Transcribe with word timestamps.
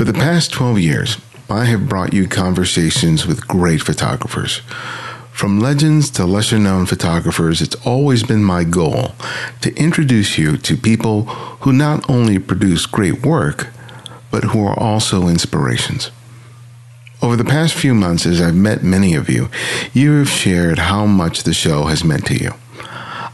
For 0.00 0.06
the 0.06 0.14
past 0.14 0.50
12 0.52 0.78
years, 0.80 1.18
I 1.50 1.66
have 1.66 1.86
brought 1.86 2.14
you 2.14 2.26
conversations 2.26 3.26
with 3.26 3.46
great 3.46 3.82
photographers. 3.82 4.62
From 5.30 5.60
legends 5.60 6.08
to 6.12 6.24
lesser 6.24 6.58
known 6.58 6.86
photographers, 6.86 7.60
it's 7.60 7.76
always 7.84 8.22
been 8.22 8.42
my 8.42 8.64
goal 8.64 9.14
to 9.60 9.76
introduce 9.76 10.38
you 10.38 10.56
to 10.56 10.76
people 10.78 11.24
who 11.64 11.74
not 11.74 12.08
only 12.08 12.38
produce 12.38 12.86
great 12.86 13.26
work, 13.26 13.66
but 14.30 14.44
who 14.44 14.64
are 14.64 14.80
also 14.80 15.28
inspirations. 15.28 16.10
Over 17.20 17.36
the 17.36 17.44
past 17.44 17.74
few 17.74 17.92
months, 17.92 18.24
as 18.24 18.40
I've 18.40 18.56
met 18.56 18.82
many 18.82 19.14
of 19.14 19.28
you, 19.28 19.50
you 19.92 20.12
have 20.12 20.30
shared 20.30 20.78
how 20.78 21.04
much 21.04 21.42
the 21.42 21.52
show 21.52 21.84
has 21.84 22.04
meant 22.04 22.24
to 22.28 22.38
you. 22.38 22.54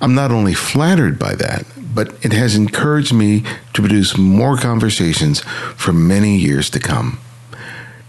I'm 0.00 0.16
not 0.16 0.32
only 0.32 0.54
flattered 0.54 1.16
by 1.16 1.36
that, 1.36 1.64
but 1.96 2.14
it 2.22 2.32
has 2.32 2.54
encouraged 2.54 3.14
me 3.14 3.42
to 3.72 3.80
produce 3.80 4.18
more 4.18 4.58
conversations 4.58 5.40
for 5.76 5.94
many 5.94 6.36
years 6.36 6.68
to 6.70 6.78
come. 6.78 7.18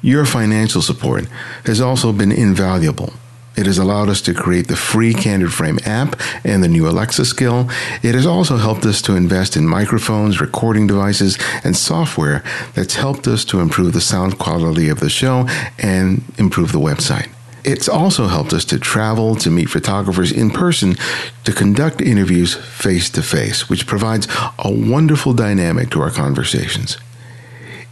Your 0.02 0.26
financial 0.26 0.82
support 0.82 1.26
has 1.66 1.80
also 1.80 2.12
been 2.12 2.31
invaluable. 2.31 3.14
It 3.55 3.66
has 3.66 3.80
allowed 3.80 4.09
us 4.09 4.22
to 4.22 4.36
create 4.36 4.68
the 4.68 4.76
free 4.76 5.14
Candid 5.14 5.52
Frame 5.52 5.80
app 5.86 6.22
and 6.44 6.62
the 6.62 6.68
new 6.68 6.88
Alexa 6.88 7.26
skill. 7.26 7.68
It 8.04 8.14
has 8.14 8.28
also 8.28 8.58
helped 8.58 8.86
us 8.86 9.02
to 9.04 9.16
invest 9.16 9.55
in 9.55 9.66
microphones, 9.66 10.40
recording 10.40 10.86
devices, 10.86 11.40
and 11.64 11.76
software 11.76 12.44
that's 12.76 12.95
helped 12.95 13.26
us 13.26 13.44
to 13.45 13.62
improve 13.62 13.94
the 13.94 14.02
sound 14.02 14.38
quality 14.38 14.90
of 14.90 15.00
the 15.00 15.09
show 15.09 15.48
and 15.80 16.23
improve 16.38 16.72
the 16.72 16.80
website. 16.80 17.30
It's 17.63 17.89
also 17.89 18.27
helped 18.27 18.53
us 18.53 18.66
to 18.66 18.79
travel, 18.79 19.35
to 19.38 19.49
meet 19.49 19.70
photographers 19.70 20.31
in 20.31 20.52
person, 20.52 20.95
to 21.43 21.52
conduct 21.52 22.02
interviews 22.02 22.55
face 22.55 23.09
to 23.11 23.21
face, 23.21 23.70
which 23.70 23.88
provides 23.88 24.27
a 24.59 24.71
wonderful 24.71 25.33
dynamic 25.33 25.89
to 25.91 26.02
our 26.02 26.11
conversations. 26.11 26.97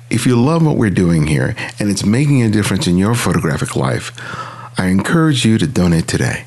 If 0.10 0.26
you 0.26 0.40
love 0.40 0.66
what 0.66 0.78
we're 0.78 0.92
doing 0.92 1.28
here 1.28 1.56
and 1.80 1.90
it's 1.90 2.06
making 2.06 2.44
a 2.44 2.50
difference 2.50 2.88
in 2.88 2.98
your 2.98 3.16
photographic 3.16 3.76
life, 3.76 4.12
I 4.78 4.88
encourage 4.88 5.46
you 5.46 5.58
to 5.58 5.68
donate 5.68 6.08
today. 6.08 6.46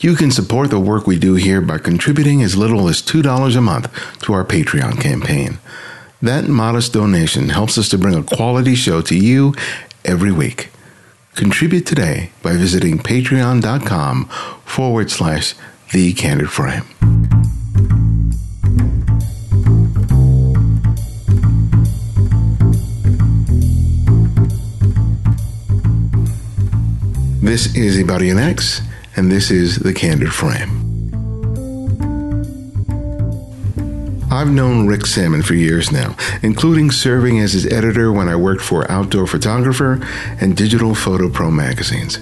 You 0.00 0.16
can 0.16 0.32
support 0.32 0.70
the 0.70 0.80
work 0.80 1.06
we 1.06 1.18
do 1.18 1.34
here 1.34 1.60
by 1.60 1.78
contributing 1.78 2.42
as 2.42 2.56
little 2.56 2.88
as 2.88 3.02
$2 3.02 3.56
a 3.56 3.60
month 3.60 4.18
to 4.22 4.32
our 4.32 4.44
Patreon 4.44 5.00
campaign. 5.00 5.58
That 6.20 6.48
modest 6.48 6.92
donation 6.92 7.50
helps 7.50 7.78
us 7.78 7.88
to 7.90 7.98
bring 7.98 8.14
a 8.14 8.22
quality 8.22 8.74
show 8.74 9.00
to 9.02 9.16
you 9.16 9.54
every 10.04 10.32
week. 10.32 10.70
Contribute 11.34 11.86
today 11.86 12.30
by 12.42 12.52
visiting 12.56 12.98
patreon.com 12.98 14.26
forward 14.64 15.10
slash 15.10 15.54
the 15.92 16.12
candid 16.12 16.50
frame. 16.50 16.84
This 27.42 27.74
is 27.74 27.96
Ibarionex, 27.96 28.50
X, 28.50 28.80
and 29.16 29.30
this 29.30 29.50
is 29.50 29.76
The 29.76 29.92
Candid 29.92 30.32
Frame. 30.32 30.81
I've 34.32 34.50
known 34.50 34.86
Rick 34.86 35.04
Sammon 35.04 35.42
for 35.42 35.52
years 35.52 35.92
now, 35.92 36.16
including 36.42 36.90
serving 36.90 37.38
as 37.40 37.52
his 37.52 37.66
editor 37.66 38.10
when 38.10 38.30
I 38.30 38.34
worked 38.34 38.62
for 38.62 38.90
Outdoor 38.90 39.26
Photographer 39.26 40.00
and 40.40 40.56
Digital 40.56 40.94
Photo 40.94 41.28
Pro 41.28 41.50
magazines. 41.50 42.18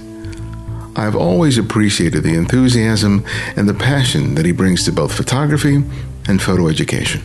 I've 0.96 1.14
always 1.14 1.56
appreciated 1.56 2.24
the 2.24 2.34
enthusiasm 2.34 3.24
and 3.54 3.68
the 3.68 3.74
passion 3.74 4.34
that 4.34 4.44
he 4.44 4.50
brings 4.50 4.84
to 4.84 4.92
both 4.92 5.14
photography 5.14 5.84
and 6.26 6.42
photo 6.42 6.66
education. 6.66 7.20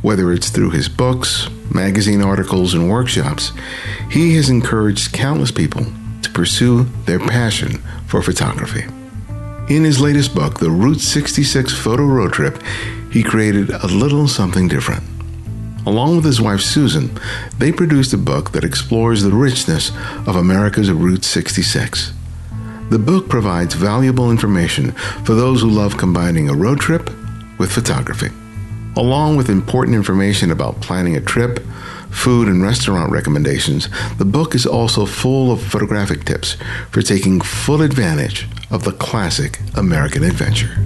Whether 0.00 0.32
it's 0.32 0.48
through 0.48 0.70
his 0.70 0.88
books, 0.88 1.50
magazine 1.70 2.22
articles, 2.22 2.72
and 2.72 2.88
workshops, 2.88 3.52
he 4.10 4.34
has 4.36 4.48
encouraged 4.48 5.12
countless 5.12 5.50
people 5.50 5.84
to 6.22 6.30
pursue 6.30 6.84
their 7.04 7.18
passion 7.18 7.82
for 8.06 8.22
photography. 8.22 8.86
In 9.68 9.84
his 9.84 10.00
latest 10.00 10.34
book, 10.34 10.60
The 10.60 10.70
Route 10.70 10.98
66 10.98 11.74
Photo 11.74 12.04
Road 12.04 12.32
Trip, 12.32 12.62
he 13.12 13.22
created 13.22 13.68
a 13.68 13.86
little 13.86 14.26
something 14.26 14.66
different. 14.66 15.02
Along 15.84 16.16
with 16.16 16.24
his 16.24 16.40
wife 16.40 16.62
Susan, 16.62 17.10
they 17.58 17.70
produced 17.70 18.14
a 18.14 18.16
book 18.16 18.52
that 18.52 18.64
explores 18.64 19.22
the 19.22 19.30
richness 19.30 19.90
of 20.26 20.36
America's 20.36 20.90
Route 20.90 21.22
66. 21.22 22.14
The 22.88 22.98
book 22.98 23.28
provides 23.28 23.74
valuable 23.74 24.30
information 24.30 24.92
for 25.26 25.34
those 25.34 25.60
who 25.60 25.68
love 25.68 25.98
combining 25.98 26.48
a 26.48 26.54
road 26.54 26.80
trip 26.80 27.10
with 27.58 27.70
photography. 27.70 28.30
Along 28.96 29.36
with 29.36 29.50
important 29.50 29.94
information 29.94 30.50
about 30.50 30.80
planning 30.80 31.14
a 31.14 31.20
trip, 31.20 31.58
food, 32.08 32.48
and 32.48 32.62
restaurant 32.62 33.12
recommendations, 33.12 33.90
the 34.16 34.24
book 34.24 34.54
is 34.54 34.64
also 34.64 35.04
full 35.04 35.52
of 35.52 35.62
photographic 35.62 36.24
tips 36.24 36.56
for 36.90 37.02
taking 37.02 37.42
full 37.42 37.82
advantage 37.82 38.48
of 38.70 38.84
the 38.84 38.92
classic 38.92 39.58
American 39.76 40.24
adventure. 40.24 40.76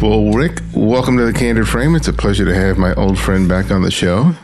Well, 0.00 0.30
Rick, 0.32 0.60
welcome 0.74 1.16
to 1.16 1.24
the 1.24 1.32
Candid 1.32 1.66
Frame. 1.66 1.96
It's 1.96 2.06
a 2.06 2.12
pleasure 2.12 2.44
to 2.44 2.54
have 2.54 2.76
my 2.76 2.94
old 2.94 3.18
friend 3.18 3.48
back 3.48 3.70
on 3.70 3.82
the 3.82 3.90
show. 3.90 4.34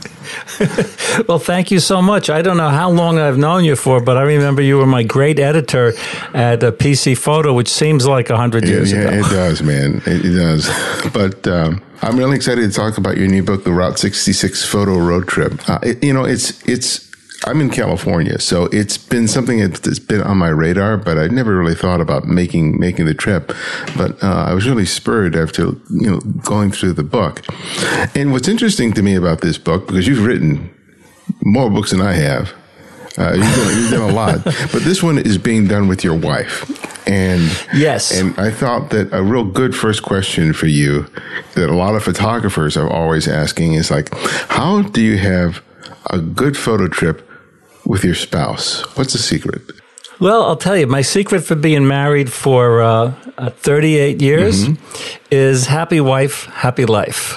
well, 1.29 1.39
thank 1.39 1.71
you 1.71 1.79
so 1.79 2.01
much. 2.01 2.31
I 2.31 2.43
don't 2.43 2.57
know 2.57 2.71
how 2.71 2.91
long 2.91 3.19
I've 3.19 3.37
known 3.37 3.65
you 3.65 3.77
for, 3.77 4.01
but 4.01 4.17
I 4.17 4.23
remember 4.23 4.63
you 4.63 4.79
were 4.79 4.87
my 4.87 5.03
great 5.03 5.39
editor 5.39 5.93
at 6.33 6.63
a 6.63 6.73
PC 6.73 7.19
Photo, 7.19 7.53
which 7.53 7.69
seems 7.69 8.07
like 8.07 8.31
a 8.31 8.37
hundred 8.37 8.67
years 8.67 8.93
yeah, 8.93 9.01
ago. 9.01 9.19
It 9.19 9.23
does, 9.31 9.63
man. 9.63 10.03
It, 10.07 10.25
it 10.25 10.35
does. 10.35 10.71
But 11.13 11.47
um, 11.47 11.83
I'm 12.01 12.17
really 12.19 12.37
excited 12.37 12.63
to 12.63 12.75
talk 12.75 12.97
about 12.97 13.19
your 13.19 13.29
new 13.29 13.43
book, 13.43 13.65
The 13.65 13.73
Route 13.73 13.99
66 13.99 14.65
Photo 14.65 14.99
Road 14.99 15.29
Trip. 15.29 15.69
Uh, 15.69 15.79
it, 15.83 16.03
you 16.03 16.15
know, 16.15 16.25
it's 16.25 16.67
it's 16.67 17.12
I'm 17.45 17.61
in 17.61 17.71
California, 17.71 18.39
so 18.39 18.67
it's 18.67 18.97
been 18.97 19.27
something 19.27 19.59
that's 19.59 19.99
been 19.99 20.23
on 20.23 20.39
my 20.39 20.49
radar, 20.49 20.97
but 20.97 21.19
I 21.19 21.27
never 21.27 21.57
really 21.57 21.75
thought 21.75 22.01
about 22.01 22.25
making 22.25 22.79
making 22.79 23.07
the 23.07 23.15
trip. 23.15 23.53
But 23.97 24.23
uh, 24.23 24.45
I 24.49 24.55
was 24.55 24.69
really 24.69 24.87
spurred 24.87 25.35
after 25.35 25.63
you 25.91 26.11
know 26.11 26.21
going 26.45 26.71
through 26.71 26.93
the 26.93 27.03
book. 27.03 27.43
And 28.15 28.33
what's 28.33 28.49
interesting 28.49 28.93
to 28.93 29.03
me 29.03 29.17
about 29.17 29.41
this 29.41 29.59
book, 29.59 29.89
because 29.89 30.07
you've 30.07 30.25
written 30.25 30.73
more 31.43 31.69
books 31.69 31.91
than 31.91 32.01
I 32.01 32.13
have, 32.13 32.53
uh, 33.19 33.33
you've, 33.35 33.57
done, 33.57 33.77
you've 33.77 33.91
done 33.91 34.11
a 34.11 34.13
lot, 34.13 34.45
but 34.45 34.83
this 34.83 35.03
one 35.03 35.19
is 35.19 35.37
being 35.37 35.67
done 35.67 35.89
with 35.89 36.05
your 36.05 36.17
wife. 36.17 37.09
And 37.09 37.43
yes, 37.75 38.17
and 38.17 38.39
I 38.39 38.53
thought 38.53 38.91
that 38.91 39.13
a 39.13 39.23
real 39.23 39.45
good 39.45 39.75
first 39.75 40.05
question 40.05 40.53
for 40.53 40.69
you 40.69 41.07
that 41.55 41.69
a 41.69 41.75
lot 41.75 41.97
of 41.97 42.05
photographers 42.05 42.77
are 42.77 42.89
always 42.89 43.27
asking 43.27 43.75
is 43.75 43.91
like, 43.91 44.15
how 44.49 44.83
do 44.83 45.01
you 45.01 45.19
have 45.19 45.61
a 46.11 46.21
good 46.21 46.57
photo 46.57 46.87
trip 46.87 47.29
with 47.85 48.05
your 48.05 48.15
spouse? 48.15 48.83
What's 48.97 49.13
the 49.13 49.19
secret? 49.19 49.63
Well, 50.21 50.45
I'll 50.45 50.57
tell 50.57 50.77
you, 50.77 50.87
my 50.87 51.03
secret 51.03 51.43
for 51.43 51.57
being 51.57 51.87
married 51.87 52.31
for 52.33 52.81
uh, 52.81 53.15
uh, 53.39 53.51
38 53.51 54.23
years 54.23 54.69
mm-hmm. 54.69 55.25
is 55.31 55.67
happy 55.67 56.01
wife, 56.01 56.45
happy 56.47 56.85
life. 56.85 57.35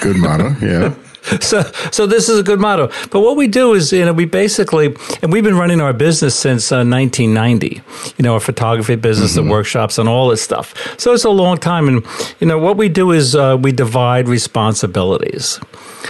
Good 0.00 0.16
motto, 0.16 0.56
yeah. 0.62 0.94
so 1.40 1.62
so 1.90 2.06
this 2.06 2.28
is 2.28 2.38
a 2.38 2.42
good 2.42 2.60
motto. 2.60 2.88
But 3.10 3.20
what 3.20 3.36
we 3.36 3.46
do 3.46 3.74
is, 3.74 3.92
you 3.92 4.04
know, 4.04 4.12
we 4.12 4.24
basically, 4.24 4.94
and 5.22 5.32
we've 5.32 5.44
been 5.44 5.56
running 5.56 5.80
our 5.80 5.92
business 5.92 6.34
since 6.34 6.72
uh, 6.72 6.84
1990. 6.84 7.82
You 8.16 8.22
know, 8.22 8.34
our 8.34 8.40
photography 8.40 8.96
business, 8.96 9.36
mm-hmm. 9.36 9.46
the 9.46 9.52
workshops, 9.52 9.98
and 9.98 10.08
all 10.08 10.28
this 10.28 10.42
stuff. 10.42 10.74
So 10.98 11.12
it's 11.12 11.24
a 11.24 11.30
long 11.30 11.58
time. 11.58 11.88
And 11.88 12.06
you 12.40 12.46
know, 12.46 12.58
what 12.58 12.76
we 12.76 12.88
do 12.88 13.12
is 13.12 13.34
uh, 13.34 13.56
we 13.60 13.72
divide 13.72 14.28
responsibilities. 14.28 15.60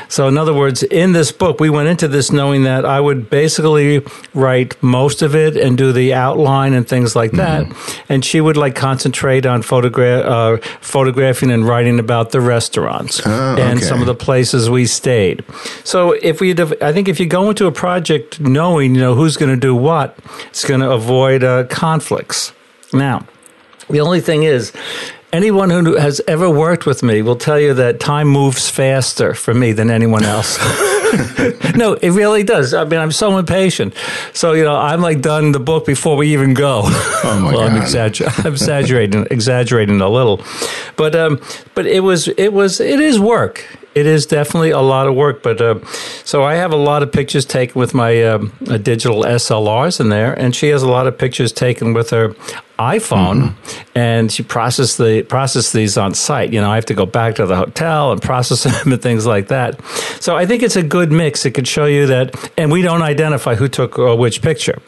So, 0.08 0.28
in 0.28 0.38
other 0.38 0.54
words, 0.54 0.82
in 0.82 1.12
this 1.12 1.32
book, 1.32 1.60
we 1.60 1.70
went 1.70 1.88
into 1.88 2.08
this 2.08 2.32
knowing 2.32 2.64
that 2.64 2.84
I 2.84 3.00
would 3.00 3.30
basically 3.30 4.02
write 4.34 4.80
most 4.82 5.22
of 5.22 5.34
it 5.34 5.56
and 5.56 5.76
do 5.76 5.92
the 5.92 6.14
outline 6.14 6.72
and 6.72 6.86
things 6.86 7.14
like 7.16 7.32
that, 7.32 7.66
mm-hmm. 7.66 8.12
and 8.12 8.24
she 8.24 8.40
would 8.40 8.56
like 8.56 8.74
concentrate 8.74 9.46
on 9.46 9.62
photograph, 9.62 10.24
uh, 10.24 10.56
photographing 10.80 11.50
and 11.50 11.66
writing 11.66 11.98
about 11.98 12.30
the 12.30 12.40
restaurants 12.40 13.20
oh, 13.24 13.56
and 13.58 13.82
some 13.82 14.00
of 14.00 14.06
the 14.06 14.14
places 14.14 14.68
we 14.70 14.86
stayed. 15.02 15.44
So, 15.82 16.12
if 16.12 16.40
we, 16.40 16.52
I 16.52 16.92
think, 16.92 17.08
if 17.08 17.18
you 17.18 17.26
go 17.26 17.50
into 17.50 17.66
a 17.66 17.72
project 17.72 18.38
knowing 18.38 18.94
you 18.94 19.00
know 19.00 19.16
who's 19.16 19.36
going 19.36 19.50
to 19.50 19.60
do 19.60 19.74
what, 19.74 20.16
it's 20.46 20.64
going 20.64 20.80
to 20.80 20.92
avoid 20.92 21.42
uh, 21.42 21.64
conflicts. 21.64 22.52
Now, 22.92 23.26
the 23.90 23.98
only 23.98 24.20
thing 24.20 24.44
is, 24.44 24.72
anyone 25.32 25.70
who 25.70 25.96
has 25.96 26.20
ever 26.28 26.48
worked 26.48 26.86
with 26.86 27.02
me 27.02 27.20
will 27.20 27.34
tell 27.34 27.58
you 27.58 27.74
that 27.74 27.98
time 27.98 28.28
moves 28.28 28.70
faster 28.70 29.34
for 29.34 29.52
me 29.52 29.72
than 29.72 29.90
anyone 29.90 30.22
else. 30.22 30.56
no, 31.74 31.94
it 31.94 32.10
really 32.10 32.44
does. 32.44 32.72
I 32.72 32.84
mean, 32.84 33.00
I'm 33.00 33.10
so 33.10 33.38
impatient. 33.38 33.94
So, 34.34 34.52
you 34.52 34.62
know, 34.62 34.76
I'm 34.76 35.00
like 35.00 35.20
done 35.20 35.50
the 35.50 35.58
book 35.60 35.84
before 35.84 36.16
we 36.16 36.32
even 36.32 36.54
go. 36.54 36.82
Oh 36.84 37.40
my 37.42 37.52
well, 37.52 37.68
God. 37.68 37.72
I'm, 37.72 37.82
exagger- 37.82 38.32
I'm 38.46 38.52
exaggerating, 38.52 39.26
exaggerating 39.32 40.00
a 40.00 40.08
little, 40.08 40.40
but 40.94 41.16
um, 41.16 41.40
but 41.74 41.86
it 41.86 42.00
was 42.00 42.28
it 42.28 42.52
was 42.52 42.80
it 42.80 43.00
is 43.00 43.18
work. 43.18 43.66
It 43.94 44.06
is 44.06 44.26
definitely 44.26 44.70
a 44.70 44.80
lot 44.80 45.06
of 45.06 45.14
work. 45.14 45.42
But 45.42 45.60
uh, 45.60 45.84
so 46.24 46.42
I 46.42 46.54
have 46.54 46.72
a 46.72 46.76
lot 46.76 47.02
of 47.02 47.12
pictures 47.12 47.44
taken 47.44 47.78
with 47.78 47.94
my 47.94 48.22
uh, 48.22 48.38
digital 48.78 49.22
SLRs 49.24 50.00
in 50.00 50.08
there, 50.08 50.32
and 50.38 50.54
she 50.54 50.68
has 50.68 50.82
a 50.82 50.88
lot 50.88 51.06
of 51.06 51.16
pictures 51.16 51.52
taken 51.52 51.92
with 51.92 52.10
her 52.10 52.34
iPhone, 52.78 53.50
mm-hmm. 53.50 53.98
and 53.98 54.32
she 54.32 54.42
process 54.42 54.96
the 54.96 55.22
process 55.22 55.72
these 55.72 55.96
on 55.96 56.14
site. 56.14 56.52
You 56.52 56.60
know, 56.60 56.70
I 56.70 56.74
have 56.74 56.86
to 56.86 56.94
go 56.94 57.06
back 57.06 57.36
to 57.36 57.46
the 57.46 57.56
hotel 57.56 58.12
and 58.12 58.20
process 58.20 58.62
them 58.84 58.92
and 58.92 59.02
things 59.02 59.26
like 59.26 59.48
that. 59.48 59.80
So 60.20 60.36
I 60.36 60.46
think 60.46 60.62
it's 60.62 60.76
a 60.76 60.82
good 60.82 61.12
mix. 61.12 61.44
It 61.46 61.52
could 61.52 61.68
show 61.68 61.86
you 61.86 62.06
that, 62.06 62.50
and 62.58 62.72
we 62.72 62.82
don't 62.82 63.02
identify 63.02 63.54
who 63.54 63.68
took 63.68 63.98
uh, 63.98 64.16
which 64.16 64.42
picture. 64.42 64.80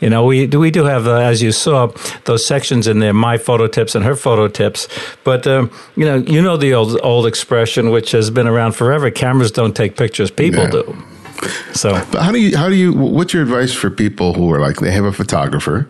You 0.00 0.10
know, 0.10 0.24
we 0.24 0.46
do 0.46 0.60
we 0.60 0.70
do 0.70 0.84
have, 0.84 1.06
uh, 1.06 1.16
as 1.16 1.42
you 1.42 1.52
saw, 1.52 1.92
those 2.24 2.44
sections 2.44 2.86
in 2.86 2.98
there, 2.98 3.14
my 3.14 3.38
photo 3.38 3.66
tips 3.66 3.94
and 3.94 4.04
her 4.04 4.14
photo 4.14 4.48
tips. 4.48 4.88
But 5.24 5.46
um, 5.46 5.70
you 5.96 6.04
know, 6.04 6.16
you 6.16 6.42
know 6.42 6.56
the 6.56 6.74
old 6.74 7.00
old 7.02 7.26
expression, 7.26 7.90
which 7.90 8.12
has 8.12 8.30
been 8.30 8.46
around 8.46 8.72
forever: 8.72 9.10
cameras 9.10 9.50
don't 9.50 9.74
take 9.74 9.96
pictures, 9.96 10.30
people 10.30 10.64
yeah. 10.64 10.70
do. 10.70 11.02
So, 11.72 11.92
but 12.12 12.22
how 12.22 12.32
do 12.32 12.40
you 12.40 12.56
how 12.56 12.68
do 12.68 12.74
you? 12.74 12.92
What's 12.92 13.32
your 13.32 13.42
advice 13.42 13.72
for 13.72 13.90
people 13.90 14.34
who 14.34 14.52
are 14.52 14.60
like 14.60 14.76
they 14.76 14.90
have 14.90 15.04
a 15.04 15.12
photographer, 15.12 15.88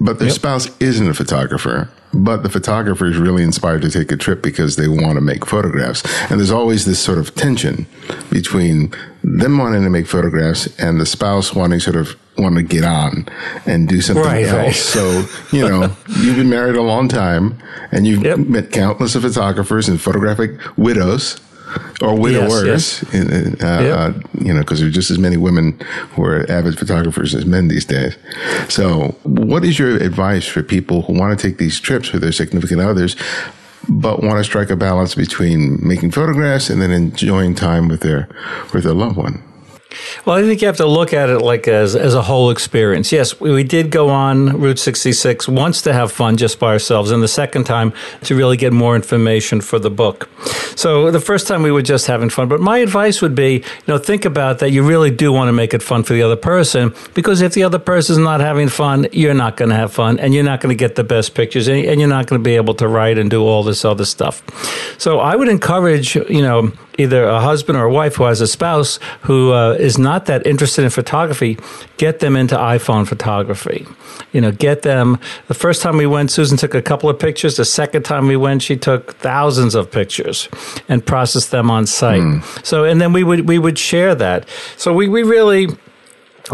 but 0.00 0.18
their 0.18 0.28
yep. 0.28 0.36
spouse 0.36 0.80
isn't 0.80 1.08
a 1.08 1.14
photographer? 1.14 1.88
but 2.14 2.42
the 2.42 2.50
photographer 2.50 3.06
is 3.06 3.16
really 3.16 3.42
inspired 3.42 3.82
to 3.82 3.90
take 3.90 4.12
a 4.12 4.16
trip 4.16 4.42
because 4.42 4.76
they 4.76 4.88
want 4.88 5.14
to 5.14 5.20
make 5.20 5.46
photographs. 5.46 6.02
And 6.30 6.38
there's 6.38 6.50
always 6.50 6.84
this 6.84 7.00
sort 7.00 7.18
of 7.18 7.34
tension 7.34 7.86
between 8.30 8.92
them 9.24 9.58
wanting 9.58 9.82
to 9.82 9.90
make 9.90 10.06
photographs 10.06 10.66
and 10.78 11.00
the 11.00 11.06
spouse 11.06 11.54
wanting 11.54 11.80
sort 11.80 11.96
of 11.96 12.16
want 12.38 12.56
to 12.56 12.62
get 12.62 12.84
on 12.84 13.26
and 13.66 13.88
do 13.88 14.00
something 14.00 14.24
right, 14.24 14.46
else. 14.46 14.54
Right. 14.54 14.74
So, 14.74 15.26
you 15.56 15.68
know, 15.68 15.94
you've 16.20 16.36
been 16.36 16.50
married 16.50 16.76
a 16.76 16.82
long 16.82 17.08
time 17.08 17.58
and 17.90 18.06
you've 18.06 18.24
yep. 18.24 18.38
met 18.38 18.72
countless 18.72 19.14
of 19.14 19.22
photographers 19.22 19.88
and 19.88 20.00
photographic 20.00 20.52
widows 20.76 21.40
or 22.00 22.18
widowers, 22.18 22.66
yes, 22.66 23.04
yes. 23.12 23.62
Uh, 23.62 23.80
yep. 23.82 23.96
uh, 23.96 24.12
you 24.40 24.52
know, 24.52 24.60
because 24.60 24.80
there's 24.80 24.94
just 24.94 25.10
as 25.10 25.18
many 25.18 25.36
women 25.36 25.78
who 26.10 26.24
are 26.24 26.50
avid 26.50 26.78
photographers 26.78 27.34
as 27.34 27.46
men 27.46 27.68
these 27.68 27.84
days. 27.84 28.16
So, 28.68 29.16
what 29.22 29.64
is 29.64 29.78
your 29.78 29.96
advice 29.96 30.46
for 30.46 30.62
people 30.62 31.02
who 31.02 31.14
want 31.14 31.38
to 31.38 31.48
take 31.48 31.58
these 31.58 31.80
trips 31.80 32.12
with 32.12 32.22
their 32.22 32.32
significant 32.32 32.80
others, 32.80 33.16
but 33.88 34.22
want 34.22 34.38
to 34.38 34.44
strike 34.44 34.70
a 34.70 34.76
balance 34.76 35.14
between 35.14 35.78
making 35.86 36.10
photographs 36.10 36.70
and 36.70 36.80
then 36.80 36.90
enjoying 36.90 37.54
time 37.54 37.88
with 37.88 38.00
their 38.00 38.28
with 38.72 38.84
their 38.84 38.94
loved 38.94 39.16
one? 39.16 39.42
Well, 40.24 40.36
I 40.36 40.42
think 40.42 40.60
you 40.60 40.66
have 40.66 40.76
to 40.78 40.86
look 40.86 41.12
at 41.12 41.28
it 41.28 41.40
like 41.40 41.68
as, 41.68 41.94
as 41.96 42.14
a 42.14 42.22
whole 42.22 42.50
experience. 42.50 43.12
Yes, 43.12 43.40
we, 43.40 43.52
we 43.52 43.64
did 43.64 43.90
go 43.90 44.08
on 44.08 44.60
Route 44.60 44.78
66 44.78 45.48
once 45.48 45.82
to 45.82 45.92
have 45.92 46.12
fun 46.12 46.36
just 46.36 46.58
by 46.58 46.72
ourselves, 46.72 47.10
and 47.10 47.22
the 47.22 47.28
second 47.28 47.64
time 47.64 47.92
to 48.22 48.34
really 48.34 48.56
get 48.56 48.72
more 48.72 48.96
information 48.96 49.60
for 49.60 49.78
the 49.78 49.90
book. 49.90 50.28
So 50.76 51.10
the 51.10 51.20
first 51.20 51.46
time 51.46 51.62
we 51.62 51.70
were 51.70 51.82
just 51.82 52.06
having 52.06 52.30
fun. 52.30 52.48
But 52.48 52.60
my 52.60 52.78
advice 52.78 53.20
would 53.22 53.34
be, 53.34 53.54
you 53.54 53.62
know, 53.86 53.98
think 53.98 54.24
about 54.24 54.58
that. 54.60 54.70
You 54.70 54.82
really 54.82 55.10
do 55.10 55.32
want 55.32 55.48
to 55.48 55.52
make 55.52 55.74
it 55.74 55.82
fun 55.82 56.02
for 56.02 56.12
the 56.14 56.22
other 56.22 56.36
person 56.36 56.94
because 57.14 57.40
if 57.40 57.54
the 57.54 57.62
other 57.64 57.78
person 57.78 58.14
is 58.14 58.18
not 58.18 58.40
having 58.40 58.68
fun, 58.68 59.06
you're 59.12 59.34
not 59.34 59.56
going 59.56 59.68
to 59.68 59.76
have 59.76 59.92
fun, 59.92 60.18
and 60.18 60.34
you're 60.34 60.44
not 60.44 60.60
going 60.60 60.76
to 60.76 60.78
get 60.78 60.94
the 60.94 61.04
best 61.04 61.34
pictures, 61.34 61.68
and, 61.68 61.84
and 61.84 62.00
you're 62.00 62.08
not 62.08 62.26
going 62.26 62.40
to 62.40 62.44
be 62.44 62.56
able 62.56 62.74
to 62.74 62.88
write 62.88 63.18
and 63.18 63.30
do 63.30 63.42
all 63.42 63.62
this 63.62 63.84
other 63.84 64.04
stuff. 64.04 64.42
So 64.98 65.20
I 65.20 65.36
would 65.36 65.48
encourage, 65.48 66.14
you 66.14 66.42
know, 66.42 66.72
either 66.98 67.24
a 67.24 67.40
husband 67.40 67.78
or 67.78 67.84
a 67.84 67.92
wife 67.92 68.16
who 68.16 68.24
has 68.24 68.40
a 68.40 68.46
spouse 68.46 68.98
who 69.22 69.52
uh, 69.52 69.72
is 69.72 69.98
not 69.98 70.26
that 70.26 70.46
interested 70.46 70.84
in 70.84 70.90
photography, 70.90 71.58
get 71.96 72.20
them 72.20 72.36
into 72.36 72.56
iPhone 72.56 73.06
photography. 73.06 73.86
You 74.32 74.40
know, 74.40 74.52
get 74.52 74.82
them. 74.82 75.18
The 75.48 75.54
first 75.54 75.82
time 75.82 75.96
we 75.96 76.06
went, 76.06 76.30
Susan 76.30 76.56
took 76.56 76.74
a 76.74 76.82
couple 76.82 77.08
of 77.08 77.18
pictures. 77.18 77.56
The 77.56 77.64
second 77.64 78.04
time 78.04 78.26
we 78.26 78.36
went, 78.36 78.62
she 78.62 78.76
took 78.76 79.14
thousands 79.16 79.74
of 79.74 79.90
pictures 79.90 80.48
and 80.88 81.04
processed 81.04 81.50
them 81.50 81.70
on 81.70 81.86
site. 81.86 82.22
Mm. 82.22 82.66
So, 82.66 82.84
and 82.84 83.00
then 83.00 83.12
we 83.12 83.24
would 83.24 83.48
we 83.48 83.58
would 83.58 83.78
share 83.78 84.14
that. 84.14 84.48
So 84.76 84.92
we 84.92 85.08
we 85.08 85.22
really 85.22 85.68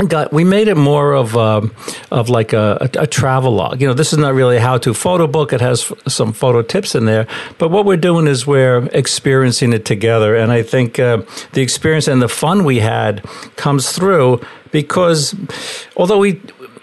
got 0.06 0.32
we 0.32 0.44
made 0.44 0.68
it 0.68 0.76
more 0.76 1.14
of 1.14 1.36
a, 1.36 1.68
of 2.10 2.28
like 2.28 2.52
a, 2.52 2.78
a, 2.80 3.02
a, 3.02 3.06
travel 3.06 3.52
log. 3.52 3.80
You 3.80 3.88
know, 3.88 3.94
this 3.94 4.12
is 4.12 4.18
not 4.18 4.34
really 4.34 4.56
a 4.56 4.60
how 4.60 4.78
to 4.78 4.94
photo 4.94 5.26
book. 5.26 5.52
It 5.52 5.60
has 5.60 5.90
f- 5.90 6.12
some 6.12 6.32
photo 6.32 6.62
tips 6.62 6.94
in 6.94 7.04
there, 7.04 7.26
but 7.58 7.70
what 7.70 7.84
we're 7.84 7.96
doing 7.96 8.26
is 8.26 8.46
we're 8.46 8.86
experiencing 8.92 9.72
it 9.72 9.84
together. 9.84 10.36
And 10.36 10.52
I 10.52 10.62
think 10.62 10.98
uh, 10.98 11.22
the 11.52 11.62
experience 11.62 12.08
and 12.08 12.22
the 12.22 12.28
fun 12.28 12.64
we 12.64 12.80
had 12.80 13.24
comes 13.56 13.92
through 13.92 14.40
because 14.70 15.34
although 15.96 16.18
we 16.18 16.40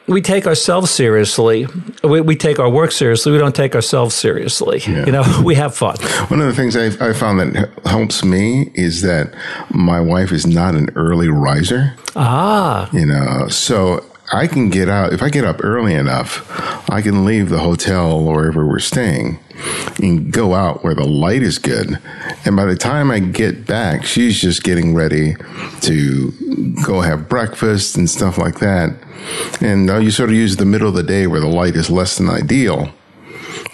we 0.08 0.22
take 0.22 0.46
ourselves 0.46 0.92
seriously. 0.92 1.68
We, 2.04 2.22
we, 2.22 2.36
take 2.36 2.60
our 2.60 2.70
work 2.70 2.92
seriously. 2.92 3.32
We 3.32 3.38
don't 3.38 3.56
take 3.56 3.76
ourselves 3.76 4.14
seriously. 4.16 4.82
Yeah. 4.88 5.06
You 5.06 5.12
know, 5.12 5.42
we 5.44 5.56
have 5.56 5.76
fun. 5.76 5.98
One 6.28 6.42
of 6.42 6.48
the 6.48 6.54
things 6.54 6.76
I, 6.76 7.10
I 7.10 7.14
found 7.14 7.40
that 7.40 7.72
helps 7.86 8.24
me 8.24 8.72
is 8.76 9.02
that 9.02 9.34
my 9.70 10.00
wife 10.00 10.32
is 10.32 10.46
not 10.46 10.76
an 10.76 10.90
early 10.96 11.30
riser. 11.30 11.96
Ah. 12.16 12.90
You 12.94 13.06
know, 13.06 13.48
so 13.50 14.06
I 14.32 14.48
can 14.48 14.70
get 14.70 14.90
out, 14.90 15.14
if 15.14 15.22
I 15.22 15.30
get 15.30 15.46
up 15.46 15.64
early 15.64 15.94
enough, 15.94 16.50
I 16.90 17.02
can 17.02 17.26
leave 17.26 17.50
the 17.50 17.60
hotel 17.60 18.12
or 18.12 18.36
wherever 18.36 18.66
we're 18.66 18.80
staying 18.80 19.40
and 20.02 20.32
go 20.32 20.54
out 20.54 20.84
where 20.84 20.96
the 20.96 21.06
light 21.06 21.44
is 21.44 21.60
good. 21.60 22.00
And 22.44 22.56
by 22.56 22.66
the 22.66 22.76
time 22.76 23.12
I 23.12 23.20
get 23.20 23.66
back, 23.66 24.04
she's 24.04 24.42
just 24.42 24.64
getting 24.64 24.96
ready 24.96 25.36
to 25.82 26.32
go 26.84 27.02
have 27.02 27.30
breakfast 27.30 27.98
and 27.98 28.10
stuff 28.10 28.38
like 28.38 28.60
that. 28.60 28.96
And 29.62 29.88
you 30.04 30.12
sort 30.12 30.30
of 30.30 30.36
use 30.36 30.58
the 30.58 30.66
middle 30.66 30.90
of 30.90 30.96
the 30.96 31.04
day 31.04 31.28
where 31.28 31.40
the 31.40 31.48
light 31.48 31.76
is 31.76 31.90
less 31.90 32.18
than 32.18 32.30
ideal 32.30 32.92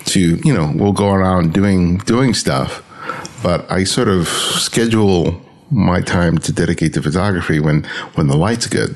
to, 0.05 0.19
you 0.19 0.53
know, 0.53 0.71
we'll 0.75 0.93
go 0.93 1.11
around 1.11 1.53
doing, 1.53 1.97
doing 1.99 2.33
stuff. 2.33 2.83
But 3.41 3.69
I 3.71 3.85
sort 3.85 4.07
of 4.07 4.27
schedule 4.27 5.41
my 5.71 6.01
time 6.01 6.37
to 6.37 6.51
dedicate 6.51 6.93
to 6.93 7.01
photography 7.01 7.59
when 7.59 7.83
when 8.15 8.27
the 8.27 8.35
light's 8.35 8.67
good 8.67 8.93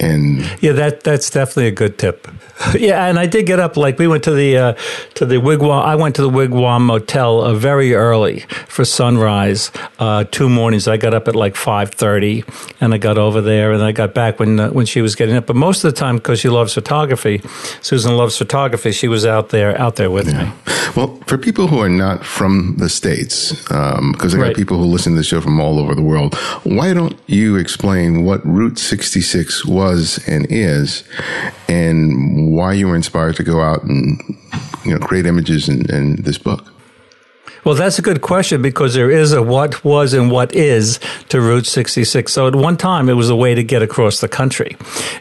and 0.00 0.40
yeah 0.62 0.72
that 0.72 1.04
that's 1.04 1.28
definitely 1.30 1.66
a 1.66 1.70
good 1.70 1.98
tip. 1.98 2.26
Yeah 2.78 3.06
and 3.06 3.18
i 3.18 3.26
did 3.26 3.46
get 3.46 3.58
up 3.58 3.76
like 3.76 3.98
we 3.98 4.06
went 4.06 4.22
to 4.24 4.30
the 4.30 4.56
uh, 4.56 4.72
to 5.14 5.26
the 5.26 5.36
wigwam 5.36 5.82
i 5.84 5.96
went 5.96 6.14
to 6.16 6.22
the 6.22 6.30
wigwam 6.30 6.82
motel 6.82 7.42
uh, 7.42 7.52
very 7.52 7.94
early 7.94 8.40
for 8.68 8.84
sunrise 8.84 9.72
uh, 9.98 10.24
two 10.30 10.48
mornings. 10.48 10.86
I 10.86 10.96
got 10.96 11.14
up 11.14 11.28
at 11.28 11.34
like 11.34 11.54
5.30 11.54 12.44
and 12.80 12.94
i 12.94 12.98
got 12.98 13.18
over 13.18 13.40
there 13.40 13.72
and 13.72 13.82
i 13.82 13.92
got 13.92 14.14
back 14.14 14.38
when 14.38 14.60
uh, 14.60 14.70
when 14.70 14.86
she 14.86 15.02
was 15.02 15.14
getting 15.14 15.36
up. 15.36 15.46
But 15.46 15.56
most 15.56 15.84
of 15.84 15.92
the 15.92 15.98
time 15.98 16.16
because 16.16 16.40
she 16.40 16.48
loves 16.48 16.72
photography 16.72 17.42
susan 17.82 18.16
loves 18.16 18.38
photography 18.38 18.92
she 18.92 19.08
was 19.08 19.26
out 19.26 19.48
there 19.50 19.78
out 19.80 19.96
there 19.96 20.10
with 20.10 20.28
yeah. 20.28 20.44
me. 20.44 20.52
Well 20.96 21.20
for 21.26 21.36
people 21.36 21.66
who 21.66 21.80
are 21.80 21.88
not 21.88 22.24
from 22.24 22.76
the 22.78 22.88
states 22.88 23.52
because 23.52 23.98
um, 23.98 24.14
i 24.20 24.28
got 24.28 24.38
right. 24.38 24.56
people 24.56 24.78
who 24.78 24.84
listen 24.84 25.12
to 25.14 25.18
the 25.18 25.24
show 25.24 25.40
from 25.40 25.60
all 25.60 25.78
over 25.80 25.94
the 25.94 26.02
world 26.02 26.13
world. 26.14 26.34
Why 26.64 26.94
don't 26.94 27.18
you 27.26 27.56
explain 27.56 28.24
what 28.24 28.44
Route 28.46 28.78
66 28.78 29.66
was 29.66 30.22
and 30.26 30.46
is, 30.50 31.04
and 31.68 32.54
why 32.54 32.72
you 32.72 32.88
were 32.88 32.96
inspired 32.96 33.36
to 33.36 33.44
go 33.44 33.60
out 33.60 33.82
and 33.82 34.20
you 34.84 34.92
know 34.92 34.98
create 34.98 35.26
images 35.26 35.68
in, 35.68 35.90
in 35.90 36.22
this 36.22 36.38
book? 36.38 36.73
Well, 37.64 37.74
that's 37.74 37.98
a 37.98 38.02
good 38.02 38.20
question 38.20 38.62
because 38.62 38.94
there 38.94 39.10
is 39.10 39.32
a 39.32 39.42
what 39.42 39.84
was 39.84 40.12
and 40.12 40.30
what 40.30 40.54
is 40.54 41.00
to 41.30 41.40
Route 41.40 41.66
66. 41.66 42.32
So 42.32 42.46
at 42.46 42.54
one 42.54 42.76
time, 42.76 43.08
it 43.08 43.14
was 43.14 43.30
a 43.30 43.36
way 43.36 43.54
to 43.54 43.62
get 43.62 43.82
across 43.82 44.20
the 44.20 44.28
country. 44.28 44.76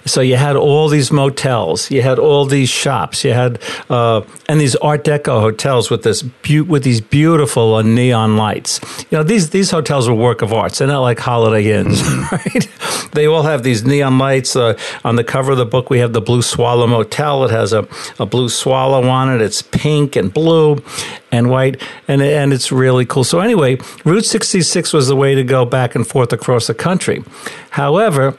So 0.05 0.21
you 0.21 0.35
had 0.35 0.55
all 0.55 0.89
these 0.89 1.11
motels, 1.11 1.89
you 1.89 2.01
had 2.01 2.19
all 2.19 2.45
these 2.45 2.69
shops, 2.69 3.23
you 3.23 3.33
had 3.33 3.59
uh, 3.89 4.21
and 4.47 4.59
these 4.59 4.75
Art 4.77 5.03
Deco 5.03 5.39
hotels 5.39 5.89
with 5.89 6.03
this 6.03 6.21
be- 6.21 6.61
with 6.61 6.83
these 6.83 7.01
beautiful 7.01 7.75
uh, 7.75 7.81
neon 7.81 8.35
lights. 8.37 8.79
You 9.09 9.17
know, 9.17 9.23
these 9.23 9.51
these 9.51 9.71
hotels 9.71 10.09
were 10.09 10.15
work 10.15 10.41
of 10.41 10.51
art. 10.51 10.73
They're 10.73 10.87
not 10.87 11.01
like 11.01 11.19
Holiday 11.19 11.71
Inns, 11.71 12.01
mm-hmm. 12.01 12.35
right? 12.35 13.13
They 13.13 13.27
all 13.27 13.43
have 13.43 13.63
these 13.63 13.85
neon 13.85 14.17
lights. 14.17 14.55
Uh, 14.55 14.77
on 15.03 15.15
the 15.15 15.23
cover 15.23 15.51
of 15.51 15.57
the 15.57 15.65
book, 15.65 15.89
we 15.89 15.99
have 15.99 16.13
the 16.13 16.21
Blue 16.21 16.41
Swallow 16.41 16.87
Motel. 16.87 17.45
It 17.45 17.51
has 17.51 17.73
a, 17.73 17.87
a 18.19 18.25
blue 18.25 18.49
swallow 18.49 19.07
on 19.07 19.33
it. 19.33 19.41
It's 19.41 19.61
pink 19.61 20.15
and 20.15 20.33
blue 20.33 20.83
and 21.31 21.49
white, 21.49 21.81
and 22.07 22.21
and 22.33 22.51
it's 22.51 22.71
really 22.71 23.05
cool. 23.05 23.23
So 23.23 23.39
anyway, 23.39 23.77
Route 24.03 24.25
66 24.25 24.91
was 24.91 25.07
the 25.07 25.15
way 25.15 25.35
to 25.35 25.43
go 25.43 25.65
back 25.65 25.95
and 25.95 26.05
forth 26.05 26.33
across 26.33 26.67
the 26.67 26.73
country. 26.73 27.23
However, 27.69 28.37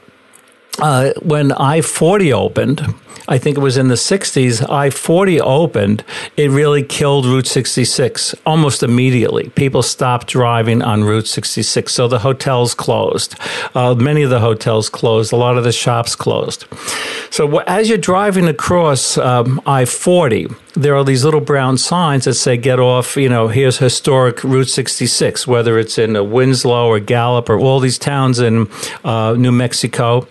uh, 0.79 1.13
when 1.21 1.51
I 1.53 1.81
40 1.81 2.33
opened, 2.33 2.81
I 3.27 3.39
think 3.39 3.57
it 3.57 3.61
was 3.61 3.77
in 3.77 3.87
the 3.87 3.95
60s, 3.95 4.69
I 4.69 4.91
40 4.91 5.41
opened, 5.41 6.03
it 6.37 6.51
really 6.51 6.83
killed 6.83 7.25
Route 7.25 7.47
66 7.47 8.35
almost 8.45 8.83
immediately. 8.83 9.49
People 9.49 9.81
stopped 9.81 10.27
driving 10.27 10.83
on 10.83 11.03
Route 11.03 11.27
66. 11.27 11.91
So 11.91 12.07
the 12.07 12.19
hotels 12.19 12.75
closed. 12.75 13.35
Uh, 13.73 13.95
many 13.95 14.21
of 14.21 14.29
the 14.29 14.41
hotels 14.41 14.89
closed. 14.89 15.33
A 15.33 15.37
lot 15.37 15.57
of 15.57 15.63
the 15.63 15.71
shops 15.71 16.15
closed. 16.15 16.65
So 17.31 17.59
as 17.61 17.89
you're 17.89 17.97
driving 17.97 18.47
across 18.47 19.17
um, 19.17 19.59
I 19.65 19.85
40, 19.85 20.47
there 20.75 20.95
are 20.95 21.03
these 21.03 21.25
little 21.25 21.41
brown 21.41 21.77
signs 21.79 22.25
that 22.25 22.35
say 22.35 22.57
get 22.57 22.79
off, 22.79 23.17
you 23.17 23.29
know, 23.29 23.47
here's 23.47 23.79
historic 23.79 24.43
Route 24.43 24.69
66, 24.69 25.47
whether 25.47 25.79
it's 25.79 25.97
in 25.97 26.31
Winslow 26.31 26.87
or 26.87 26.99
Gallup 26.99 27.49
or 27.49 27.57
all 27.57 27.79
these 27.79 27.97
towns 27.97 28.39
in 28.39 28.67
uh, 29.03 29.33
New 29.33 29.51
Mexico 29.51 30.27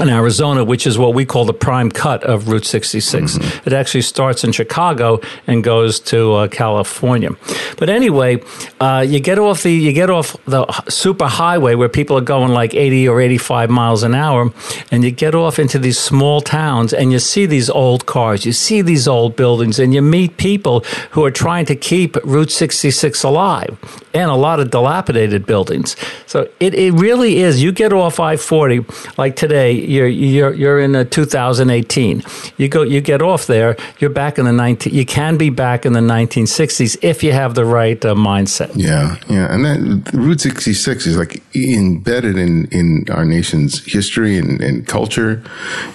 in 0.00 0.08
Arizona, 0.08 0.64
which 0.64 0.86
is 0.86 0.98
what 0.98 1.14
we 1.14 1.24
call 1.24 1.44
the 1.44 1.54
prime 1.54 1.90
cut 1.90 2.24
of 2.24 2.48
Route 2.48 2.64
66. 2.64 3.38
Mm-hmm. 3.38 3.68
It 3.68 3.72
actually 3.72 4.02
starts 4.02 4.44
in 4.44 4.52
Chicago 4.52 5.20
and 5.46 5.62
goes 5.62 6.00
to 6.00 6.34
uh, 6.34 6.48
California. 6.48 7.30
But 7.76 7.88
anyway, 7.88 8.42
uh, 8.80 9.04
you 9.06 9.20
get 9.20 9.38
off 9.38 9.62
the 9.62 9.72
you 9.72 9.92
get 9.92 10.10
off 10.10 10.36
the 10.44 10.66
super 10.88 11.26
highway 11.26 11.74
where 11.74 11.88
people 11.88 12.16
are 12.16 12.22
going 12.22 12.52
like 12.52 12.74
80 12.74 13.08
or 13.08 13.20
85 13.20 13.70
miles 13.70 14.02
an 14.02 14.14
hour, 14.14 14.52
and 14.90 15.04
you 15.04 15.10
get 15.10 15.34
off 15.34 15.58
into 15.58 15.78
these 15.78 15.98
small 15.98 16.40
towns, 16.40 16.92
and 16.92 17.12
you 17.12 17.18
see 17.18 17.46
these 17.46 17.70
old 17.70 18.06
cars, 18.06 18.44
you 18.46 18.52
see 18.52 18.82
these 18.82 19.06
old 19.06 19.36
buildings, 19.36 19.78
and 19.78 19.94
you 19.94 20.02
meet 20.02 20.36
people 20.36 20.80
who 21.10 21.24
are 21.24 21.30
trying 21.30 21.66
to 21.66 21.76
keep 21.76 22.16
Route 22.24 22.50
66 22.50 23.22
alive, 23.22 23.78
and 24.14 24.30
a 24.30 24.34
lot 24.34 24.60
of 24.60 24.70
dilapidated 24.70 25.46
buildings. 25.46 25.96
So 26.26 26.48
it, 26.60 26.74
it 26.74 26.92
really 26.92 27.38
is. 27.38 27.62
You 27.62 27.72
get 27.72 27.92
off 27.92 28.20
I 28.20 28.36
40 28.36 28.84
like 29.16 29.36
today 29.36 29.72
you're 29.90 30.06
you're 30.06 30.54
you're 30.54 30.80
in 30.80 31.08
2018. 31.08 32.22
You 32.56 32.68
go 32.68 32.82
you 32.82 33.00
get 33.00 33.20
off 33.20 33.46
there. 33.46 33.76
You're 33.98 34.10
back 34.10 34.38
in 34.38 34.44
the 34.44 34.52
19. 34.52 34.94
You 34.94 35.04
can 35.04 35.36
be 35.36 35.50
back 35.50 35.84
in 35.84 35.92
the 35.92 36.00
1960s 36.00 36.96
if 37.02 37.22
you 37.22 37.32
have 37.32 37.54
the 37.54 37.64
right 37.64 38.02
uh, 38.04 38.14
mindset. 38.14 38.70
Yeah, 38.74 39.16
yeah, 39.28 39.52
and 39.52 39.64
that 39.64 40.12
Route 40.14 40.40
66 40.40 41.06
is 41.06 41.16
like 41.16 41.42
embedded 41.54 42.38
in 42.38 42.66
in 42.66 43.04
our 43.10 43.24
nation's 43.24 43.84
history 43.84 44.38
and, 44.38 44.60
and 44.60 44.86
culture. 44.86 45.42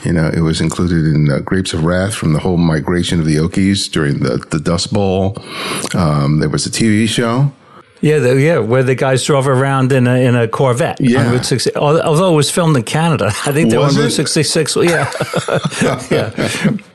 You 0.04 0.14
know, 0.14 0.28
it 0.28 0.42
was 0.42 0.60
included 0.60 1.06
in 1.06 1.32
uh, 1.32 1.40
Grapes 1.40 1.74
of 1.74 1.86
Wrath 1.86 2.14
from 2.14 2.34
the 2.34 2.40
whole 2.40 2.58
migration 2.58 3.20
of 3.20 3.26
the 3.26 3.38
Okies 3.38 3.90
during 3.90 4.20
the 4.20 4.38
the 4.50 4.60
Dust 4.60 4.94
Bowl. 4.94 5.38
Um, 5.94 6.40
there 6.40 6.50
was 6.50 6.66
a 6.66 6.72
TV 6.72 7.08
show. 7.08 7.54
Yeah, 8.02 8.20
the, 8.20 8.40
yeah, 8.40 8.60
where 8.60 8.84
the 8.84 8.96
guys 8.96 9.24
drove 9.24 9.48
around 9.48 9.92
in 9.92 10.06
a 10.08 10.16
in 10.16 10.36
a 10.36 10.48
Corvette 10.48 11.00
yeah. 11.00 11.26
on 11.26 11.32
Route 11.32 11.46
60. 11.46 11.76
Although 11.76 12.32
it 12.32 12.36
was 12.36 12.52
filmed 12.52 12.76
in 12.78 12.84
Canada, 12.84 13.28
I 13.46 13.52
think 13.52 13.70
they 13.70 13.78
was 13.78 13.96
were 13.96 14.02
on 14.02 14.06
Route 14.06 14.14
66. 14.14 14.76
Yeah, 14.78 15.12
yeah. 16.12 16.78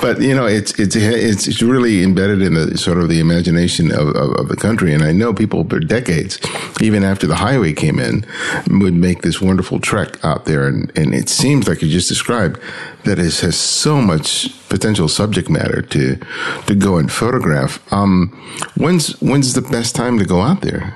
but 0.00 0.20
you 0.20 0.34
know, 0.34 0.46
it's 0.46 0.78
it's 0.78 0.94
it's 0.94 1.62
really 1.62 2.02
embedded 2.02 2.42
in 2.42 2.54
the 2.54 2.76
sort 2.76 2.98
of 2.98 3.08
the 3.08 3.18
imagination 3.18 3.90
of, 3.90 4.08
of, 4.08 4.32
of, 4.36 4.48
the 4.48 4.56
country. 4.56 4.92
And 4.92 5.02
I 5.02 5.12
know 5.12 5.32
people 5.32 5.64
for 5.64 5.80
decades, 5.80 6.38
even 6.82 7.02
after 7.02 7.26
the 7.26 7.36
highway 7.36 7.72
came 7.72 7.98
in, 7.98 8.26
would 8.68 8.94
make 8.94 9.22
this 9.22 9.40
wonderful 9.40 9.80
trek 9.80 10.22
out 10.22 10.44
there. 10.44 10.66
And, 10.66 10.92
and 10.96 11.14
it 11.14 11.30
seems 11.30 11.66
like 11.66 11.80
you 11.80 11.88
just 11.88 12.08
described 12.08 12.60
that 13.04 13.18
it 13.18 13.40
has 13.40 13.56
so 13.56 14.02
much 14.02 14.48
potential 14.68 15.08
subject 15.08 15.48
matter 15.48 15.80
to 15.80 16.18
to 16.66 16.74
go 16.74 16.98
and 16.98 17.10
photograph. 17.10 17.80
Um, 17.92 18.28
when's 18.76 19.18
when's 19.22 19.54
the 19.54 19.62
best 19.62 19.96
time 19.96 20.18
to 20.18 20.26
go 20.26 20.42
out 20.42 20.60
there? 20.60 20.94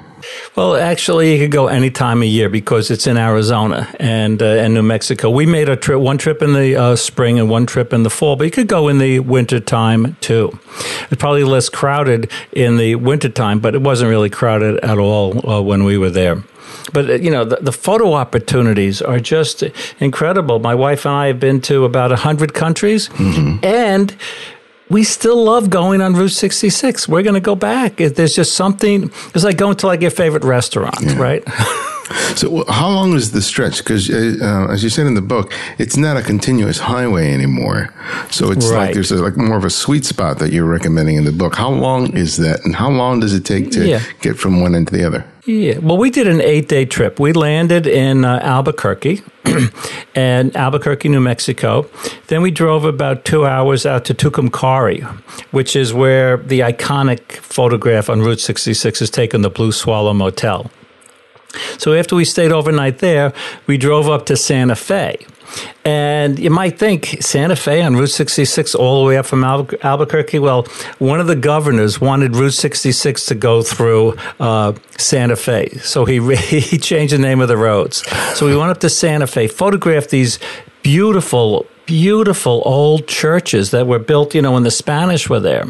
Well, 0.56 0.76
actually, 0.76 1.32
you 1.32 1.38
could 1.38 1.50
go 1.50 1.68
any 1.68 1.90
time 1.90 2.22
of 2.22 2.28
year 2.28 2.48
because 2.48 2.90
it's 2.90 3.06
in 3.06 3.16
Arizona 3.16 3.88
and 3.98 4.42
uh, 4.42 4.46
and 4.46 4.74
New 4.74 4.82
Mexico. 4.82 5.30
We 5.30 5.46
made 5.46 5.68
a 5.68 5.76
trip, 5.76 6.00
one 6.00 6.18
trip 6.18 6.42
in 6.42 6.52
the 6.52 6.76
uh, 6.76 6.96
spring 6.96 7.38
and 7.38 7.48
one 7.48 7.66
trip 7.66 7.92
in 7.92 8.02
the 8.02 8.10
fall, 8.10 8.36
but 8.36 8.44
you 8.44 8.50
could 8.50 8.68
go 8.68 8.88
in 8.88 8.98
the 8.98 9.20
winter 9.20 9.60
time 9.60 10.16
too. 10.20 10.58
It's 11.10 11.20
probably 11.20 11.44
less 11.44 11.68
crowded 11.68 12.30
in 12.52 12.76
the 12.76 12.96
winter 12.96 13.28
time, 13.28 13.60
but 13.60 13.74
it 13.74 13.82
wasn't 13.82 14.10
really 14.10 14.30
crowded 14.30 14.78
at 14.84 14.98
all 14.98 15.48
uh, 15.48 15.60
when 15.60 15.84
we 15.84 15.98
were 15.98 16.10
there. 16.10 16.42
But 16.92 17.10
uh, 17.10 17.14
you 17.14 17.30
know, 17.30 17.44
the, 17.44 17.56
the, 17.56 17.72
photo 17.72 18.14
opportunities 18.14 19.02
are 19.02 19.20
just 19.20 19.62
incredible. 20.00 20.58
My 20.58 20.74
wife 20.74 21.04
and 21.04 21.14
I 21.14 21.26
have 21.28 21.40
been 21.40 21.60
to 21.62 21.84
about 21.84 22.10
hundred 22.12 22.54
countries, 22.54 23.08
mm-hmm. 23.10 23.64
and 23.64 24.16
we 24.92 25.04
still 25.04 25.42
love 25.42 25.70
going 25.70 26.00
on 26.00 26.14
Route 26.14 26.28
66. 26.28 27.08
We're 27.08 27.22
going 27.22 27.34
to 27.34 27.40
go 27.40 27.54
back. 27.54 27.96
There's 27.96 28.34
just 28.34 28.54
something, 28.54 29.10
it's 29.34 29.44
like 29.44 29.56
going 29.56 29.76
to 29.76 29.86
like 29.86 30.02
your 30.02 30.10
favorite 30.10 30.44
restaurant, 30.44 31.00
yeah. 31.00 31.18
right? 31.18 31.42
so, 32.36 32.64
how 32.68 32.90
long 32.90 33.14
is 33.14 33.32
the 33.32 33.40
stretch? 33.40 33.78
Because, 33.78 34.10
uh, 34.10 34.36
uh, 34.40 34.72
as 34.72 34.82
you 34.82 34.90
said 34.90 35.06
in 35.06 35.14
the 35.14 35.22
book, 35.22 35.52
it's 35.78 35.96
not 35.96 36.16
a 36.16 36.22
continuous 36.22 36.78
highway 36.78 37.32
anymore. 37.32 37.92
So 38.30 38.50
it's 38.50 38.68
right. 38.68 38.86
like 38.86 38.94
there's 38.94 39.10
a, 39.10 39.22
like 39.22 39.36
more 39.36 39.56
of 39.56 39.64
a 39.64 39.70
sweet 39.70 40.04
spot 40.04 40.38
that 40.40 40.52
you're 40.52 40.66
recommending 40.66 41.16
in 41.16 41.24
the 41.24 41.32
book. 41.32 41.54
How 41.54 41.70
long 41.70 42.14
is 42.16 42.36
that, 42.38 42.64
and 42.64 42.74
how 42.74 42.90
long 42.90 43.20
does 43.20 43.34
it 43.34 43.44
take 43.44 43.70
to 43.72 43.86
yeah. 43.86 44.02
get 44.20 44.36
from 44.36 44.60
one 44.60 44.74
end 44.74 44.88
to 44.88 44.96
the 44.96 45.04
other? 45.06 45.24
Yeah, 45.44 45.78
well, 45.78 45.98
we 45.98 46.10
did 46.10 46.28
an 46.28 46.40
eight 46.40 46.68
day 46.68 46.84
trip. 46.84 47.18
We 47.18 47.32
landed 47.32 47.88
in 47.88 48.24
uh, 48.24 48.38
Albuquerque 48.42 49.22
and 50.14 50.56
Albuquerque, 50.56 51.08
New 51.08 51.20
Mexico. 51.20 51.90
Then 52.28 52.42
we 52.42 52.52
drove 52.52 52.84
about 52.84 53.24
two 53.24 53.44
hours 53.44 53.84
out 53.84 54.04
to 54.04 54.14
Tucumcari, 54.14 55.02
which 55.50 55.74
is 55.74 55.92
where 55.92 56.36
the 56.36 56.60
iconic 56.60 57.32
photograph 57.32 58.08
on 58.08 58.20
Route 58.20 58.38
66 58.38 59.02
is 59.02 59.10
taken, 59.10 59.42
the 59.42 59.50
Blue 59.50 59.72
Swallow 59.72 60.12
Motel. 60.12 60.70
So 61.76 61.92
after 61.92 62.14
we 62.14 62.24
stayed 62.24 62.52
overnight 62.52 62.98
there, 62.98 63.32
we 63.66 63.76
drove 63.76 64.08
up 64.08 64.26
to 64.26 64.36
Santa 64.36 64.76
Fe. 64.76 65.26
And 65.84 66.38
you 66.38 66.50
might 66.50 66.78
think 66.78 67.16
Santa 67.20 67.56
Fe 67.56 67.82
on 67.82 67.96
Route 67.96 68.10
66 68.10 68.74
all 68.74 69.02
the 69.02 69.08
way 69.08 69.16
up 69.16 69.26
from 69.26 69.42
Albu- 69.42 69.80
Albuquerque. 69.82 70.38
Well, 70.38 70.64
one 70.98 71.20
of 71.20 71.26
the 71.26 71.36
governors 71.36 72.00
wanted 72.00 72.36
Route 72.36 72.54
66 72.54 73.26
to 73.26 73.34
go 73.34 73.62
through 73.62 74.16
uh, 74.38 74.74
Santa 74.96 75.36
Fe. 75.36 75.70
So 75.78 76.04
he, 76.04 76.20
he 76.36 76.78
changed 76.78 77.12
the 77.12 77.18
name 77.18 77.40
of 77.40 77.48
the 77.48 77.56
roads. 77.56 78.06
So 78.36 78.46
we 78.46 78.56
went 78.56 78.70
up 78.70 78.80
to 78.80 78.88
Santa 78.88 79.26
Fe, 79.26 79.48
photographed 79.48 80.10
these 80.10 80.38
beautiful 80.82 81.66
beautiful 81.92 82.62
old 82.64 83.06
churches 83.06 83.70
that 83.72 83.86
were 83.86 83.98
built, 83.98 84.34
you 84.34 84.40
know, 84.40 84.52
when 84.52 84.62
the 84.62 84.70
Spanish 84.70 85.28
were 85.28 85.40
there. 85.40 85.64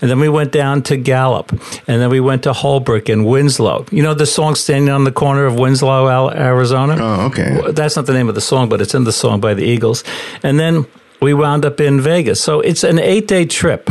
And 0.00 0.10
then 0.10 0.18
we 0.18 0.28
went 0.28 0.50
down 0.50 0.82
to 0.82 0.96
Gallup, 0.96 1.52
and 1.86 2.02
then 2.02 2.10
we 2.10 2.18
went 2.18 2.42
to 2.42 2.52
Holbrook 2.52 3.08
and 3.08 3.24
Winslow. 3.24 3.86
You 3.92 4.02
know 4.02 4.12
the 4.12 4.26
song 4.26 4.56
"Standing 4.56 4.90
on 4.90 5.04
the 5.04 5.12
Corner 5.12 5.44
of 5.44 5.54
Winslow, 5.54 6.28
Arizona." 6.30 6.96
Oh, 6.98 7.26
okay. 7.26 7.70
That's 7.70 7.94
not 7.94 8.06
the 8.06 8.12
name 8.12 8.28
of 8.28 8.34
the 8.34 8.40
song, 8.40 8.68
but 8.68 8.80
it's 8.80 8.96
in 8.96 9.04
the 9.04 9.12
song 9.12 9.38
by 9.38 9.54
the 9.54 9.62
Eagles. 9.62 10.02
And 10.42 10.58
then 10.58 10.86
we 11.22 11.34
wound 11.34 11.64
up 11.64 11.78
in 11.80 12.00
Vegas. 12.00 12.40
So 12.40 12.60
it's 12.60 12.82
an 12.82 12.98
eight-day 12.98 13.44
trip. 13.44 13.90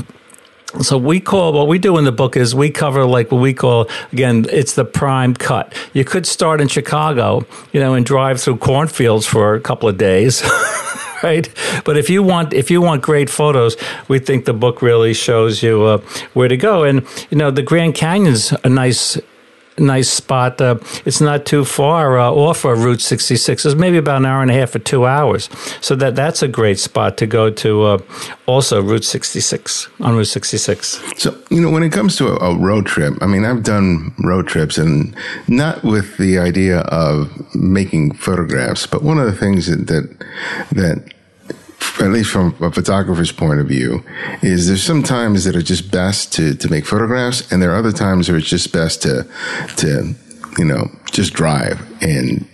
So 0.81 0.97
we 0.97 1.21
call 1.21 1.53
what 1.53 1.69
we 1.69 1.79
do 1.79 1.97
in 1.97 2.03
the 2.03 2.11
book 2.11 2.35
is 2.35 2.53
we 2.53 2.71
cover 2.71 3.05
like 3.05 3.31
what 3.31 3.41
we 3.41 3.53
call 3.53 3.89
again 4.11 4.45
it's 4.51 4.73
the 4.75 4.85
prime 4.85 5.33
cut. 5.33 5.73
You 5.93 6.03
could 6.03 6.25
start 6.25 6.59
in 6.59 6.67
Chicago, 6.67 7.45
you 7.71 7.79
know, 7.79 7.93
and 7.93 8.05
drive 8.05 8.41
through 8.41 8.57
cornfields 8.57 9.25
for 9.25 9.55
a 9.55 9.61
couple 9.61 9.87
of 9.87 9.97
days. 9.97 10.43
right? 11.23 11.49
But 11.83 11.97
if 11.97 12.09
you 12.09 12.23
want 12.23 12.53
if 12.53 12.71
you 12.71 12.81
want 12.81 13.01
great 13.01 13.29
photos, 13.29 13.75
we 14.07 14.19
think 14.19 14.45
the 14.45 14.53
book 14.53 14.81
really 14.81 15.13
shows 15.13 15.63
you 15.63 15.83
uh, 15.83 15.97
where 16.33 16.47
to 16.47 16.57
go. 16.57 16.83
And 16.83 17.05
you 17.29 17.37
know, 17.37 17.51
the 17.51 17.63
Grand 17.63 17.95
Canyon's 17.95 18.53
a 18.63 18.69
nice 18.69 19.17
nice 19.79 20.09
spot. 20.09 20.59
Uh, 20.61 20.79
it's 21.05 21.21
not 21.21 21.45
too 21.45 21.65
far 21.65 22.19
uh, 22.19 22.31
off 22.31 22.65
of 22.65 22.83
Route 22.83 23.01
66. 23.01 23.65
It's 23.65 23.75
maybe 23.75 23.97
about 23.97 24.17
an 24.17 24.25
hour 24.25 24.41
and 24.41 24.51
a 24.51 24.53
half 24.53 24.75
or 24.75 24.79
two 24.79 25.05
hours. 25.05 25.49
So 25.81 25.95
that 25.95 26.15
that's 26.15 26.41
a 26.41 26.47
great 26.47 26.79
spot 26.79 27.17
to 27.17 27.27
go 27.27 27.49
to. 27.49 27.83
Uh, 27.83 27.97
also, 28.45 28.81
Route 28.81 29.03
66 29.03 29.87
on 30.01 30.15
Route 30.15 30.25
66. 30.25 31.01
So 31.21 31.37
you 31.49 31.61
know, 31.61 31.69
when 31.69 31.83
it 31.83 31.91
comes 31.91 32.15
to 32.17 32.27
a, 32.27 32.51
a, 32.51 32.57
road 32.57 32.85
trip, 32.85 33.13
I 33.21 33.27
mean, 33.27 33.45
I've 33.45 33.63
done 33.63 34.13
road 34.23 34.47
trips, 34.47 34.77
and 34.77 35.15
not 35.47 35.83
with 35.83 36.17
the 36.17 36.39
idea 36.39 36.79
of 36.79 37.29
making 37.55 38.13
photographs, 38.13 38.87
but 38.87 39.03
one 39.03 39.19
of 39.19 39.25
the 39.25 39.35
things 39.35 39.67
that 39.67 39.87
that, 39.87 40.25
that 40.71 41.13
at 41.99 42.11
least 42.11 42.31
from 42.31 42.55
a 42.61 42.71
photographer's 42.71 43.31
point 43.31 43.59
of 43.59 43.67
view, 43.67 44.03
is 44.41 44.67
there's 44.67 44.83
some 44.83 45.03
times 45.03 45.43
that 45.45 45.55
are 45.55 45.61
just 45.61 45.91
best 45.91 46.33
to, 46.33 46.55
to 46.55 46.69
make 46.69 46.85
photographs, 46.85 47.51
and 47.51 47.61
there 47.61 47.71
are 47.71 47.77
other 47.77 47.91
times 47.91 48.29
where 48.29 48.37
it's 48.37 48.49
just 48.49 48.71
best 48.71 49.01
to 49.03 49.27
to 49.77 50.15
you 50.57 50.65
know 50.65 50.89
just 51.11 51.33
drive 51.33 51.79
and 52.01 52.47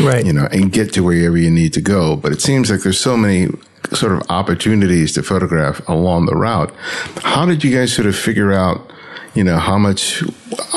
right 0.00 0.24
you 0.24 0.32
know 0.32 0.46
and 0.52 0.72
get 0.72 0.92
to 0.94 1.02
wherever 1.02 1.36
you 1.36 1.50
need 1.50 1.72
to 1.72 1.80
go. 1.80 2.16
But 2.16 2.32
it 2.32 2.40
seems 2.40 2.70
like 2.70 2.80
there's 2.80 3.00
so 3.00 3.16
many 3.16 3.48
sort 3.92 4.12
of 4.12 4.22
opportunities 4.28 5.12
to 5.14 5.22
photograph 5.22 5.86
along 5.88 6.26
the 6.26 6.36
route. 6.36 6.74
How 7.22 7.46
did 7.46 7.64
you 7.64 7.76
guys 7.76 7.92
sort 7.92 8.06
of 8.06 8.16
figure 8.16 8.52
out? 8.52 8.92
You 9.34 9.44
know, 9.44 9.58
how 9.58 9.78
much, 9.78 10.22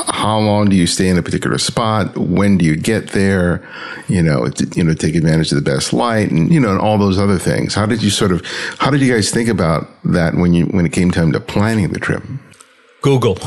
how 0.07 0.37
long 0.39 0.69
do 0.69 0.75
you 0.75 0.87
stay 0.87 1.09
in 1.09 1.17
a 1.17 1.23
particular 1.23 1.57
spot? 1.57 2.17
When 2.17 2.57
do 2.57 2.65
you 2.65 2.75
get 2.75 3.09
there? 3.09 3.67
You 4.07 4.21
know, 4.21 4.47
to, 4.47 4.67
you 4.75 4.83
know, 4.83 4.93
take 4.93 5.15
advantage 5.15 5.51
of 5.51 5.55
the 5.55 5.69
best 5.69 5.93
light 5.93 6.29
and, 6.29 6.51
you 6.51 6.59
know, 6.59 6.69
and 6.69 6.79
all 6.79 6.97
those 6.97 7.17
other 7.17 7.39
things. 7.39 7.73
How 7.73 7.85
did 7.85 8.03
you 8.03 8.09
sort 8.09 8.31
of, 8.31 8.45
how 8.79 8.91
did 8.91 9.01
you 9.01 9.13
guys 9.13 9.31
think 9.31 9.49
about 9.49 9.87
that 10.03 10.35
when 10.35 10.53
you, 10.53 10.65
when 10.67 10.85
it 10.85 10.93
came 10.93 11.11
time 11.11 11.31
to 11.31 11.39
planning 11.39 11.89
the 11.89 11.99
trip? 11.99 12.23
Google. 13.03 13.33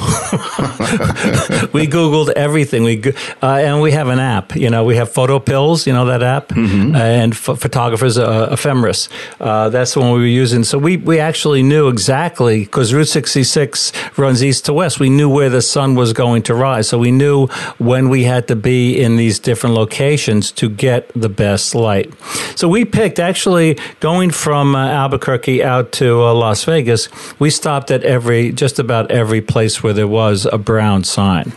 we 1.72 1.86
Googled 1.86 2.28
everything. 2.28 2.84
We 2.84 3.02
uh, 3.42 3.56
and 3.56 3.80
we 3.80 3.90
have 3.92 4.08
an 4.08 4.18
app. 4.18 4.54
You 4.54 4.68
know, 4.68 4.84
we 4.84 4.96
have 4.96 5.10
Photo 5.10 5.38
Pills. 5.38 5.86
You 5.86 5.94
know 5.94 6.04
that 6.04 6.22
app, 6.22 6.48
mm-hmm. 6.48 6.94
uh, 6.94 6.98
and 6.98 7.32
ph- 7.34 7.58
photographers 7.58 8.18
uh, 8.18 8.50
Ephemeris. 8.52 9.08
Uh, 9.40 9.70
that's 9.70 9.94
the 9.94 10.00
one 10.00 10.12
we 10.12 10.18
were 10.18 10.26
using. 10.26 10.62
So 10.62 10.76
we 10.76 10.98
we 10.98 11.18
actually 11.18 11.62
knew 11.62 11.88
exactly 11.88 12.64
because 12.64 12.92
Route 12.92 13.08
66 13.08 13.92
runs 14.18 14.44
east 14.44 14.66
to 14.66 14.74
west. 14.74 15.00
We 15.00 15.08
knew 15.08 15.30
where 15.30 15.48
the 15.48 15.62
sun 15.62 15.94
was 15.94 16.12
going 16.12 16.42
to 16.44 16.54
rise. 16.54 16.88
So 16.90 16.98
we 16.98 17.10
knew 17.10 17.46
when 17.78 18.10
we 18.10 18.24
had 18.24 18.48
to 18.48 18.56
be 18.56 19.00
in 19.00 19.16
these 19.16 19.38
different 19.38 19.74
locations 19.74 20.52
to 20.52 20.68
get 20.68 21.10
the 21.14 21.30
best 21.30 21.74
light. 21.74 22.12
So 22.56 22.68
we 22.68 22.84
picked 22.84 23.18
actually 23.18 23.78
going 24.00 24.32
from 24.32 24.76
uh, 24.76 24.86
Albuquerque 24.86 25.64
out 25.64 25.92
to 25.92 26.22
uh, 26.24 26.34
Las 26.34 26.64
Vegas. 26.64 27.08
We 27.38 27.48
stopped 27.48 27.90
at 27.90 28.04
every 28.04 28.52
just 28.52 28.78
about 28.78 29.10
every 29.10 29.45
place 29.46 29.82
where 29.82 29.92
there 29.92 30.08
was 30.08 30.46
a 30.52 30.58
brown 30.58 31.04
sign, 31.04 31.52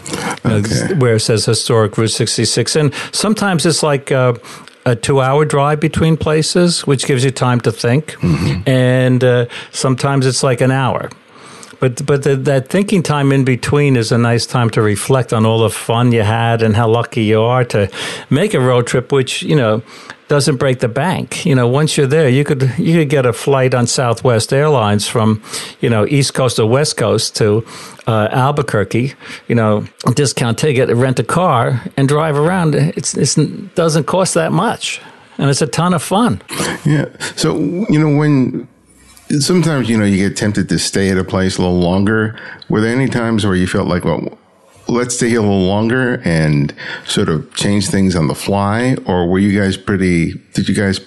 okay. 0.46 0.94
uh, 0.94 0.96
where 0.96 1.16
it 1.16 1.22
says 1.22 1.46
historic 1.46 1.98
Route 1.98 2.12
66. 2.12 2.76
And 2.76 2.94
sometimes 3.12 3.66
it's 3.66 3.84
like, 3.84 4.12
uh, 4.12 4.34
a 4.86 4.96
two 4.96 5.22
hour 5.22 5.46
drive 5.46 5.80
between 5.80 6.18
places, 6.18 6.88
which 6.88 7.06
gives 7.06 7.24
you 7.24 7.32
time 7.32 7.60
to 7.62 7.72
think. 7.72 8.16
And 8.68 9.24
uh, 9.24 9.46
sometimes 9.72 10.26
it's 10.26 10.42
like 10.42 10.62
an 10.62 10.72
hour. 10.72 11.10
But 11.80 12.06
but 12.06 12.24
the, 12.24 12.36
that 12.36 12.68
thinking 12.68 13.04
time 13.04 13.32
in 13.32 13.46
between 13.46 13.96
is 13.96 14.12
a 14.12 14.18
nice 14.18 14.46
time 14.46 14.70
to 14.72 14.82
reflect 14.82 15.32
on 15.32 15.46
all 15.46 15.60
the 15.60 15.70
fun 15.70 16.12
you 16.12 16.24
had 16.24 16.62
and 16.62 16.76
how 16.76 16.90
lucky 16.90 17.24
you 17.24 17.42
are 17.42 17.64
to 17.66 17.90
make 18.30 18.54
a 18.54 18.60
road 18.60 18.88
trip, 18.88 19.12
which 19.12 19.42
you 19.44 19.56
know 19.56 19.82
doesn't 20.30 20.58
break 20.58 20.80
the 20.80 20.88
bank. 20.88 21.46
You 21.46 21.56
know, 21.56 21.68
once 21.68 21.98
you're 21.98 22.08
there, 22.08 22.30
you 22.30 22.46
could 22.46 22.72
you 22.78 23.00
could 23.00 23.10
get 23.10 23.26
a 23.26 23.34
flight 23.34 23.74
on 23.74 23.88
Southwest 23.88 24.54
Airlines 24.54 25.08
from 25.08 25.44
you 25.82 25.90
know 25.90 26.06
East 26.08 26.34
Coast 26.34 26.60
or 26.60 26.70
West 26.70 26.96
Coast 26.96 27.36
to 27.38 27.66
uh, 28.08 28.30
Albuquerque. 28.32 29.14
You 29.48 29.56
know, 29.56 29.86
discount 30.14 30.58
ticket, 30.58 30.90
rent 30.96 31.20
a 31.20 31.24
car, 31.24 31.84
and 31.98 32.08
drive 32.08 32.38
around. 32.38 32.76
It's 32.76 33.18
it 33.18 33.76
doesn't 33.76 34.06
cost 34.06 34.36
that 34.36 34.54
much, 34.54 35.02
and 35.38 35.50
it's 35.50 35.62
a 35.62 35.68
ton 35.68 35.94
of 35.94 36.02
fun. 36.02 36.42
Yeah. 36.86 37.10
So 37.36 37.58
you 37.58 38.00
know 38.00 38.16
when 38.16 38.68
sometimes 39.40 39.90
you 39.90 39.98
know 39.98 40.06
you 40.06 40.30
get 40.30 40.38
tempted 40.38 40.70
to 40.70 40.80
stay 40.80 41.10
at 41.10 41.18
a 41.18 41.24
place 41.24 41.58
a 41.58 41.62
little 41.62 41.80
longer. 41.80 42.40
Were 42.70 42.82
there 42.82 42.96
any 42.96 43.10
times 43.10 43.46
where 43.46 43.56
you 43.56 43.68
felt 43.68 43.88
like, 43.88 44.06
well, 44.06 44.39
let's 44.90 45.16
stay 45.16 45.30
here 45.30 45.40
a 45.40 45.42
little 45.42 45.66
longer 45.66 46.22
and 46.26 46.74
sort 47.06 47.30
of 47.30 47.54
change 47.56 47.90
things 47.90 48.16
on 48.16 48.28
the 48.28 48.36
fly, 48.36 48.96
or 49.06 49.28
were 49.28 49.40
you 49.40 49.60
guys 49.60 49.78
pretty? 49.78 50.42
Did 50.54 50.68
you 50.68 50.76
guys 50.76 51.00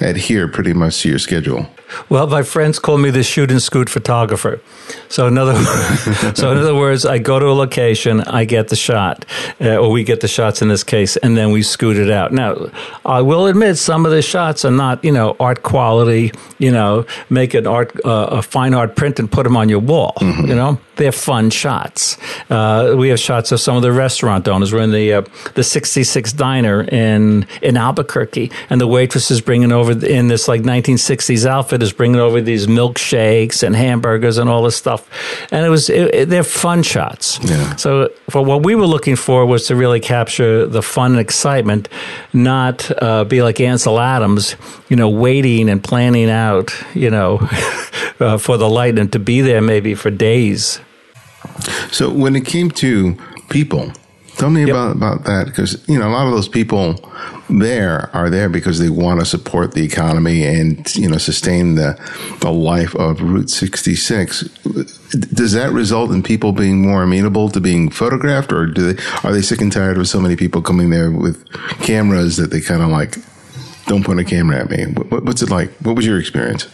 adhere 0.00 0.48
pretty 0.48 0.72
much 0.72 1.02
to 1.02 1.08
your 1.08 1.18
schedule? 1.18 1.66
Well, 2.08 2.26
my 2.26 2.42
friends 2.42 2.78
call 2.78 2.98
me 2.98 3.10
the 3.10 3.22
shoot 3.22 3.50
and 3.50 3.62
scoot 3.62 3.88
photographer. 3.88 4.60
So 5.08 5.28
in 5.28 5.38
other, 5.38 5.54
so 6.34 6.50
in 6.50 6.58
other 6.58 6.74
words, 6.74 7.06
I 7.06 7.18
go 7.18 7.38
to 7.38 7.46
a 7.46 7.54
location, 7.54 8.20
I 8.22 8.44
get 8.44 8.68
the 8.68 8.76
shot, 8.76 9.24
uh, 9.60 9.76
or 9.76 9.90
we 9.90 10.02
get 10.02 10.20
the 10.20 10.28
shots 10.28 10.62
in 10.62 10.68
this 10.68 10.82
case, 10.82 11.16
and 11.16 11.36
then 11.36 11.52
we 11.52 11.62
scoot 11.62 11.96
it 11.96 12.10
out. 12.10 12.32
Now, 12.32 12.70
I 13.04 13.22
will 13.22 13.46
admit 13.46 13.78
some 13.78 14.04
of 14.04 14.12
the 14.12 14.22
shots 14.22 14.64
are 14.64 14.70
not, 14.70 15.04
you 15.04 15.12
know, 15.12 15.36
art 15.38 15.62
quality. 15.62 16.32
You 16.58 16.72
know, 16.72 17.04
make 17.28 17.52
an 17.52 17.66
art, 17.66 17.92
uh, 18.04 18.28
a 18.30 18.42
fine 18.42 18.72
art 18.72 18.96
print 18.96 19.18
and 19.18 19.30
put 19.30 19.44
them 19.44 19.56
on 19.56 19.68
your 19.68 19.80
wall. 19.80 20.14
Mm-hmm. 20.20 20.46
You 20.46 20.54
know, 20.54 20.80
they're 20.96 21.12
fun 21.12 21.50
shots. 21.50 22.16
Uh, 22.50 22.94
we 22.96 23.10
have 23.10 23.20
shots 23.20 23.52
of 23.52 23.60
some 23.60 23.76
of 23.76 23.82
the 23.82 23.92
restaurant 23.92 24.48
owners. 24.48 24.72
We're 24.72 24.80
in 24.80 24.92
the 24.92 25.12
uh, 25.12 25.22
the 25.54 25.62
66 25.62 26.32
diner 26.32 26.82
in 26.82 27.46
in 27.62 27.76
Albuquerque, 27.76 28.50
and 28.70 28.80
the 28.80 28.86
waitress 28.96 29.30
is 29.30 29.40
bringing 29.42 29.72
over 29.72 29.92
in 29.92 30.28
this 30.28 30.48
like 30.48 30.62
1960s 30.62 31.46
outfit 31.46 31.82
is 31.82 31.92
bringing 31.92 32.20
over 32.20 32.40
these 32.40 32.66
milkshakes 32.66 33.62
and 33.62 33.76
hamburgers 33.76 34.38
and 34.38 34.48
all 34.48 34.62
this 34.62 34.76
stuff, 34.76 35.08
and 35.52 35.66
it 35.66 35.68
was 35.68 35.90
it, 35.90 36.14
it, 36.14 36.28
they're 36.28 36.42
fun 36.42 36.82
shots. 36.82 37.38
Yeah. 37.42 37.76
So 37.76 38.08
for 38.30 38.42
what 38.42 38.64
we 38.64 38.74
were 38.74 38.86
looking 38.86 39.16
for 39.16 39.44
was 39.44 39.66
to 39.66 39.76
really 39.76 40.00
capture 40.00 40.66
the 40.66 40.82
fun 40.82 41.12
and 41.12 41.20
excitement, 41.20 41.88
not 42.32 42.90
uh, 43.02 43.24
be 43.24 43.42
like 43.42 43.60
Ansel 43.60 44.00
Adams, 44.00 44.56
you 44.88 44.96
know, 44.96 45.10
waiting 45.10 45.68
and 45.68 45.82
planning 45.82 46.30
out, 46.30 46.72
you 46.94 47.10
know, 47.10 47.38
uh, 48.20 48.38
for 48.38 48.56
the 48.56 48.68
light 48.68 48.98
and 48.98 49.12
to 49.12 49.18
be 49.18 49.40
there 49.42 49.60
maybe 49.60 49.94
for 49.94 50.10
days. 50.10 50.80
So 51.90 52.10
when 52.10 52.34
it 52.36 52.46
came 52.46 52.70
to 52.72 53.16
people, 53.50 53.92
tell 54.36 54.50
me 54.50 54.60
yep. 54.60 54.70
about 54.70 54.96
about 54.96 55.24
that 55.24 55.46
because 55.46 55.86
you 55.88 55.98
know 55.98 56.08
a 56.08 56.12
lot 56.12 56.26
of 56.26 56.32
those 56.32 56.48
people 56.48 56.94
there 57.48 58.10
are 58.14 58.28
there 58.28 58.48
because 58.48 58.78
they 58.78 58.90
want 58.90 59.20
to 59.20 59.26
support 59.26 59.72
the 59.72 59.84
economy 59.84 60.44
and 60.44 60.94
you 60.96 61.08
know 61.08 61.18
sustain 61.18 61.74
the 61.76 61.98
the 62.40 62.50
life 62.50 62.94
of 62.96 63.20
Route 63.20 63.50
66. 63.50 64.42
Does 65.10 65.52
that 65.52 65.72
result 65.72 66.10
in 66.10 66.22
people 66.22 66.52
being 66.52 66.82
more 66.82 67.02
amenable 67.02 67.48
to 67.50 67.60
being 67.60 67.90
photographed, 67.90 68.52
or 68.52 68.66
do 68.66 68.92
they 68.92 69.02
are 69.22 69.32
they 69.32 69.42
sick 69.42 69.60
and 69.60 69.72
tired 69.72 69.98
of 69.98 70.08
so 70.08 70.20
many 70.20 70.36
people 70.36 70.60
coming 70.60 70.90
there 70.90 71.10
with 71.10 71.48
cameras 71.82 72.36
that 72.36 72.50
they 72.50 72.60
kind 72.60 72.82
of 72.82 72.88
like 72.88 73.16
don't 73.86 74.04
point 74.04 74.20
a 74.20 74.24
camera 74.24 74.60
at 74.60 74.70
me? 74.70 74.84
What, 74.84 75.24
What's 75.24 75.42
it 75.42 75.50
like? 75.50 75.70
What 75.78 75.96
was 75.96 76.06
your 76.06 76.18
experience? 76.18 76.68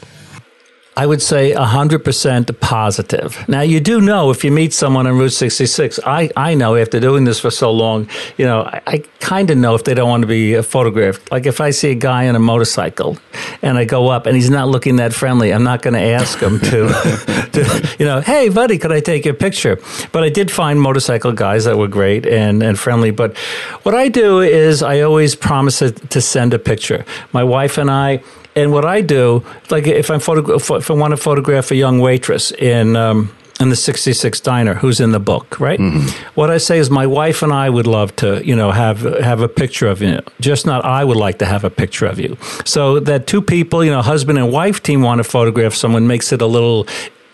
I 0.94 1.06
would 1.06 1.22
say 1.22 1.52
100% 1.52 2.60
positive. 2.60 3.48
Now, 3.48 3.62
you 3.62 3.80
do 3.80 3.98
know 3.98 4.30
if 4.30 4.44
you 4.44 4.52
meet 4.52 4.74
someone 4.74 5.06
on 5.06 5.16
Route 5.16 5.32
66, 5.32 5.98
I, 6.04 6.30
I 6.36 6.54
know 6.54 6.76
after 6.76 7.00
doing 7.00 7.24
this 7.24 7.40
for 7.40 7.50
so 7.50 7.70
long, 7.70 8.10
you 8.36 8.44
know, 8.44 8.64
I, 8.64 8.82
I 8.86 8.98
kind 9.20 9.50
of 9.50 9.56
know 9.56 9.74
if 9.74 9.84
they 9.84 9.94
don't 9.94 10.10
want 10.10 10.20
to 10.20 10.26
be 10.26 10.54
uh, 10.54 10.62
photographed. 10.62 11.30
Like 11.30 11.46
if 11.46 11.62
I 11.62 11.70
see 11.70 11.92
a 11.92 11.94
guy 11.94 12.28
on 12.28 12.36
a 12.36 12.38
motorcycle 12.38 13.16
and 13.62 13.78
I 13.78 13.86
go 13.86 14.08
up 14.08 14.26
and 14.26 14.36
he's 14.36 14.50
not 14.50 14.68
looking 14.68 14.96
that 14.96 15.14
friendly, 15.14 15.54
I'm 15.54 15.64
not 15.64 15.80
going 15.80 15.94
to 15.94 16.00
ask 16.00 16.38
him 16.38 16.60
to, 16.60 16.88
to, 17.52 17.96
you 17.98 18.04
know, 18.04 18.20
hey, 18.20 18.50
buddy, 18.50 18.76
could 18.76 18.92
I 18.92 19.00
take 19.00 19.24
your 19.24 19.34
picture? 19.34 19.78
But 20.12 20.24
I 20.24 20.28
did 20.28 20.50
find 20.50 20.78
motorcycle 20.78 21.32
guys 21.32 21.64
that 21.64 21.78
were 21.78 21.88
great 21.88 22.26
and, 22.26 22.62
and 22.62 22.78
friendly. 22.78 23.12
But 23.12 23.38
what 23.82 23.94
I 23.94 24.08
do 24.08 24.40
is 24.40 24.82
I 24.82 25.00
always 25.00 25.36
promise 25.36 25.78
to 25.78 26.20
send 26.20 26.52
a 26.52 26.58
picture. 26.58 27.06
My 27.32 27.44
wife 27.44 27.78
and 27.78 27.90
I, 27.90 28.22
and 28.54 28.72
what 28.72 28.84
I 28.84 29.00
do, 29.00 29.44
like 29.70 29.86
if 29.86 30.10
I'm 30.10 30.20
if 30.20 30.90
I 30.90 30.94
want 30.94 31.12
to 31.12 31.16
photograph 31.16 31.70
a 31.70 31.76
young 31.76 32.00
waitress 32.00 32.52
in 32.52 32.96
um, 32.96 33.30
in 33.60 33.68
the 33.68 33.76
66 33.76 34.40
diner 34.40 34.74
who's 34.74 35.00
in 35.00 35.12
the 35.12 35.20
book, 35.20 35.58
right? 35.60 35.78
Mm-hmm. 35.78 36.08
What 36.34 36.50
I 36.50 36.58
say 36.58 36.78
is 36.78 36.90
my 36.90 37.06
wife 37.06 37.42
and 37.42 37.52
I 37.52 37.70
would 37.70 37.86
love 37.86 38.14
to, 38.16 38.44
you 38.44 38.56
know, 38.56 38.72
have 38.72 39.00
have 39.00 39.40
a 39.40 39.48
picture 39.48 39.86
of 39.86 40.02
you. 40.02 40.20
Just 40.40 40.66
not 40.66 40.84
I 40.84 41.04
would 41.04 41.16
like 41.16 41.38
to 41.38 41.46
have 41.46 41.64
a 41.64 41.70
picture 41.70 42.06
of 42.06 42.18
you. 42.18 42.36
So 42.64 43.00
that 43.00 43.26
two 43.26 43.40
people, 43.40 43.84
you 43.84 43.90
know, 43.90 44.02
husband 44.02 44.38
and 44.38 44.52
wife 44.52 44.82
team 44.82 45.02
want 45.02 45.18
to 45.18 45.24
photograph 45.24 45.74
someone 45.74 46.06
makes 46.06 46.32
it 46.32 46.42
a 46.42 46.46
little 46.46 46.86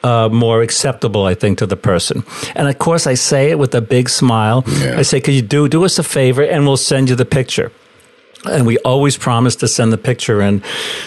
uh, 0.04 0.28
more 0.28 0.62
acceptable, 0.62 1.24
I 1.24 1.34
think, 1.34 1.58
to 1.58 1.66
the 1.66 1.76
person. 1.76 2.22
And 2.54 2.68
of 2.68 2.78
course, 2.78 3.06
I 3.06 3.14
say 3.14 3.50
it 3.50 3.58
with 3.58 3.74
a 3.74 3.80
big 3.80 4.08
smile. 4.08 4.64
Yeah. 4.66 4.98
I 4.98 5.02
say, 5.02 5.20
"Could 5.20 5.34
you 5.34 5.42
do 5.42 5.68
do 5.68 5.84
us 5.84 5.98
a 5.98 6.02
favor, 6.04 6.42
and 6.42 6.66
we'll 6.66 6.76
send 6.76 7.08
you 7.08 7.16
the 7.16 7.24
picture." 7.24 7.72
And 8.44 8.66
we 8.66 8.78
always 8.78 9.16
promise 9.16 9.56
to 9.56 9.68
send 9.68 9.92
the 9.92 9.98
picture. 9.98 10.40
And 10.40 10.62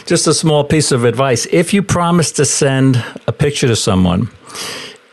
just 0.06 0.28
a 0.28 0.34
small 0.34 0.64
piece 0.64 0.92
of 0.92 1.06
advice 1.06 1.46
if 1.52 1.74
you 1.74 1.82
promise 1.82 2.32
to 2.34 2.46
send 2.46 3.04
a 3.28 3.32
picture 3.32 3.68
to 3.68 3.76
someone, 3.76 4.30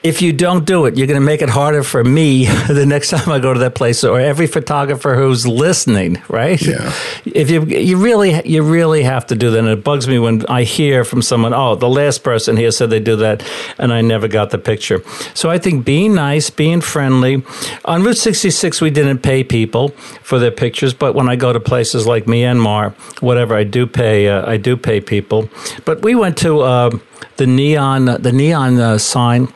if 0.03 0.23
you 0.23 0.33
don't 0.33 0.65
do 0.65 0.87
it, 0.87 0.97
you're 0.97 1.09
going 1.09 1.21
to 1.21 1.27
make 1.27 1.43
it 1.43 1.49
harder 1.49 1.83
for 1.83 2.05
me 2.05 2.47
the 2.69 2.87
next 2.87 3.11
time 3.11 3.29
I 3.31 3.41
go 3.41 3.53
to 3.53 3.61
that 3.61 3.75
place, 3.75 4.05
or 4.05 4.21
every 4.21 4.47
photographer 4.47 5.17
who's 5.17 5.47
listening. 5.47 6.23
Right? 6.29 6.61
Yeah. 6.61 6.93
If 7.25 7.51
you 7.51 7.65
you 7.65 7.97
really 7.97 8.47
you 8.47 8.63
really 8.63 9.03
have 9.03 9.27
to 9.27 9.35
do 9.35 9.51
that, 9.51 9.59
and 9.59 9.69
it 9.69 9.83
bugs 9.83 10.07
me 10.07 10.19
when 10.19 10.47
I 10.47 10.63
hear 10.63 11.05
from 11.05 11.23
someone, 11.23 11.53
"Oh, 11.53 11.75
the 11.75 11.89
last 11.89 12.23
person 12.23 12.57
here 12.57 12.71
said 12.71 12.91
they 12.91 13.01
do 13.01 13.17
that, 13.17 13.43
and 13.79 13.93
I 13.93 14.01
never 14.01 14.29
got 14.29 14.51
the 14.51 14.59
picture." 14.59 15.03
So 15.35 15.51
I 15.51 15.59
think 15.59 15.85
being 15.85 16.15
nice, 16.15 16.49
being 16.49 16.81
friendly. 16.81 17.43
On 17.85 18.03
Route 18.05 18.19
66, 18.19 18.81
we 18.81 18.91
didn't 18.91 19.19
pay 19.19 19.43
people 19.43 19.89
for 20.23 20.39
their 20.39 20.53
pictures, 20.53 20.95
but 20.95 21.15
when 21.15 21.29
I 21.29 21.37
go 21.37 21.53
to 21.53 21.61
places 21.61 22.07
like 22.07 22.27
Myanmar, 22.27 22.93
whatever, 23.21 23.57
I 23.57 23.65
do 23.65 23.87
pay. 23.87 24.29
Uh, 24.29 24.49
I 24.49 24.59
do 24.59 24.77
pay 24.77 25.01
people. 25.01 25.49
But 25.85 26.03
we 26.03 26.15
went 26.15 26.39
to 26.39 26.61
uh, 26.61 26.91
the 27.37 27.47
neon 27.47 28.05
the 28.05 28.33
neon 28.33 28.79
uh, 28.79 28.99
sign 28.99 29.49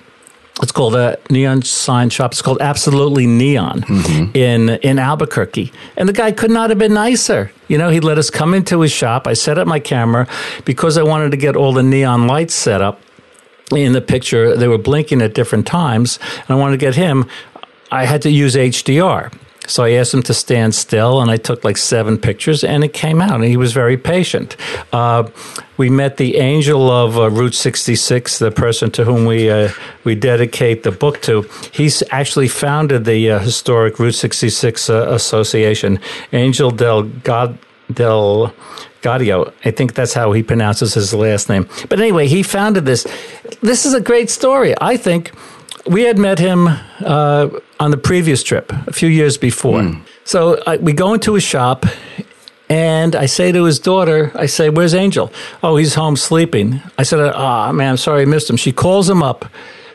it's 0.63 0.73
called 0.73 0.95
a 0.95 1.19
neon 1.29 1.63
sign 1.63 2.09
shop. 2.09 2.33
It's 2.33 2.41
called 2.41 2.59
Absolutely 2.61 3.27
Neon 3.27 3.81
mm-hmm. 3.83 4.37
in 4.37 4.69
in 4.69 4.99
Albuquerque, 4.99 5.73
and 5.97 6.09
the 6.09 6.13
guy 6.13 6.31
could 6.31 6.53
not 6.53 6.71
have 6.71 6.79
been 6.79 6.95
nicer. 6.95 7.53
You 7.69 7.79
know, 7.79 7.91
he 7.91 8.01
let 8.01 8.17
us 8.17 8.31
come 8.31 8.55
into 8.55 8.81
his 8.81 8.93
shop. 8.93 9.27
I 9.27 9.33
set 9.33 9.59
up 9.59 9.67
my 9.67 9.81
camera 9.81 10.29
because 10.65 10.97
I 10.97 11.03
wanted 11.03 11.33
to 11.33 11.37
get 11.37 11.57
all 11.57 11.73
the 11.73 11.83
neon 11.83 12.27
lights 12.29 12.55
set 12.55 12.81
up 12.81 13.01
in 13.73 13.93
the 13.93 14.01
picture. 14.01 14.57
They 14.57 14.69
were 14.69 14.79
blinking 14.79 15.21
at 15.21 15.35
different 15.35 15.67
times, 15.67 16.19
and 16.37 16.51
I 16.51 16.55
wanted 16.55 16.79
to 16.79 16.87
get 16.87 16.95
him. 16.95 17.27
I 17.91 18.05
had 18.05 18.23
to 18.23 18.31
use 18.31 18.55
HDR. 18.55 19.33
So 19.67 19.85
I 19.85 19.93
asked 19.93 20.13
him 20.13 20.23
to 20.25 20.35
stand 20.35 20.75
still, 20.75 21.21
and 21.21 21.31
I 21.31 21.37
took 21.37 21.65
like 21.65 21.77
seven 21.77 22.19
pictures, 22.19 22.65
and 22.65 22.83
it 22.83 22.93
came 22.93 23.21
out, 23.21 23.37
and 23.37 23.45
he 23.45 23.57
was 23.57 23.73
very 23.73 23.97
patient. 23.97 24.57
Uh, 24.93 25.29
we 25.77 25.89
met 25.89 26.17
the 26.17 26.37
angel 26.37 26.91
of 26.91 27.17
uh, 27.17 27.31
Route 27.31 27.55
66, 27.55 28.39
the 28.39 28.51
person 28.51 28.91
to 28.93 29.05
whom 29.05 29.25
we 29.25 29.51
uh, 29.51 29.71
we 30.05 30.15
dedicate 30.15 30.83
the 30.83 30.91
book 30.91 31.23
to. 31.23 31.49
He's 31.73 32.03
actually 32.11 32.49
founded 32.49 33.05
the 33.05 33.31
uh, 33.31 33.39
historic 33.39 33.99
Route 33.99 34.15
66 34.15 34.91
uh, 34.91 35.07
Association, 35.11 36.01
Angel 36.33 36.71
del 36.71 37.05
God 37.05 37.59
del 37.93 38.53
Gaudio. 39.03 39.53
I 39.65 39.71
think 39.71 39.95
that's 39.95 40.15
how 40.15 40.33
he 40.33 40.43
pronounces 40.43 40.95
his 40.95 41.13
last 41.15 41.49
name. 41.49 41.69
But 41.89 42.01
anyway, 42.01 42.29
he 42.29 42.43
founded 42.43 42.85
this. 42.85 43.07
This 43.61 43.85
is 43.85 43.95
a 43.95 44.01
great 44.01 44.31
story. 44.31 44.75
I 44.81 44.97
think 44.97 45.33
we 45.87 46.03
had 46.03 46.19
met 46.19 46.39
him 46.39 46.69
uh, 47.01 47.49
on 47.83 47.91
the 47.91 47.97
previous 47.97 48.45
trip 48.45 48.73
a 48.87 48.93
few 48.93 49.09
years 49.09 49.37
before. 49.37 49.81
Mm. 49.81 50.03
So 50.25 50.63
I, 50.69 50.77
we 50.77 50.93
go 50.93 51.15
into 51.15 51.35
his 51.35 51.43
shop, 51.43 51.85
and 52.69 53.17
I 53.17 53.27
say 53.27 53.51
to 53.51 53.65
his 53.65 53.81
daughter, 53.81 54.31
I 54.37 54.47
say, 54.47 54.71
Where's 54.71 54.95
Angel? 54.95 55.33
Oh, 55.65 55.77
he's 55.77 55.95
home 55.95 56.17
sleeping. 56.17 56.81
I 56.97 57.03
said, 57.03 57.19
Oh, 57.19 57.73
man, 57.73 57.91
I'm 57.91 57.97
sorry 57.97 58.23
I 58.23 58.25
missed 58.25 58.49
him. 58.49 58.57
She 58.57 58.73
calls 58.73 59.11
him 59.11 59.21
up. 59.23 59.47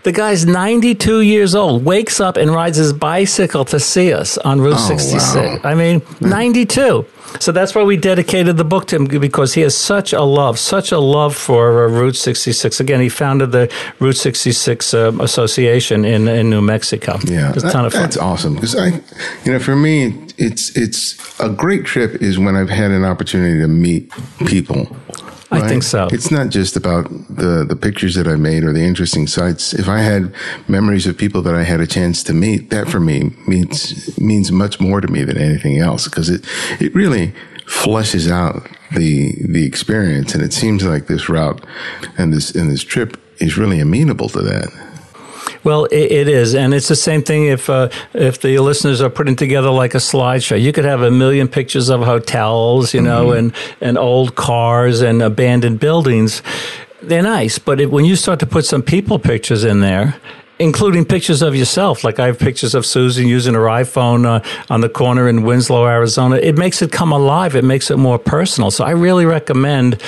The 0.08 0.14
guy's 0.14 0.46
92 0.46 1.20
years 1.20 1.54
old, 1.54 1.84
wakes 1.84 2.22
up 2.22 2.38
and 2.38 2.50
rides 2.50 2.78
his 2.78 2.94
bicycle 2.94 3.66
to 3.66 3.78
see 3.78 4.14
us 4.14 4.38
on 4.38 4.62
Route 4.62 4.76
Oh, 4.78 4.88
66. 4.88 5.36
wow. 5.36 5.60
I 5.70 5.76
mean, 5.76 6.02
92. 6.22 7.06
So 7.42 7.52
that's 7.52 7.76
why 7.76 7.84
we 7.84 7.98
dedicated 7.98 8.56
the 8.56 8.64
book 8.64 8.88
to 8.88 8.96
him 8.96 9.08
because 9.08 9.54
he 9.54 9.60
has 9.64 9.76
such 9.76 10.14
a 10.14 10.22
love, 10.22 10.60
such 10.60 10.94
a 10.94 10.98
love 10.98 11.36
for 11.36 11.84
uh, 11.84 11.90
Route 11.90 12.16
66. 12.16 12.80
Again, 12.80 13.02
he 13.02 13.10
founded 13.10 13.52
the 13.52 13.70
Route 14.00 14.16
66 14.16 14.94
um, 14.94 15.20
Association 15.20 16.06
in, 16.06 16.30
in 16.30 16.50
New 16.50 16.62
Mexico. 16.62 17.18
Yeah, 17.26 17.50
it 17.50 17.56
was 17.56 17.66
a 17.66 17.72
ton 17.74 17.84
of 17.84 17.92
fun. 17.92 18.04
That's 18.04 18.16
awesome 18.16 18.56
because 18.56 18.78
I, 18.78 19.02
you 19.44 19.52
know, 19.52 19.60
for 19.60 19.76
me, 19.76 20.26
it's 20.38 20.74
it's 20.78 21.18
a 21.42 21.50
great 21.50 21.84
trip 21.84 22.22
is 22.22 22.40
when 22.40 22.56
I've 22.56 22.70
had 22.70 22.92
an 22.92 23.04
opportunity 23.04 23.60
to 23.60 23.68
meet 23.68 24.10
people. 24.46 24.88
I 25.52 25.68
think 25.68 25.84
so. 25.84 26.08
It's 26.12 26.32
not 26.32 26.50
just 26.50 26.76
about 26.76 27.10
the 27.30 27.66
the 27.68 27.76
pictures 27.76 28.16
that 28.16 28.28
I 28.28 28.36
made 28.36 28.64
or 28.64 28.74
the 28.74 28.84
interesting 28.84 29.28
sights. 29.28 29.74
If 29.74 29.88
I 29.88 30.00
had 30.00 30.34
memories 30.68 31.08
of 31.08 31.18
people 31.18 31.42
that 31.44 31.56
I 31.56 31.64
had 31.64 31.80
a 31.80 31.88
chance 31.88 32.24
to 32.24 32.34
meet, 32.34 32.70
that 32.70 32.90
for 32.90 33.00
me 33.00 33.32
means 33.48 34.18
means 34.20 34.52
much 34.52 34.80
more 34.80 35.02
to 35.02 35.08
me 35.08 35.24
than 35.24 35.38
anything 35.38 35.80
else 35.80 36.06
because 36.06 36.30
it 36.30 36.46
it 36.80 36.94
really 36.94 37.34
fleshes 37.66 38.30
out 38.30 38.68
the 38.96 39.36
the 39.48 39.66
experience, 39.66 40.34
and 40.34 40.44
it 40.44 40.54
seems 40.54 40.84
like 40.84 41.08
this 41.08 41.30
route 41.30 41.64
and 42.18 42.34
this 42.34 42.54
and 42.56 42.70
this 42.70 42.84
trip 42.84 43.18
is 43.40 43.58
really 43.58 43.80
amenable 43.80 44.30
to 44.30 44.42
that. 44.42 44.87
Well, 45.68 45.84
it, 45.84 46.12
it 46.14 46.28
is, 46.30 46.56
and 46.56 46.74
it's 46.74 46.88
the 46.88 46.96
same 46.96 47.24
thing. 47.24 47.48
If 47.48 47.70
uh, 47.70 47.90
if 48.14 48.40
the 48.40 48.58
listeners 48.60 49.02
are 49.02 49.10
putting 49.10 49.36
together 49.36 49.70
like 49.70 49.96
a 49.96 49.98
slideshow, 49.98 50.58
you 50.58 50.72
could 50.72 50.86
have 50.86 51.02
a 51.02 51.12
million 51.12 51.50
pictures 51.50 51.90
of 51.90 52.04
hotels, 52.04 52.94
you 52.94 53.02
know, 53.02 53.34
and 53.34 53.52
and 53.82 53.98
old 53.98 54.36
cars 54.36 55.02
and 55.02 55.22
abandoned 55.22 55.82
buildings. 55.82 56.42
They're 57.02 57.22
nice, 57.22 57.60
but 57.60 57.82
if, 57.82 57.90
when 57.90 58.06
you 58.06 58.16
start 58.16 58.40
to 58.40 58.46
put 58.46 58.64
some 58.64 58.82
people 58.82 59.20
pictures 59.20 59.66
in 59.66 59.82
there. 59.82 60.16
Including 60.60 61.06
pictures 61.06 61.44
of 61.44 61.56
yourself, 61.56 62.04
like 62.04 62.18
I 62.18 62.26
have 62.26 62.40
pictures 62.40 62.74
of 62.74 62.84
Susan 62.84 63.28
using 63.28 63.54
her 63.54 63.68
iPhone 63.84 64.26
uh, 64.26 64.42
on 64.74 64.82
the 64.82 64.90
corner 64.90 65.30
in 65.30 65.44
Winslow, 65.44 65.86
Arizona. 65.86 66.38
It 66.38 66.58
makes 66.58 66.82
it 66.82 66.92
come 66.92 67.12
alive. 67.12 67.56
It 67.56 67.64
makes 67.64 67.92
it 67.92 67.98
more 67.98 68.18
personal. 68.18 68.72
So 68.72 68.84
I 68.84 68.90
really 68.90 69.26
recommend 69.28 70.02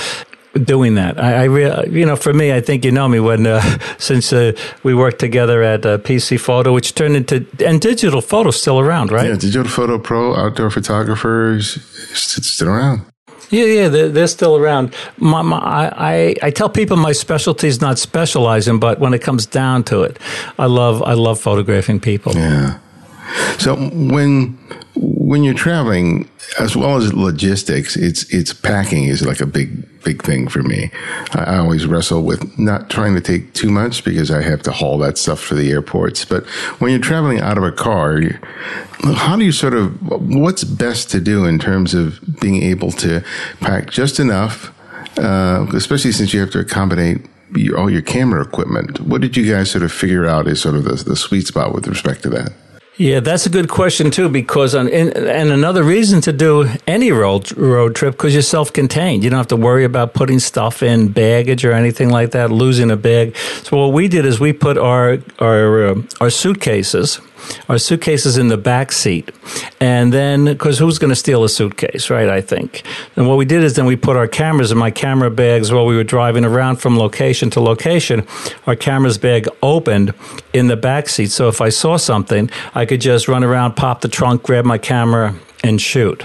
doing 0.53 0.95
that. 0.95 1.19
I, 1.19 1.41
I 1.41 1.43
re- 1.45 1.87
you 1.89 2.05
know, 2.05 2.15
for 2.15 2.33
me, 2.33 2.53
I 2.53 2.61
think 2.61 2.85
you 2.85 2.91
know 2.91 3.07
me 3.07 3.19
when 3.19 3.45
uh, 3.47 3.61
since 3.97 4.33
uh, 4.33 4.53
we 4.83 4.93
worked 4.93 5.19
together 5.19 5.63
at 5.63 5.85
uh, 5.85 5.97
PC 5.99 6.39
Photo, 6.39 6.73
which 6.73 6.95
turned 6.95 7.15
into 7.15 7.45
and 7.65 7.81
digital 7.81 8.21
photo 8.21 8.51
still 8.51 8.79
around, 8.79 9.11
right? 9.11 9.27
Yeah, 9.27 9.35
Digital 9.35 9.69
Photo 9.69 9.99
Pro, 9.99 10.35
outdoor 10.35 10.69
photographers, 10.69 11.77
it's 12.11 12.47
still 12.47 12.69
around. 12.69 13.01
Yeah, 13.51 13.65
yeah, 13.65 13.87
they're, 13.87 14.09
they're 14.09 14.27
still 14.27 14.57
around. 14.57 14.93
My, 15.17 15.41
my, 15.41 15.57
I, 15.57 16.35
I 16.43 16.51
tell 16.51 16.69
people 16.69 16.97
my 16.97 17.13
specialty 17.13 17.67
is 17.67 17.81
not 17.81 17.97
specializing, 17.97 18.79
but 18.79 18.99
when 18.99 19.13
it 19.13 19.23
comes 19.23 19.47
down 19.47 19.83
to 19.85 20.03
it, 20.03 20.19
I 20.59 20.67
love 20.67 21.01
I 21.01 21.13
love 21.13 21.39
photographing 21.39 21.99
people. 21.99 22.33
Yeah. 22.35 22.77
So 23.57 23.75
when 23.75 24.57
when 24.95 25.43
you're 25.43 25.53
traveling, 25.53 26.29
as 26.59 26.75
well 26.75 26.97
as 26.97 27.13
logistics, 27.13 27.95
it's 27.95 28.23
it's 28.33 28.53
packing 28.53 29.05
is 29.05 29.25
like 29.25 29.39
a 29.39 29.45
big 29.45 29.85
big 30.03 30.23
thing 30.23 30.47
for 30.47 30.63
me. 30.63 30.91
I, 31.33 31.57
always 31.57 31.85
wrestle 31.85 32.23
with 32.23 32.57
not 32.57 32.89
trying 32.89 33.15
to 33.15 33.21
take 33.21 33.53
too 33.53 33.69
much 33.69 34.03
because 34.03 34.31
I 34.31 34.41
have 34.41 34.61
to 34.63 34.71
haul 34.71 34.97
that 34.99 35.17
stuff 35.17 35.39
for 35.39 35.55
the 35.55 35.71
airports. 35.71 36.25
But 36.25 36.45
when 36.79 36.91
you're 36.91 37.01
traveling 37.01 37.39
out 37.39 37.57
of 37.57 37.63
a 37.63 37.71
car, 37.71 38.21
how 39.03 39.35
do 39.35 39.43
you 39.43 39.51
sort 39.51 39.73
of 39.73 40.01
what's 40.01 40.63
best 40.63 41.11
to 41.11 41.19
do 41.19 41.45
in 41.45 41.59
terms 41.59 41.93
of 41.93 42.19
being 42.39 42.63
able 42.63 42.91
to 42.93 43.23
pack 43.59 43.89
just 43.89 44.19
enough, 44.19 44.73
uh, 45.19 45.67
especially 45.73 46.11
since 46.11 46.33
you 46.33 46.39
have 46.39 46.51
to 46.51 46.59
accommodate 46.59 47.25
your, 47.55 47.77
all 47.77 47.89
your 47.89 48.01
camera 48.01 48.41
equipment. 48.41 48.99
What 49.01 49.21
did 49.21 49.35
you 49.35 49.51
guys 49.51 49.71
sort 49.71 49.83
of 49.83 49.91
figure 49.91 50.25
out 50.25 50.47
is 50.47 50.61
sort 50.61 50.75
of 50.75 50.83
the, 50.83 50.95
the 50.95 51.15
sweet 51.15 51.47
spot 51.47 51.73
with 51.73 51.87
respect 51.87 52.23
to 52.23 52.29
that? 52.29 52.53
Yeah, 52.99 53.21
that's 53.21 53.45
a 53.45 53.49
good 53.49 53.69
question 53.69 54.11
too, 54.11 54.27
because 54.27 54.75
on, 54.75 54.89
and, 54.89 55.15
and 55.15 55.51
another 55.51 55.83
reason 55.83 56.19
to 56.19 56.33
do 56.33 56.67
any 56.85 57.13
road 57.13 57.49
road 57.57 57.95
trip 57.95 58.11
because 58.15 58.33
you're 58.33 58.41
self-contained. 58.41 59.23
You 59.23 59.29
don't 59.29 59.37
have 59.37 59.47
to 59.47 59.55
worry 59.55 59.85
about 59.85 60.13
putting 60.13 60.37
stuff 60.39 60.83
in 60.83 61.07
baggage 61.07 61.63
or 61.63 61.71
anything 61.71 62.09
like 62.09 62.31
that, 62.31 62.51
losing 62.51 62.91
a 62.91 62.97
bag. 62.97 63.37
So 63.63 63.77
what 63.77 63.93
we 63.93 64.09
did 64.09 64.25
is 64.25 64.41
we 64.41 64.51
put 64.51 64.77
our 64.77 65.19
our 65.39 65.87
uh, 65.87 66.01
our 66.19 66.29
suitcases. 66.29 67.21
Our 67.67 67.77
suitcases 67.77 68.37
in 68.37 68.47
the 68.47 68.57
back 68.57 68.91
seat, 68.91 69.31
and 69.79 70.13
then 70.13 70.45
because 70.45 70.79
who's 70.79 70.97
going 70.97 71.09
to 71.09 71.15
steal 71.15 71.43
a 71.43 71.49
suitcase, 71.49 72.09
right? 72.09 72.29
I 72.29 72.41
think. 72.41 72.83
And 73.15 73.27
what 73.27 73.37
we 73.37 73.45
did 73.45 73.63
is 73.63 73.75
then 73.75 73.85
we 73.85 73.95
put 73.95 74.15
our 74.15 74.27
cameras 74.27 74.71
in 74.71 74.77
my 74.77 74.91
camera 74.91 75.29
bags 75.29 75.71
while 75.71 75.85
we 75.85 75.95
were 75.95 76.03
driving 76.03 76.45
around 76.45 76.77
from 76.77 76.97
location 76.97 77.49
to 77.51 77.59
location. 77.61 78.25
Our 78.67 78.75
cameras 78.75 79.17
bag 79.17 79.47
opened 79.61 80.13
in 80.53 80.67
the 80.67 80.77
back 80.77 81.09
seat, 81.09 81.31
so 81.31 81.47
if 81.47 81.61
I 81.61 81.69
saw 81.69 81.97
something, 81.97 82.49
I 82.73 82.85
could 82.85 83.01
just 83.01 83.27
run 83.27 83.43
around, 83.43 83.75
pop 83.75 84.01
the 84.01 84.07
trunk, 84.07 84.43
grab 84.43 84.65
my 84.65 84.77
camera, 84.77 85.35
and 85.63 85.81
shoot. 85.81 86.23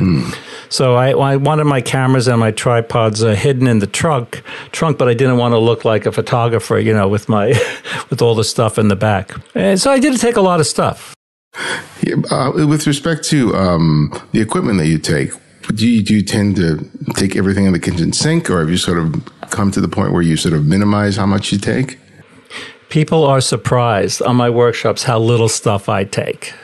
So 0.69 0.95
I, 0.95 1.11
I 1.11 1.37
wanted 1.37 1.65
my 1.65 1.81
cameras 1.81 2.29
and 2.29 2.41
my 2.41 2.51
tripods 2.51 3.23
uh, 3.23 3.35
hidden 3.35 3.67
in 3.67 3.79
the 3.79 3.87
trunk, 3.87 4.43
trunk, 4.73 4.99
but 4.99 5.09
I 5.09 5.15
didn't 5.15 5.39
want 5.39 5.53
to 5.53 5.59
look 5.59 5.85
like 5.85 6.07
a 6.07 6.13
photographer, 6.13 6.79
you 6.79 6.93
know, 6.93 7.09
with 7.09 7.29
my 7.29 7.49
with 8.11 8.23
all 8.23 8.35
the 8.35 8.45
stuff 8.45 8.79
in 8.79 8.89
the 8.89 8.97
back. 8.97 9.33
And 9.55 9.81
so 9.81 9.91
I 9.91 9.99
did 9.99 10.19
take 10.19 10.37
a 10.37 10.41
lot 10.41 10.61
of 10.61 10.67
stuff. 10.67 11.15
Yeah, 12.03 12.17
uh, 12.31 12.67
with 12.67 12.87
respect 12.87 13.25
to 13.27 13.55
um, 13.55 14.13
the 14.33 14.41
equipment 14.41 14.79
that 14.79 14.89
you 14.89 14.99
take, 14.99 15.31
do 15.75 15.89
you, 15.89 16.03
do 16.03 16.15
you 16.15 16.23
tend 16.23 16.57
to 16.57 16.89
take 17.15 17.37
everything 17.37 17.65
in 17.65 17.73
the 17.73 17.79
kitchen 17.79 18.13
sink, 18.13 18.51
or 18.51 18.61
have 18.61 18.69
you 18.69 18.77
sort 18.77 18.99
of 18.99 19.25
come 19.51 19.71
to 19.71 19.81
the 19.81 19.89
point 19.89 20.13
where 20.13 20.23
you 20.23 20.37
sort 20.37 20.55
of 20.55 20.67
minimize 20.67 21.17
how 21.17 21.27
much 21.27 21.53
you 21.53 21.59
take? 21.59 21.99
People 22.95 23.25
are 23.27 23.41
surprised 23.41 24.23
on 24.23 24.37
my 24.37 24.49
workshops 24.49 25.03
how 25.03 25.19
little 25.19 25.49
stuff 25.49 25.89
I 25.89 26.05
take. 26.05 26.55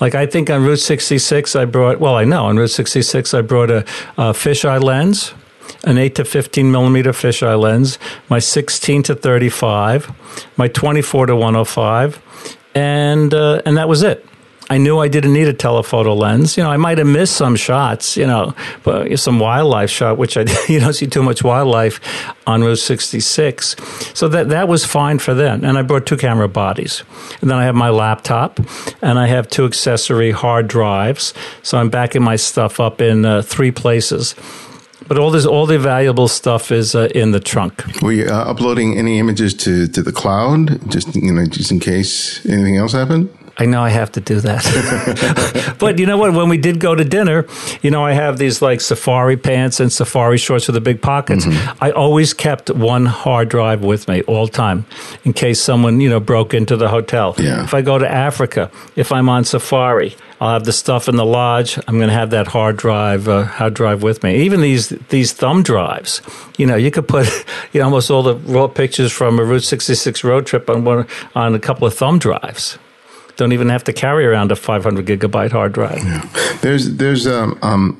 Like 0.00 0.14
I 0.14 0.26
think 0.26 0.48
on 0.48 0.62
Route 0.62 0.78
66, 0.78 1.56
I 1.56 1.64
brought. 1.64 1.98
Well, 1.98 2.14
I 2.14 2.22
know 2.22 2.44
on 2.44 2.56
Route 2.56 2.70
66, 2.70 3.34
I 3.34 3.42
brought 3.42 3.68
a, 3.68 3.78
a 4.16 4.32
fisheye 4.32 4.80
lens, 4.80 5.34
an 5.82 5.98
8 5.98 6.14
to 6.14 6.24
15 6.24 6.70
millimeter 6.70 7.10
fisheye 7.10 7.58
lens, 7.58 7.98
my 8.28 8.38
16 8.38 9.02
to 9.02 9.16
35, 9.16 10.12
my 10.56 10.68
24 10.68 11.26
to 11.26 11.34
105, 11.34 12.56
and 12.76 13.34
uh, 13.34 13.60
and 13.66 13.76
that 13.76 13.88
was 13.88 14.04
it. 14.04 14.24
I 14.72 14.78
knew 14.78 14.98
I 14.98 15.08
didn't 15.08 15.34
need 15.34 15.48
a 15.48 15.52
telephoto 15.52 16.14
lens. 16.14 16.56
You 16.56 16.62
know, 16.62 16.70
I 16.70 16.78
might 16.78 16.96
have 16.96 17.06
missed 17.06 17.36
some 17.36 17.56
shots, 17.56 18.16
you 18.16 18.26
know, 18.26 18.54
but 18.84 19.18
some 19.18 19.38
wildlife 19.38 19.90
shot, 19.90 20.16
which 20.16 20.38
I 20.38 20.46
you 20.66 20.80
don't 20.80 20.94
see 20.94 21.06
too 21.06 21.22
much 21.22 21.44
wildlife 21.44 22.00
on 22.46 22.64
Route 22.64 22.78
66. 22.78 23.76
So 24.14 24.28
that 24.28 24.48
that 24.48 24.68
was 24.68 24.86
fine 24.86 25.18
for 25.18 25.34
them. 25.34 25.62
And 25.62 25.76
I 25.76 25.82
brought 25.82 26.06
two 26.06 26.16
camera 26.16 26.48
bodies. 26.48 27.04
And 27.42 27.50
then 27.50 27.58
I 27.58 27.64
have 27.64 27.74
my 27.74 27.90
laptop 27.90 28.60
and 29.02 29.18
I 29.18 29.26
have 29.26 29.46
two 29.46 29.66
accessory 29.66 30.30
hard 30.30 30.68
drives. 30.68 31.34
So 31.62 31.76
I'm 31.76 31.90
backing 31.90 32.22
my 32.22 32.36
stuff 32.36 32.80
up 32.80 33.02
in 33.02 33.26
uh, 33.26 33.42
three 33.42 33.72
places. 33.72 34.34
But 35.06 35.18
all 35.18 35.30
this, 35.30 35.44
all 35.44 35.66
the 35.66 35.78
valuable 35.78 36.28
stuff 36.28 36.72
is 36.72 36.94
uh, 36.94 37.08
in 37.14 37.32
the 37.32 37.40
trunk. 37.40 37.84
Were 38.00 38.12
you 38.12 38.24
uh, 38.24 38.44
uploading 38.50 38.96
any 38.96 39.18
images 39.18 39.52
to, 39.54 39.86
to 39.88 40.02
the 40.02 40.12
cloud, 40.12 40.80
just 40.88 41.14
you 41.14 41.30
know, 41.30 41.44
just 41.44 41.70
in 41.70 41.78
case 41.78 42.46
anything 42.46 42.78
else 42.78 42.92
happened? 42.92 43.28
I 43.58 43.66
know 43.66 43.82
I 43.82 43.90
have 43.90 44.12
to 44.12 44.20
do 44.20 44.40
that. 44.40 45.76
but 45.78 45.98
you 45.98 46.06
know 46.06 46.16
what? 46.16 46.32
When 46.32 46.48
we 46.48 46.56
did 46.56 46.80
go 46.80 46.94
to 46.94 47.04
dinner, 47.04 47.46
you 47.82 47.90
know, 47.90 48.04
I 48.04 48.12
have 48.12 48.38
these 48.38 48.62
like 48.62 48.80
safari 48.80 49.36
pants 49.36 49.78
and 49.78 49.92
safari 49.92 50.38
shorts 50.38 50.66
with 50.68 50.74
the 50.74 50.80
big 50.80 51.02
pockets. 51.02 51.46
I 51.80 51.90
always 51.90 52.32
kept 52.32 52.70
one 52.70 53.06
hard 53.06 53.48
drive 53.50 53.82
with 53.82 54.08
me 54.08 54.22
all 54.22 54.48
time 54.48 54.86
in 55.24 55.32
case 55.32 55.60
someone, 55.60 56.00
you 56.00 56.08
know, 56.08 56.20
broke 56.20 56.54
into 56.54 56.76
the 56.76 56.88
hotel. 56.88 57.34
Yeah. 57.38 57.64
If 57.64 57.74
I 57.74 57.82
go 57.82 57.98
to 57.98 58.10
Africa, 58.10 58.70
if 58.96 59.12
I'm 59.12 59.28
on 59.28 59.44
safari, 59.44 60.16
I'll 60.40 60.54
have 60.54 60.64
the 60.64 60.72
stuff 60.72 61.08
in 61.08 61.16
the 61.16 61.24
lodge. 61.24 61.78
I'm 61.86 61.98
going 61.98 62.08
to 62.08 62.14
have 62.14 62.30
that 62.30 62.48
hard 62.48 62.76
drive, 62.76 63.28
uh, 63.28 63.44
hard 63.44 63.74
drive 63.74 64.02
with 64.02 64.24
me. 64.24 64.42
Even 64.42 64.60
these 64.60 64.88
these 65.10 65.32
thumb 65.32 65.62
drives, 65.62 66.20
you 66.58 66.66
know, 66.66 66.74
you 66.74 66.90
could 66.90 67.06
put, 67.06 67.28
you 67.72 67.80
know, 67.80 67.84
almost 67.84 68.10
all 68.10 68.22
the 68.22 68.34
raw 68.34 68.66
pictures 68.66 69.12
from 69.12 69.38
a 69.38 69.44
Route 69.44 69.62
66 69.62 70.24
road 70.24 70.46
trip 70.46 70.68
on 70.68 70.84
one 70.84 71.06
on 71.34 71.54
a 71.54 71.60
couple 71.60 71.86
of 71.86 71.94
thumb 71.94 72.18
drives 72.18 72.78
don't 73.36 73.52
even 73.52 73.68
have 73.68 73.84
to 73.84 73.92
carry 73.92 74.26
around 74.26 74.52
a 74.52 74.56
500 74.56 75.06
gigabyte 75.06 75.52
hard 75.52 75.72
drive. 75.72 76.02
There's 76.60 76.96
there's 76.96 77.26
um, 77.26 77.58
um, 77.62 77.98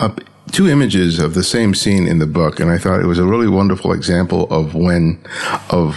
two 0.53 0.69
images 0.69 1.19
of 1.19 1.35
the 1.35 1.43
same 1.43 1.75
scene 1.75 2.07
in 2.07 2.19
the 2.19 2.27
book, 2.27 2.61
and 2.61 2.71
I 2.71 2.79
thought 2.79 3.01
it 3.01 3.07
was 3.07 3.19
a 3.19 3.25
really 3.25 3.49
wonderful 3.49 3.93
example 3.93 4.47
of 4.51 4.75
when 4.75 5.23
of 5.71 5.97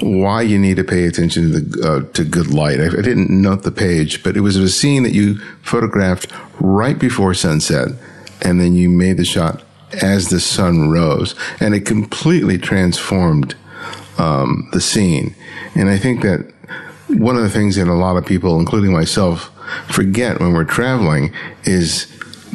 why 0.00 0.42
you 0.42 0.58
need 0.58 0.76
to 0.76 0.84
pay 0.84 1.04
attention 1.04 1.52
to 1.52 1.60
the 1.60 1.88
uh, 1.88 2.12
to 2.12 2.24
good 2.24 2.48
light. 2.48 2.80
I, 2.80 2.86
I 2.86 3.02
didn't 3.02 3.30
note 3.30 3.62
the 3.62 3.72
page, 3.72 4.22
but 4.22 4.36
it 4.36 4.40
was 4.40 4.56
a 4.56 4.68
scene 4.68 5.02
that 5.02 5.12
you 5.12 5.38
photographed 5.62 6.32
right 6.60 6.98
before 6.98 7.34
sunset, 7.34 7.88
and 8.42 8.60
then 8.60 8.74
you 8.74 8.88
made 8.88 9.16
the 9.16 9.24
shot 9.24 9.62
as 10.02 10.28
the 10.28 10.40
sun 10.40 10.90
rose, 10.90 11.34
and 11.60 11.74
it 11.74 11.86
completely 11.86 12.58
transformed 12.58 13.54
um, 14.18 14.68
the 14.72 14.80
scene. 14.80 15.34
And 15.74 15.88
I 15.88 15.98
think 15.98 16.22
that 16.22 16.52
one 17.08 17.36
of 17.36 17.42
the 17.42 17.50
things 17.50 17.76
that 17.76 17.88
a 17.88 17.94
lot 17.94 18.16
of 18.16 18.26
people, 18.26 18.58
including 18.58 18.92
myself, 18.92 19.50
forget 19.88 20.40
when 20.40 20.52
we're 20.52 20.64
traveling 20.64 21.32
is 21.64 22.06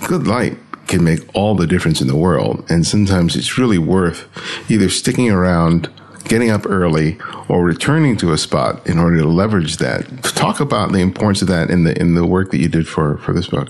good 0.07 0.27
light 0.27 0.57
can 0.87 1.03
make 1.03 1.21
all 1.33 1.55
the 1.55 1.67
difference 1.67 2.01
in 2.01 2.07
the 2.07 2.15
world. 2.15 2.65
And 2.69 2.85
sometimes 2.85 3.35
it's 3.35 3.57
really 3.57 3.77
worth 3.77 4.27
either 4.69 4.89
sticking 4.89 5.31
around 5.31 5.89
getting 6.25 6.49
up 6.49 6.65
early 6.65 7.17
or 7.47 7.63
returning 7.63 8.17
to 8.17 8.31
a 8.31 8.37
spot 8.37 8.85
in 8.87 8.97
order 8.97 9.17
to 9.17 9.27
leverage 9.27 9.77
that. 9.77 10.23
Talk 10.23 10.59
about 10.59 10.91
the 10.91 10.99
importance 10.99 11.41
of 11.41 11.47
that 11.49 11.69
in 11.69 11.83
the 11.83 11.99
in 11.99 12.15
the 12.15 12.25
work 12.25 12.51
that 12.51 12.59
you 12.59 12.69
did 12.69 12.87
for 12.87 13.17
for 13.17 13.33
this 13.33 13.47
book. 13.47 13.69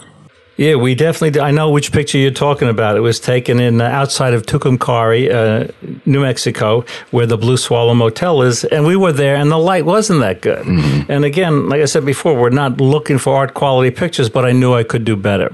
Yeah, 0.56 0.76
we 0.76 0.94
definitely. 0.94 1.32
Do. 1.32 1.42
I 1.42 1.50
know 1.50 1.72
which 1.72 1.92
picture 1.92 2.20
you're 2.20 2.30
talking 2.30 2.70
about. 2.70 2.96
It 2.96 3.00
was 3.00 3.20
taken 3.20 3.60
in 3.60 3.82
uh, 3.82 3.86
outside 3.86 4.36
of 4.36 4.46
Tucumcari, 4.46 5.32
uh, 5.32 5.72
New 6.06 6.22
Mexico, 6.22 6.86
where 7.10 7.26
the 7.26 7.38
Blue 7.38 7.58
Swallow 7.58 7.96
Motel 7.96 8.44
is, 8.44 8.64
and 8.66 8.86
we 8.86 8.96
were 8.96 9.12
there, 9.12 9.36
and 9.36 9.52
the 9.52 9.58
light 9.58 9.84
wasn't 9.86 10.20
that 10.20 10.42
good. 10.42 10.64
Mm-hmm. 10.64 11.12
And 11.12 11.26
again, 11.26 11.70
like 11.70 11.82
I 11.82 11.86
said 11.86 12.06
before, 12.06 12.40
we're 12.40 12.52
not 12.52 12.80
looking 12.80 13.18
for 13.18 13.36
art 13.36 13.56
quality 13.56 13.90
pictures, 13.90 14.30
but 14.30 14.46
I 14.46 14.52
knew 14.52 14.74
I 14.74 14.84
could 14.84 15.06
do 15.06 15.16
better. 15.16 15.52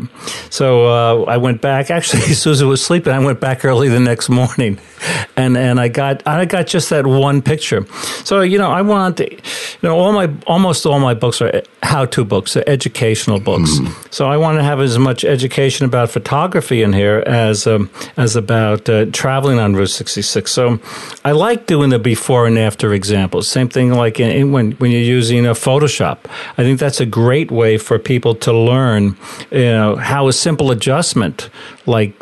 So 0.49 0.87
uh, 0.87 1.23
I 1.23 1.37
went 1.37 1.61
back. 1.61 1.89
Actually, 1.99 2.33
Susan 2.33 2.67
was 2.67 2.83
sleeping. 2.83 3.13
I 3.13 3.19
went 3.19 3.39
back 3.39 3.63
early 3.63 3.87
the 3.87 4.01
next 4.01 4.27
morning, 4.27 4.79
and 5.37 5.55
and 5.57 5.79
I 5.79 5.87
got 5.87 6.27
I 6.27 6.43
got 6.43 6.67
just 6.67 6.89
that 6.89 7.07
one 7.07 7.41
picture. 7.41 7.85
So 8.25 8.41
you 8.41 8.57
know, 8.57 8.69
I 8.69 8.81
want 8.81 9.21
you 9.21 9.37
know, 9.81 9.97
all 9.97 10.11
my 10.11 10.29
almost 10.45 10.85
all 10.85 10.99
my 10.99 11.13
books 11.13 11.41
are 11.41 11.63
how-to 11.83 12.25
books, 12.25 12.53
they're 12.53 12.67
educational 12.69 13.39
books. 13.39 13.71
Mm-hmm. 13.71 14.07
So 14.11 14.27
I 14.27 14.37
want 14.37 14.57
to 14.59 14.63
have 14.63 14.79
as 14.89 14.99
much 14.99 15.23
education 15.23 15.85
about 15.85 16.09
photography 16.09 16.81
in 16.81 16.93
here 16.93 17.23
as 17.25 17.67
um, 17.67 17.89
as 18.17 18.35
about 18.35 18.89
uh, 18.89 19.05
traveling 19.05 19.59
on 19.59 19.75
Route 19.75 19.89
66. 19.89 20.51
So 20.51 20.79
I 21.23 21.31
like 21.31 21.65
doing 21.65 21.89
the 21.89 21.99
before 21.99 22.47
and 22.47 22.57
after 22.57 22.93
examples. 22.93 23.47
Same 23.47 23.69
thing 23.69 23.93
like 23.93 24.19
in, 24.19 24.31
in, 24.31 24.51
when 24.51 24.71
when 24.73 24.91
you're 24.91 25.01
using 25.01 25.45
a 25.45 25.53
Photoshop. 25.53 26.17
I 26.57 26.63
think 26.63 26.79
that's 26.79 26.99
a 26.99 27.05
great 27.05 27.51
way 27.51 27.77
for 27.77 27.99
people 27.99 28.35
to 28.35 28.51
learn, 28.51 29.15
you 29.51 29.71
know, 29.71 29.95
how 29.95 30.27
a 30.27 30.33
simple 30.33 30.71
adjustment 30.71 31.49
like 31.85 32.13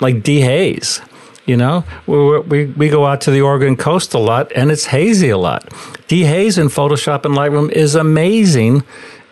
like 0.00 0.16
dehaze 0.22 1.00
you 1.44 1.56
know, 1.56 1.84
we, 2.06 2.38
we, 2.38 2.64
we 2.66 2.88
go 2.88 3.04
out 3.04 3.20
to 3.22 3.32
the 3.32 3.40
Oregon 3.40 3.76
coast 3.76 4.14
a 4.14 4.18
lot 4.18 4.52
and 4.54 4.70
it's 4.70 4.86
hazy 4.86 5.28
a 5.28 5.38
lot. 5.38 5.68
Dehaze 6.06 6.56
in 6.56 6.68
Photoshop 6.68 7.24
and 7.24 7.34
Lightroom 7.34 7.68
is 7.72 7.96
amazing 7.96 8.84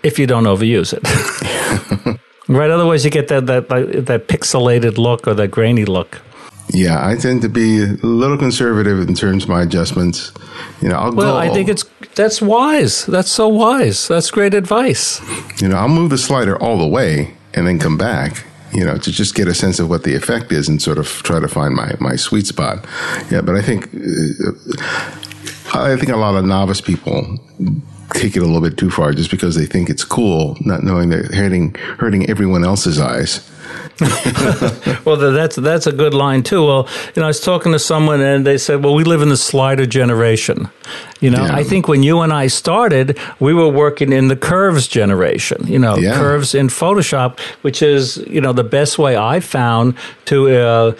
if 0.02 0.18
you 0.18 0.26
don't 0.26 0.44
overuse 0.44 0.92
it. 0.92 1.06
Right. 2.50 2.70
Otherwise, 2.70 3.04
you 3.04 3.12
get 3.12 3.28
that 3.28 3.46
that 3.46 3.68
that 3.68 4.26
pixelated 4.26 4.98
look 4.98 5.28
or 5.28 5.34
that 5.34 5.52
grainy 5.52 5.84
look. 5.84 6.20
Yeah, 6.72 7.06
I 7.06 7.14
tend 7.14 7.42
to 7.42 7.48
be 7.48 7.82
a 7.82 7.86
little 8.02 8.36
conservative 8.36 9.08
in 9.08 9.14
terms 9.14 9.44
of 9.44 9.48
my 9.48 9.62
adjustments. 9.62 10.32
You 10.82 10.88
know, 10.88 10.96
I'll 10.96 11.12
well, 11.12 11.34
go. 11.34 11.38
I 11.38 11.48
think 11.50 11.68
it's 11.68 11.84
that's 12.16 12.42
wise. 12.42 13.06
That's 13.06 13.30
so 13.30 13.46
wise. 13.46 14.08
That's 14.08 14.32
great 14.32 14.54
advice. 14.54 15.20
You 15.60 15.68
know, 15.68 15.76
I'll 15.76 15.88
move 15.88 16.10
the 16.10 16.18
slider 16.18 16.60
all 16.60 16.76
the 16.76 16.88
way 16.88 17.34
and 17.54 17.68
then 17.68 17.78
come 17.78 17.96
back. 17.96 18.44
You 18.72 18.84
know, 18.84 18.98
to 18.98 19.12
just 19.12 19.36
get 19.36 19.46
a 19.46 19.54
sense 19.54 19.78
of 19.78 19.88
what 19.88 20.02
the 20.02 20.16
effect 20.16 20.50
is 20.50 20.68
and 20.68 20.82
sort 20.82 20.98
of 20.98 21.06
try 21.22 21.38
to 21.38 21.48
find 21.48 21.74
my 21.74 21.94
my 22.00 22.16
sweet 22.16 22.46
spot. 22.46 22.84
Yeah, 23.30 23.42
but 23.42 23.54
I 23.54 23.62
think 23.62 23.86
uh, 23.94 25.78
I 25.78 25.96
think 25.96 26.08
a 26.08 26.16
lot 26.16 26.34
of 26.34 26.44
novice 26.44 26.80
people 26.80 27.38
take 28.14 28.36
it 28.36 28.42
a 28.42 28.46
little 28.46 28.60
bit 28.60 28.76
too 28.76 28.90
far 28.90 29.12
just 29.12 29.30
because 29.30 29.54
they 29.54 29.66
think 29.66 29.90
it's 29.90 30.04
cool, 30.04 30.56
not 30.60 30.82
knowing 30.82 31.08
they're 31.08 31.24
hurting 31.24 31.74
hurting 31.98 32.28
everyone 32.28 32.64
else's 32.64 32.98
eyes. 32.98 33.48
well, 35.04 35.16
that's 35.16 35.56
that's 35.56 35.86
a 35.86 35.92
good 35.92 36.14
line 36.14 36.42
too. 36.42 36.64
Well, 36.64 36.88
you 37.14 37.20
know, 37.20 37.26
I 37.26 37.28
was 37.28 37.40
talking 37.40 37.72
to 37.72 37.78
someone 37.78 38.20
and 38.20 38.46
they 38.46 38.56
said, 38.56 38.82
"Well, 38.82 38.94
we 38.94 39.04
live 39.04 39.20
in 39.20 39.28
the 39.28 39.36
slider 39.36 39.84
generation." 39.84 40.70
You 41.20 41.30
know, 41.30 41.44
yeah. 41.44 41.54
I 41.54 41.64
think 41.64 41.86
when 41.86 42.02
you 42.02 42.20
and 42.20 42.32
I 42.32 42.46
started, 42.46 43.18
we 43.40 43.52
were 43.52 43.68
working 43.68 44.12
in 44.12 44.28
the 44.28 44.36
curves 44.36 44.88
generation. 44.88 45.66
You 45.66 45.78
know, 45.78 45.96
yeah. 45.96 46.14
curves 46.14 46.54
in 46.54 46.68
Photoshop, 46.68 47.38
which 47.60 47.82
is 47.82 48.16
you 48.26 48.40
know 48.40 48.54
the 48.54 48.64
best 48.64 48.98
way 48.98 49.16
I 49.18 49.40
found 49.40 49.94
to 50.26 50.48
uh, 50.48 50.92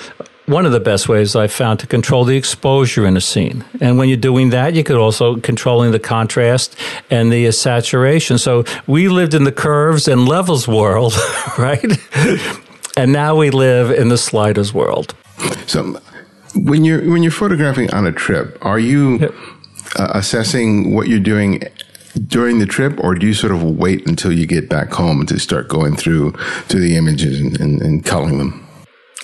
one 0.47 0.67
of 0.67 0.73
the 0.73 0.81
best 0.81 1.09
ways 1.09 1.37
I've 1.37 1.53
found 1.53 1.81
to 1.81 1.87
control 1.87 2.25
the 2.25 2.37
exposure 2.37 3.07
in 3.07 3.17
a 3.17 3.21
scene. 3.21 3.65
And 3.81 3.99
when 3.99 4.09
you're 4.09 4.19
doing 4.19 4.51
that, 4.51 4.75
you 4.75 4.83
could 4.83 4.97
also 4.97 5.37
controlling 5.37 5.93
the 5.93 5.99
contrast 5.99 6.77
and 7.11 7.33
the 7.33 7.51
saturation. 7.53 8.39
So 8.39 8.65
we 8.87 9.09
lived 9.09 9.35
in 9.35 9.45
the 9.45 9.53
curves 9.53 10.09
and 10.09 10.27
levels 10.27 10.67
world, 10.67 11.15
right? 11.59 11.85
and 12.97 13.13
now 13.13 13.37
we 13.37 13.51
live 13.51 13.91
in 13.91 14.09
the 14.09 14.19
sliders 14.19 14.75
world. 14.75 15.15
So 15.67 16.01
when 16.55 16.85
you're 16.85 17.09
when 17.11 17.23
you're 17.23 17.33
photographing 17.33 17.93
on 17.93 18.07
a 18.07 18.13
trip, 18.13 18.59
are 18.63 18.79
you 18.79 19.19
yep. 19.19 19.35
uh, 19.97 20.13
assessing 20.15 20.95
what 20.95 21.09
you're 21.09 21.21
doing 21.21 21.63
during 22.27 22.59
the 22.59 22.67
trip, 22.67 22.99
or 22.99 23.15
do 23.15 23.27
you 23.27 23.35
sort 23.35 23.53
of 23.53 23.63
wait 23.63 24.07
until 24.07 24.33
you 24.33 24.47
get 24.47 24.69
back 24.69 24.93
home 24.93 25.27
to 25.27 25.39
start 25.39 25.69
going 25.69 25.97
through 25.97 26.33
to 26.69 26.79
the 26.79 26.97
images 26.97 27.41
and, 27.41 27.61
and, 27.61 27.81
and 27.81 28.05
culling 28.05 28.39
them? 28.39 28.67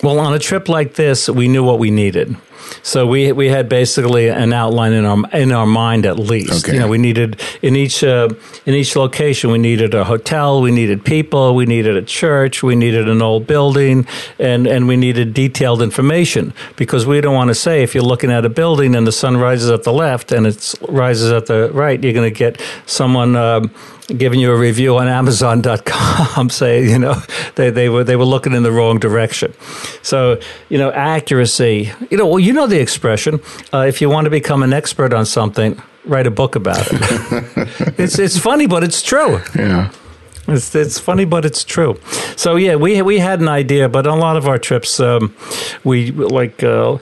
Well, 0.03 0.19
on 0.19 0.33
a 0.33 0.39
trip 0.39 0.69
like 0.69 0.93
this, 0.93 1.27
we 1.27 1.47
knew 1.47 1.63
what 1.63 1.79
we 1.79 1.89
needed. 1.89 2.35
So 2.83 3.05
we 3.05 3.31
we 3.31 3.49
had 3.49 3.69
basically 3.69 4.29
an 4.29 4.53
outline 4.53 4.93
in 4.93 5.05
our 5.05 5.17
in 5.31 5.51
our 5.51 5.65
mind 5.65 6.05
at 6.05 6.19
least. 6.19 6.65
Okay. 6.65 6.73
You 6.73 6.79
know, 6.79 6.87
we 6.87 6.97
needed 6.97 7.39
in 7.61 7.75
each 7.75 8.03
uh, 8.03 8.29
in 8.65 8.73
each 8.73 8.95
location 8.95 9.51
we 9.51 9.57
needed 9.57 9.93
a 9.93 10.03
hotel, 10.03 10.61
we 10.61 10.71
needed 10.71 11.03
people, 11.03 11.55
we 11.55 11.65
needed 11.65 11.95
a 11.95 12.01
church, 12.01 12.63
we 12.63 12.75
needed 12.75 13.07
an 13.07 13.21
old 13.21 13.47
building, 13.47 14.07
and 14.39 14.67
and 14.67 14.87
we 14.87 14.97
needed 14.97 15.33
detailed 15.33 15.81
information 15.81 16.53
because 16.75 17.05
we 17.05 17.21
don't 17.21 17.35
want 17.35 17.49
to 17.49 17.55
say 17.55 17.83
if 17.83 17.93
you're 17.93 18.03
looking 18.03 18.31
at 18.31 18.45
a 18.45 18.49
building 18.49 18.95
and 18.95 19.05
the 19.05 19.11
sun 19.11 19.37
rises 19.37 19.69
at 19.69 19.83
the 19.83 19.93
left 19.93 20.31
and 20.31 20.47
it 20.47 20.73
rises 20.89 21.31
at 21.31 21.45
the 21.45 21.71
right, 21.73 22.03
you're 22.03 22.13
going 22.13 22.31
to 22.31 22.37
get 22.37 22.61
someone. 22.85 23.35
Uh, 23.35 23.67
giving 24.15 24.39
you 24.39 24.51
a 24.51 24.57
review 24.57 24.97
on 24.97 25.07
Amazon.com 25.07 26.49
saying, 26.61 26.89
you 26.89 26.99
know, 26.99 27.21
they, 27.55 27.69
they 27.69 27.89
were 27.89 28.03
they 28.03 28.15
were 28.15 28.25
looking 28.25 28.53
in 28.53 28.63
the 28.63 28.71
wrong 28.71 28.99
direction. 28.99 29.53
So, 30.01 30.39
you 30.69 30.77
know, 30.77 30.91
accuracy. 30.91 31.91
You 32.09 32.17
know, 32.17 32.27
well, 32.27 32.39
you 32.47 32.53
know 32.53 32.65
the 32.65 32.79
expression. 32.79 33.41
Uh, 33.73 33.85
if 33.87 34.01
you 34.01 34.09
want 34.09 34.25
to 34.25 34.31
become 34.31 34.63
an 34.63 34.73
expert 34.73 35.13
on 35.13 35.25
something, 35.25 35.79
write 36.05 36.25
a 36.25 36.31
book 36.31 36.55
about 36.55 36.87
it. 36.89 37.99
it's 37.99 38.17
it's 38.17 38.39
funny, 38.39 38.67
but 38.67 38.83
it's 38.83 39.01
true. 39.01 39.41
Yeah. 39.55 39.91
It's, 40.47 40.73
it's 40.73 40.97
funny, 40.97 41.25
but 41.25 41.43
it's 41.43 41.65
true. 41.65 41.99
So 42.37 42.55
yeah, 42.55 42.75
we 42.75 43.01
we 43.01 43.19
had 43.19 43.41
an 43.41 43.49
idea, 43.49 43.89
but 43.89 44.07
on 44.07 44.17
a 44.17 44.21
lot 44.21 44.37
of 44.37 44.47
our 44.47 44.57
trips, 44.57 44.97
um, 45.01 45.35
we 45.83 46.11
like 46.11 46.63
uh, 46.63 46.99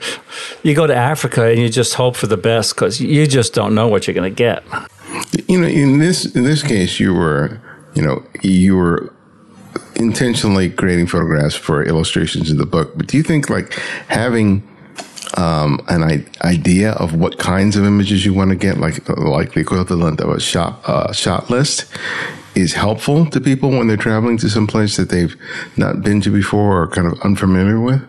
you 0.64 0.74
go 0.74 0.86
to 0.88 0.94
Africa 0.94 1.44
and 1.44 1.60
you 1.60 1.68
just 1.68 1.94
hope 1.94 2.16
for 2.16 2.26
the 2.26 2.36
best 2.36 2.74
because 2.74 3.00
you 3.00 3.26
just 3.28 3.54
don't 3.54 3.72
know 3.72 3.86
what 3.86 4.06
you're 4.06 4.14
going 4.14 4.34
to 4.34 4.34
get. 4.34 4.64
You 5.46 5.60
know, 5.60 5.68
in 5.68 6.00
this 6.00 6.34
in 6.34 6.42
this 6.42 6.64
case, 6.64 6.98
you 6.98 7.14
were 7.14 7.60
you 7.94 8.02
know 8.02 8.24
you 8.42 8.74
were 8.74 9.12
intentionally 9.94 10.68
creating 10.68 11.06
photographs 11.06 11.54
for 11.54 11.84
illustrations 11.84 12.50
in 12.50 12.56
the 12.58 12.66
book. 12.66 12.96
But 12.96 13.06
do 13.06 13.16
you 13.16 13.22
think 13.22 13.48
like 13.48 13.72
having 14.08 14.62
um, 15.36 15.84
an 15.88 16.26
idea 16.42 16.92
of 16.92 17.14
what 17.14 17.38
kinds 17.38 17.76
of 17.76 17.84
images 17.84 18.24
you 18.24 18.34
want 18.34 18.50
to 18.50 18.56
get, 18.56 18.78
like 18.78 19.08
like 19.08 19.52
the 19.52 19.60
equivalent 19.60 20.20
of 20.20 20.30
a 20.30 20.40
shot 20.40 20.80
uh, 20.86 21.12
shot 21.12 21.50
list, 21.50 21.86
is 22.54 22.72
helpful 22.72 23.26
to 23.26 23.40
people 23.40 23.70
when 23.70 23.86
they're 23.86 23.96
traveling 23.96 24.38
to 24.38 24.48
some 24.48 24.66
place 24.66 24.96
that 24.96 25.10
they've 25.10 25.36
not 25.76 26.02
been 26.02 26.20
to 26.22 26.30
before 26.30 26.82
or 26.82 26.88
kind 26.88 27.06
of 27.06 27.20
unfamiliar 27.22 27.80
with. 27.80 28.02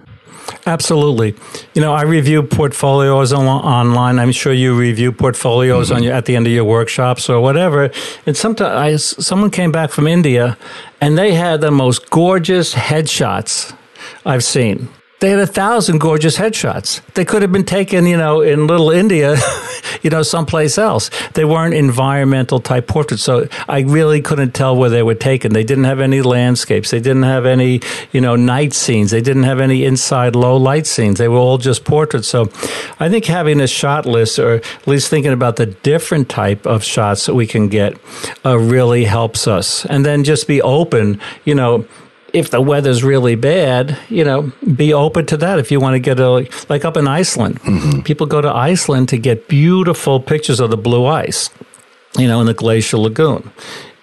Absolutely. 0.65 1.35
You 1.73 1.81
know, 1.81 1.93
I 1.93 2.03
review 2.03 2.43
portfolios 2.43 3.33
on, 3.33 3.45
online. 3.45 4.19
I'm 4.19 4.31
sure 4.31 4.53
you 4.53 4.77
review 4.77 5.11
portfolios 5.11 5.87
mm-hmm. 5.87 5.97
on 5.97 6.03
your, 6.03 6.13
at 6.13 6.25
the 6.25 6.35
end 6.35 6.47
of 6.47 6.53
your 6.53 6.63
workshops 6.63 7.29
or 7.29 7.41
whatever. 7.41 7.91
And 8.25 8.35
sometimes 8.35 9.25
someone 9.25 9.51
came 9.51 9.71
back 9.71 9.91
from 9.91 10.07
India 10.07 10.57
and 11.01 11.17
they 11.17 11.33
had 11.33 11.61
the 11.61 11.71
most 11.71 12.09
gorgeous 12.09 12.73
headshots 12.73 13.75
I've 14.25 14.43
seen. 14.43 14.89
They 15.19 15.31
had 15.31 15.39
a 15.39 15.47
thousand 15.47 15.97
gorgeous 15.97 16.37
headshots. 16.37 17.01
They 17.15 17.25
could 17.25 17.41
have 17.41 17.51
been 17.51 17.65
taken, 17.65 18.05
you 18.05 18.17
know, 18.17 18.41
in 18.41 18.67
little 18.67 18.91
India, 18.91 19.35
you 20.03 20.11
know, 20.11 20.21
someplace 20.21 20.77
else. 20.77 21.09
They 21.33 21.43
weren't 21.43 21.73
environmental 21.73 22.59
type 22.59 22.85
portraits. 22.85 23.23
So 23.23 23.47
I 23.67 23.79
really 23.79 24.21
couldn't 24.21 24.51
tell 24.51 24.75
where 24.75 24.91
they 24.91 25.01
were 25.01 25.15
taken. 25.15 25.53
They 25.53 25.63
didn't 25.63 25.85
have 25.85 25.99
any 25.99 26.21
landscapes. 26.21 26.91
They 26.91 26.99
didn't 26.99 27.23
have 27.23 27.47
any, 27.47 27.81
you 28.11 28.21
know, 28.21 28.35
night 28.35 28.73
scenes. 28.73 29.09
They 29.09 29.21
didn't 29.21 29.43
have 29.43 29.59
any 29.59 29.85
inside 29.85 30.35
low 30.35 30.55
light 30.55 30.85
scenes. 30.85 31.17
They 31.17 31.27
were 31.27 31.37
all 31.37 31.57
just 31.57 31.83
portraits. 31.83 32.27
So 32.27 32.51
I 32.99 33.09
think 33.09 33.25
having 33.25 33.59
a 33.59 33.67
shot 33.67 34.05
list 34.05 34.37
or 34.37 34.57
at 34.57 34.87
least 34.87 35.09
thinking 35.09 35.33
about 35.33 35.55
the 35.55 35.65
different 35.65 36.29
type 36.29 36.67
of 36.67 36.83
shots 36.83 37.25
that 37.25 37.33
we 37.33 37.47
can 37.47 37.69
get 37.69 37.97
uh, 38.45 38.59
really 38.59 39.05
helps 39.05 39.47
us. 39.47 39.83
And 39.87 40.05
then 40.05 40.23
just 40.23 40.47
be 40.47 40.61
open, 40.61 41.19
you 41.43 41.55
know, 41.55 41.87
if 42.37 42.49
the 42.51 42.61
weather's 42.61 43.03
really 43.03 43.35
bad, 43.35 43.97
you 44.09 44.23
know, 44.23 44.51
be 44.75 44.93
open 44.93 45.25
to 45.27 45.37
that. 45.37 45.59
If 45.59 45.71
you 45.71 45.79
want 45.79 45.95
to 45.95 45.99
get 45.99 46.19
a, 46.19 46.49
like 46.69 46.85
up 46.85 46.97
in 46.97 47.07
Iceland, 47.07 47.59
mm-hmm. 47.61 48.01
people 48.01 48.27
go 48.27 48.41
to 48.41 48.53
Iceland 48.53 49.09
to 49.09 49.17
get 49.17 49.47
beautiful 49.47 50.19
pictures 50.19 50.59
of 50.59 50.69
the 50.69 50.77
blue 50.77 51.05
ice, 51.05 51.49
you 52.17 52.27
know, 52.27 52.39
in 52.39 52.45
the 52.45 52.53
glacial 52.53 53.01
lagoon. 53.01 53.51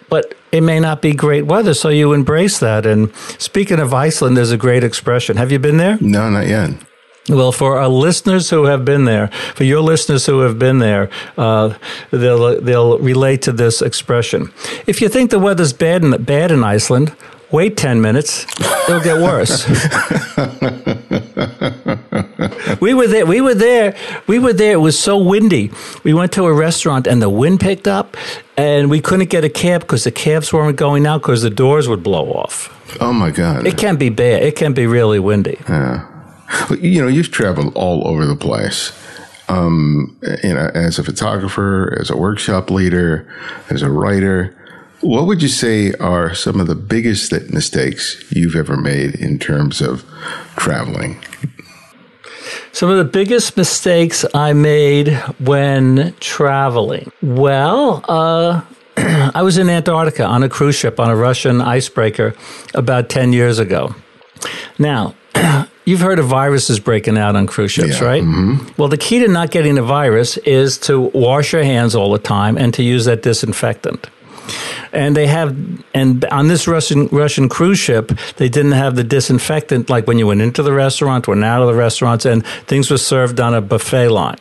But 0.08 0.34
it 0.52 0.60
may 0.60 0.80
not 0.80 1.02
be 1.02 1.12
great 1.12 1.46
weather, 1.46 1.74
so 1.74 1.88
you 1.88 2.12
embrace 2.12 2.58
that. 2.60 2.86
And 2.86 3.14
speaking 3.38 3.80
of 3.80 3.92
Iceland, 3.92 4.36
there's 4.36 4.52
a 4.52 4.56
great 4.56 4.84
expression. 4.84 5.36
Have 5.36 5.50
you 5.50 5.58
been 5.58 5.78
there? 5.78 5.98
No, 6.00 6.30
not 6.30 6.46
yet. 6.46 6.70
Well, 7.28 7.52
for 7.52 7.78
our 7.78 7.88
listeners 7.88 8.50
who 8.50 8.64
have 8.64 8.84
been 8.84 9.06
there, 9.06 9.28
for 9.54 9.64
your 9.64 9.80
listeners 9.80 10.26
who 10.26 10.40
have 10.40 10.58
been 10.58 10.78
there, 10.78 11.08
uh, 11.38 11.72
they'll 12.10 12.60
they'll 12.60 12.98
relate 12.98 13.40
to 13.42 13.52
this 13.52 13.80
expression. 13.80 14.52
If 14.86 15.00
you 15.00 15.08
think 15.08 15.30
the 15.30 15.38
weather's 15.38 15.72
bad 15.72 16.04
in, 16.04 16.22
bad 16.22 16.50
in 16.50 16.62
Iceland, 16.62 17.16
wait 17.50 17.76
10 17.76 18.00
minutes, 18.00 18.46
it'll 18.88 19.00
get 19.00 19.16
worse. 19.20 19.66
we 22.80 22.94
were 22.94 23.06
there. 23.06 23.26
We 23.26 23.40
were 23.40 23.54
there. 23.54 23.96
We 24.26 24.38
were 24.38 24.52
there. 24.52 24.72
It 24.72 24.80
was 24.80 24.98
so 24.98 25.18
windy. 25.18 25.70
We 26.02 26.14
went 26.14 26.32
to 26.32 26.44
a 26.44 26.52
restaurant 26.52 27.06
and 27.06 27.22
the 27.22 27.30
wind 27.30 27.60
picked 27.60 27.88
up, 27.88 28.16
and 28.56 28.90
we 28.90 29.00
couldn't 29.00 29.30
get 29.30 29.44
a 29.44 29.48
cab 29.48 29.82
because 29.82 30.04
the 30.04 30.10
cabs 30.10 30.52
weren't 30.52 30.76
going 30.76 31.06
out 31.06 31.22
because 31.22 31.42
the 31.42 31.50
doors 31.50 31.88
would 31.88 32.02
blow 32.02 32.32
off. 32.32 32.70
Oh 33.00 33.12
my 33.12 33.30
God! 33.30 33.66
It 33.66 33.78
can 33.78 33.96
be 33.96 34.08
bad. 34.08 34.42
It 34.42 34.56
can 34.56 34.72
be 34.72 34.86
really 34.86 35.18
windy. 35.18 35.58
Yeah. 35.68 36.08
You 36.78 37.00
know, 37.00 37.08
you've 37.08 37.30
traveled 37.32 37.74
all 37.74 38.06
over 38.06 38.26
the 38.26 38.36
place. 38.36 38.92
Um, 39.48 40.16
you 40.42 40.54
know, 40.54 40.70
as 40.74 40.98
a 40.98 41.04
photographer, 41.04 41.96
as 42.00 42.10
a 42.10 42.16
workshop 42.16 42.70
leader, 42.70 43.26
as 43.70 43.82
a 43.82 43.90
writer. 43.90 44.56
What 45.04 45.26
would 45.26 45.42
you 45.42 45.48
say 45.48 45.92
are 46.00 46.34
some 46.34 46.60
of 46.60 46.66
the 46.66 46.74
biggest 46.74 47.30
mistakes 47.52 48.24
you've 48.30 48.56
ever 48.56 48.74
made 48.74 49.14
in 49.16 49.38
terms 49.38 49.82
of 49.82 50.02
traveling? 50.56 51.22
Some 52.72 52.88
of 52.88 52.96
the 52.96 53.04
biggest 53.04 53.54
mistakes 53.54 54.24
I 54.32 54.54
made 54.54 55.12
when 55.38 56.14
traveling. 56.20 57.12
Well, 57.20 58.02
uh, 58.08 58.62
I 58.96 59.42
was 59.42 59.58
in 59.58 59.68
Antarctica 59.68 60.24
on 60.24 60.42
a 60.42 60.48
cruise 60.48 60.74
ship 60.74 60.98
on 60.98 61.10
a 61.10 61.16
Russian 61.16 61.60
icebreaker 61.60 62.34
about 62.72 63.10
10 63.10 63.34
years 63.34 63.58
ago. 63.58 63.94
Now, 64.78 65.14
you've 65.84 66.00
heard 66.00 66.18
of 66.18 66.28
viruses 66.28 66.80
breaking 66.80 67.18
out 67.18 67.36
on 67.36 67.46
cruise 67.46 67.72
ships, 67.72 68.00
Yeah, 68.00 68.06
right? 68.06 68.24
Well, 68.78 68.88
the 68.88 68.96
key 68.96 69.18
to 69.18 69.28
not 69.28 69.50
getting 69.50 69.76
a 69.76 69.82
virus 69.82 70.38
is 70.38 70.78
to 70.78 70.98
wash 70.98 71.52
your 71.52 71.62
hands 71.62 71.94
all 71.94 72.10
the 72.10 72.18
time 72.18 72.56
and 72.56 72.72
to 72.72 72.82
use 72.82 73.04
that 73.04 73.22
disinfectant. 73.22 74.08
And 74.94 75.16
they 75.16 75.26
have, 75.26 75.56
and 75.92 76.24
on 76.26 76.48
this 76.48 76.66
Russian 76.68 77.08
Russian 77.08 77.48
cruise 77.48 77.78
ship, 77.78 78.12
they 78.36 78.48
didn't 78.48 78.72
have 78.72 78.94
the 78.94 79.04
disinfectant 79.04 79.90
like 79.90 80.06
when 80.06 80.18
you 80.18 80.26
went 80.28 80.40
into 80.40 80.62
the 80.62 80.72
restaurant, 80.72 81.26
went 81.26 81.44
out 81.44 81.62
of 81.62 81.68
the 81.68 81.74
restaurants, 81.74 82.24
and 82.24 82.46
things 82.66 82.90
were 82.90 82.98
served 82.98 83.40
on 83.40 83.54
a 83.54 83.60
buffet 83.60 84.08
line. 84.10 84.38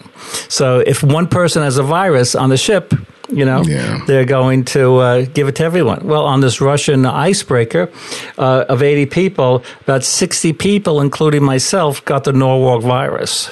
So 0.49 0.79
if 0.85 1.03
one 1.03 1.27
person 1.27 1.63
has 1.63 1.77
a 1.77 1.83
virus 1.83 2.35
on 2.35 2.49
the 2.49 2.57
ship, 2.57 2.93
you 3.29 3.45
know, 3.45 3.63
Yeah. 3.65 4.03
they're 4.05 4.25
going 4.25 4.63
to 4.65 4.97
uh, 4.97 5.25
give 5.33 5.47
it 5.47 5.55
to 5.55 5.63
everyone. 5.63 6.01
Well, 6.05 6.25
on 6.25 6.41
this 6.41 6.61
Russian 6.61 7.05
icebreaker 7.05 7.89
uh, 8.37 8.65
of 8.69 8.83
80 8.83 9.07
people, 9.07 9.63
about 9.81 10.03
60 10.03 10.53
people, 10.53 11.01
including 11.01 11.43
myself, 11.43 12.03
got 12.05 12.25
the 12.25 12.33
Norwalk 12.33 12.83
virus, 12.83 13.49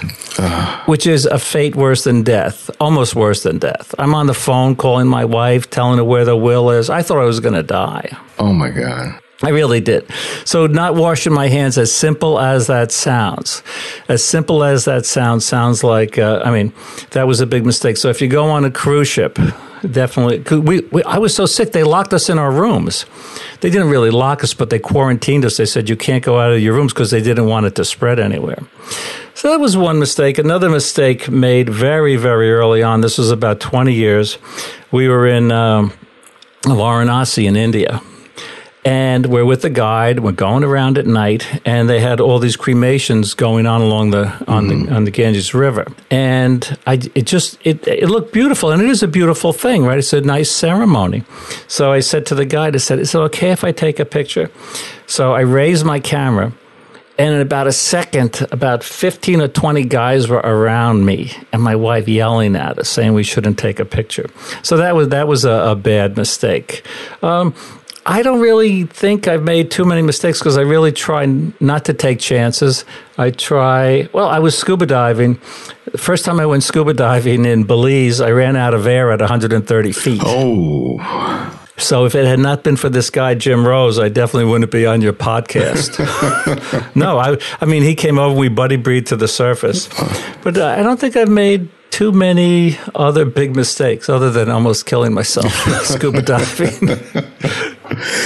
which 0.85 1.07
is 1.07 1.25
a 1.25 1.39
fate 1.39 1.75
worse 1.75 2.03
than 2.03 2.21
death, 2.21 2.69
almost 2.79 3.15
worse 3.15 3.41
than 3.43 3.57
death. 3.57 3.95
I'm 3.97 4.13
on 4.13 4.27
the 4.27 4.35
phone 4.35 4.75
calling 4.75 5.07
my 5.07 5.25
wife, 5.25 5.69
telling 5.69 5.97
her 5.97 6.03
where 6.03 6.25
the 6.25 6.35
will 6.35 6.69
is. 6.69 6.89
I 6.91 7.03
thought 7.03 7.19
I 7.19 7.25
was 7.25 7.39
going 7.39 7.55
to 7.55 7.63
die. 7.63 8.17
Oh 8.39 8.53
my 8.53 8.69
God. 8.69 9.19
I 9.43 9.49
really 9.49 9.81
did. 9.81 10.05
So, 10.45 10.67
not 10.67 10.95
washing 10.95 11.33
my 11.33 11.47
hands, 11.47 11.77
as 11.77 11.91
simple 11.91 12.39
as 12.39 12.67
that 12.67 12.91
sounds, 12.91 13.63
as 14.07 14.23
simple 14.23 14.63
as 14.63 14.85
that 14.85 15.05
sounds, 15.05 15.45
sounds 15.45 15.83
like, 15.83 16.19
uh, 16.19 16.41
I 16.45 16.51
mean, 16.51 16.73
that 17.11 17.25
was 17.25 17.41
a 17.41 17.47
big 17.47 17.65
mistake. 17.65 17.97
So, 17.97 18.09
if 18.09 18.21
you 18.21 18.27
go 18.27 18.51
on 18.51 18.65
a 18.65 18.71
cruise 18.71 19.07
ship, 19.07 19.39
definitely. 19.89 20.59
we, 20.59 20.81
we, 20.91 21.03
I 21.03 21.17
was 21.17 21.33
so 21.33 21.47
sick, 21.47 21.71
they 21.71 21.83
locked 21.83 22.13
us 22.13 22.29
in 22.29 22.37
our 22.37 22.51
rooms. 22.51 23.07
They 23.61 23.71
didn't 23.71 23.89
really 23.89 24.11
lock 24.11 24.43
us, 24.43 24.53
but 24.53 24.69
they 24.69 24.79
quarantined 24.79 25.43
us. 25.43 25.57
They 25.57 25.65
said, 25.65 25.89
you 25.89 25.95
can't 25.95 26.23
go 26.23 26.39
out 26.39 26.51
of 26.51 26.61
your 26.61 26.75
rooms 26.75 26.93
because 26.93 27.09
they 27.09 27.21
didn't 27.21 27.47
want 27.47 27.65
it 27.65 27.73
to 27.75 27.85
spread 27.85 28.19
anywhere. 28.19 28.59
So, 29.33 29.49
that 29.49 29.59
was 29.59 29.75
one 29.75 29.97
mistake. 29.97 30.37
Another 30.37 30.69
mistake 30.69 31.29
made 31.29 31.67
very, 31.67 32.15
very 32.15 32.53
early 32.53 32.83
on, 32.83 33.01
this 33.01 33.17
was 33.17 33.31
about 33.31 33.59
20 33.59 33.91
years. 33.91 34.37
We 34.91 35.07
were 35.07 35.25
in 35.25 35.51
um, 35.51 35.93
Varanasi 36.63 37.45
in 37.45 37.55
India 37.55 38.01
and 38.83 39.27
we're 39.27 39.45
with 39.45 39.61
the 39.61 39.69
guide. 39.69 40.19
We're 40.19 40.31
going 40.31 40.63
around 40.63 40.97
at 40.97 41.05
night, 41.05 41.61
and 41.65 41.89
they 41.89 41.99
had 41.99 42.19
all 42.19 42.39
these 42.39 42.57
cremations 42.57 43.33
going 43.33 43.67
on 43.67 43.81
along 43.81 44.11
the 44.11 44.33
on 44.47 44.67
the 44.67 44.75
mm-hmm. 44.75 44.93
on 44.93 45.03
the 45.03 45.11
Ganges 45.11 45.53
River, 45.53 45.85
and 46.09 46.77
I 46.87 46.95
it 47.15 47.25
just 47.25 47.59
it 47.63 47.87
it 47.87 48.09
looked 48.09 48.33
beautiful, 48.33 48.71
and 48.71 48.81
it 48.81 48.89
is 48.89 49.03
a 49.03 49.07
beautiful 49.07 49.53
thing, 49.53 49.83
right? 49.83 49.99
It's 49.99 50.13
a 50.13 50.21
nice 50.21 50.49
ceremony. 50.49 51.23
So 51.67 51.91
I 51.91 51.99
said 51.99 52.25
to 52.27 52.35
the 52.35 52.45
guide, 52.45 52.75
I 52.75 52.79
said, 52.79 52.99
"Is 52.99 53.13
it 53.13 53.19
okay 53.19 53.51
if 53.51 53.63
I 53.63 53.71
take 53.71 53.99
a 53.99 54.05
picture?" 54.05 54.49
So 55.05 55.33
I 55.33 55.41
raised 55.41 55.85
my 55.85 55.99
camera. 55.99 56.53
And 57.17 57.35
in 57.35 57.41
about 57.41 57.67
a 57.67 57.71
second, 57.71 58.47
about 58.51 58.83
15 58.83 59.41
or 59.41 59.47
20 59.47 59.83
guys 59.83 60.27
were 60.27 60.37
around 60.37 61.05
me 61.05 61.31
and 61.51 61.61
my 61.61 61.75
wife 61.75 62.07
yelling 62.07 62.55
at 62.55 62.79
us, 62.79 62.89
saying 62.89 63.13
we 63.13 63.23
shouldn't 63.23 63.59
take 63.59 63.79
a 63.79 63.85
picture. 63.85 64.29
So 64.63 64.77
that 64.77 64.95
was, 64.95 65.09
that 65.09 65.27
was 65.27 65.45
a, 65.45 65.51
a 65.51 65.75
bad 65.75 66.17
mistake. 66.17 66.83
Um, 67.21 67.53
I 68.05 68.23
don't 68.23 68.39
really 68.39 68.85
think 68.85 69.27
I've 69.27 69.43
made 69.43 69.69
too 69.69 69.85
many 69.85 70.01
mistakes 70.01 70.39
because 70.39 70.57
I 70.57 70.61
really 70.61 70.91
try 70.91 71.27
not 71.59 71.85
to 71.85 71.93
take 71.93 72.19
chances. 72.19 72.83
I 73.17 73.29
try, 73.29 74.09
well, 74.11 74.27
I 74.27 74.39
was 74.39 74.57
scuba 74.57 74.87
diving. 74.87 75.39
The 75.91 75.99
first 75.99 76.25
time 76.25 76.39
I 76.39 76.47
went 76.47 76.63
scuba 76.63 76.93
diving 76.93 77.45
in 77.45 77.65
Belize, 77.65 78.19
I 78.19 78.31
ran 78.31 78.55
out 78.55 78.73
of 78.73 78.87
air 78.87 79.11
at 79.11 79.19
130 79.19 79.91
feet. 79.91 80.21
Oh, 80.25 80.97
So 81.81 82.05
if 82.05 82.15
it 82.15 82.25
had 82.25 82.39
not 82.39 82.63
been 82.63 82.77
for 82.77 82.89
this 82.89 83.09
guy 83.09 83.35
Jim 83.35 83.65
Rose, 83.67 83.99
I 83.99 84.09
definitely 84.09 84.49
wouldn't 84.51 84.71
be 84.71 84.85
on 84.85 85.01
your 85.01 85.13
podcast. 85.13 85.97
no, 86.95 87.17
I 87.17 87.37
I 87.59 87.65
mean 87.65 87.83
he 87.83 87.95
came 87.95 88.17
over, 88.19 88.35
we 88.37 88.49
buddy 88.49 88.75
breathed 88.77 89.07
to 89.07 89.15
the 89.15 89.27
surface, 89.27 89.87
but 90.43 90.57
uh, 90.57 90.67
I 90.77 90.83
don't 90.83 90.99
think 90.99 91.15
I've 91.15 91.29
made 91.29 91.69
too 91.89 92.11
many 92.13 92.77
other 92.95 93.25
big 93.25 93.53
mistakes 93.55 94.07
other 94.07 94.29
than 94.31 94.49
almost 94.49 94.85
killing 94.85 95.13
myself 95.13 95.51
scuba 95.83 96.21
diving. 96.21 96.87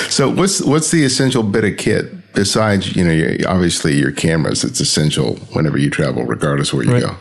so 0.10 0.30
what's 0.30 0.62
what's 0.62 0.91
the 0.91 1.04
essential 1.04 1.41
bit 1.44 1.63
of 1.63 1.78
kit 1.78 2.06
besides 2.34 2.96
you 2.96 3.04
know 3.04 3.12
your, 3.12 3.36
obviously 3.48 3.96
your 3.98 4.12
cameras? 4.12 4.63
It's 4.63 4.80
essential 4.80 5.38
whenever 5.54 5.78
you 5.78 5.89
travel, 5.89 6.24
regardless 6.26 6.74
where 6.74 6.84
you 6.86 6.91
Right. 6.94 7.04
go. 7.04 7.15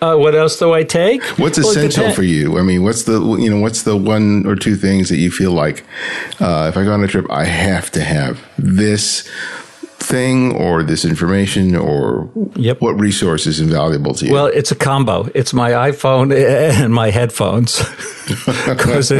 Uh, 0.00 0.16
what 0.16 0.34
else 0.34 0.58
do 0.58 0.72
I 0.72 0.84
take? 0.84 1.24
What's 1.38 1.58
Well, 1.58 1.70
essential 1.70 2.12
for 2.12 2.22
you? 2.22 2.58
I 2.58 2.62
mean, 2.62 2.84
what's 2.84 3.02
the 3.02 3.20
you 3.36 3.50
know 3.50 3.60
what's 3.60 3.82
the 3.82 3.96
one 3.96 4.46
or 4.46 4.54
two 4.54 4.76
things 4.76 5.08
that 5.08 5.16
you 5.16 5.30
feel 5.30 5.52
like 5.52 5.84
uh, 6.40 6.66
if 6.68 6.76
I 6.76 6.84
go 6.84 6.92
on 6.92 7.02
a 7.02 7.08
trip, 7.08 7.26
I 7.30 7.44
have 7.44 7.90
to 7.92 8.00
have 8.02 8.40
this 8.56 9.28
thing 10.08 10.54
or 10.56 10.82
this 10.82 11.04
information 11.04 11.76
or 11.76 12.28
Yep. 12.56 12.80
what 12.80 12.98
resource 12.98 13.46
is 13.46 13.60
invaluable 13.60 14.14
to 14.14 14.26
you? 14.26 14.32
Well, 14.32 14.46
it's 14.46 14.72
a 14.72 14.74
combo. 14.74 15.28
It's 15.34 15.52
my 15.52 15.70
iPhone 15.90 16.28
and 16.82 16.92
my 16.92 17.10
headphones. 17.10 17.82
Because, 18.66 19.10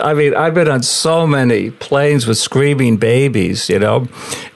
I 0.00 0.14
mean, 0.14 0.32
I've 0.32 0.54
been 0.54 0.68
on 0.68 0.84
so 0.84 1.26
many 1.26 1.70
planes 1.72 2.24
with 2.28 2.38
screaming 2.38 2.96
babies, 2.96 3.68
you 3.68 3.80
know, 3.80 4.06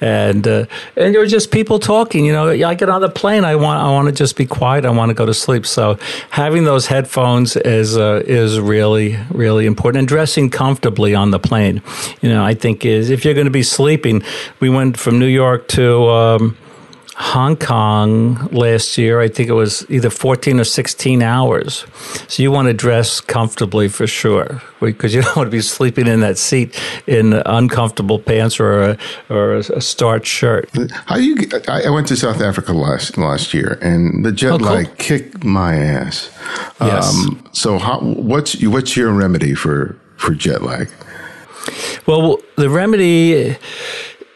and 0.01 0.47
uh, 0.47 0.67
and 0.97 1.13
you're 1.13 1.27
just 1.27 1.51
people 1.51 1.81
talking. 1.81 2.25
You 2.25 2.33
know, 2.33 2.51
I 2.51 2.75
get 2.75 2.89
on 2.89 3.01
the 3.01 3.09
plane, 3.09 3.45
I 3.45 3.57
want 3.57 3.83
I 3.83 3.91
want 3.91 4.07
to 4.07 4.13
just 4.15 4.37
be 4.37 4.47
quiet. 4.47 4.85
I 4.85 4.91
want 4.91 5.11
to 5.11 5.15
go 5.15 5.27
to 5.27 5.35
sleep. 5.35 5.67
So 5.67 5.99
having 6.31 6.63
those 6.63 6.87
headphones 6.87 7.57
is 7.57 7.97
uh, 7.97 8.23
is 8.25 8.61
really 8.61 9.19
really 9.31 9.67
important. 9.67 9.99
And 10.03 10.09
dressing 10.09 10.49
comfortably 10.49 11.13
on 11.17 11.33
the 11.33 11.41
plane, 11.41 11.83
you 12.21 12.29
know, 12.29 12.45
I 12.45 12.55
think 12.55 12.85
is 12.85 13.11
if 13.11 13.25
you're 13.25 13.35
going 13.35 13.51
to 13.53 13.59
be 13.63 13.65
sleeping. 13.65 14.23
We 14.61 14.69
went 14.71 14.97
from 14.97 15.19
New 15.19 15.27
York 15.27 15.52
to. 15.59 16.09
Um, 16.09 16.57
Hong 17.15 17.57
Kong 17.57 18.49
last 18.53 18.97
year. 18.97 19.21
I 19.21 19.29
think 19.29 19.51
it 19.51 19.53
was 19.53 19.85
either 19.91 20.09
14 20.09 20.59
or 20.59 20.65
16 20.65 21.23
hours. 21.23 21.85
So 22.27 22.43
you 22.43 22.51
want 22.51 22.69
to 22.69 22.75
dress 22.75 23.21
comfortably 23.21 23.89
for 23.89 24.07
sure 24.07 24.63
because 24.81 25.15
you 25.15 25.21
don't 25.21 25.37
want 25.37 25.47
to 25.47 25.51
be 25.51 25.61
sleeping 25.61 26.07
in 26.07 26.21
that 26.21 26.39
seat 26.39 26.75
in 27.07 27.35
uncomfortable 27.35 28.19
pants 28.19 28.59
or 28.59 28.83
a, 28.83 28.99
or 29.29 29.57
a 29.57 29.81
starched 29.83 30.27
shirt. 30.27 30.71
How 31.07 31.17
you? 31.17 31.37
get- 31.37 31.69
I 31.69 31.91
went 31.91 32.09
to 32.09 32.17
South 32.17 32.41
Africa 32.41 32.73
last 32.73 33.19
last 33.19 33.53
year, 33.53 33.79
and 33.83 34.25
the 34.25 34.33
jet 34.33 34.53
Oh, 34.53 34.59
cool. 34.59 34.69
lag 34.69 34.97
kicked 34.97 35.45
my 35.45 35.77
ass. 35.77 36.31
Um, 36.81 36.89
Yes. 36.89 37.27
so, 37.53 37.79
how, 37.79 38.01
what's 38.01 38.61
what's 38.65 38.97
your 38.97 39.13
remedy 39.13 39.55
for 39.55 39.95
for 40.17 40.35
jet 40.35 40.63
lag? 40.63 40.89
Well, 42.07 42.39
the 42.57 42.71
remedy. 42.71 43.57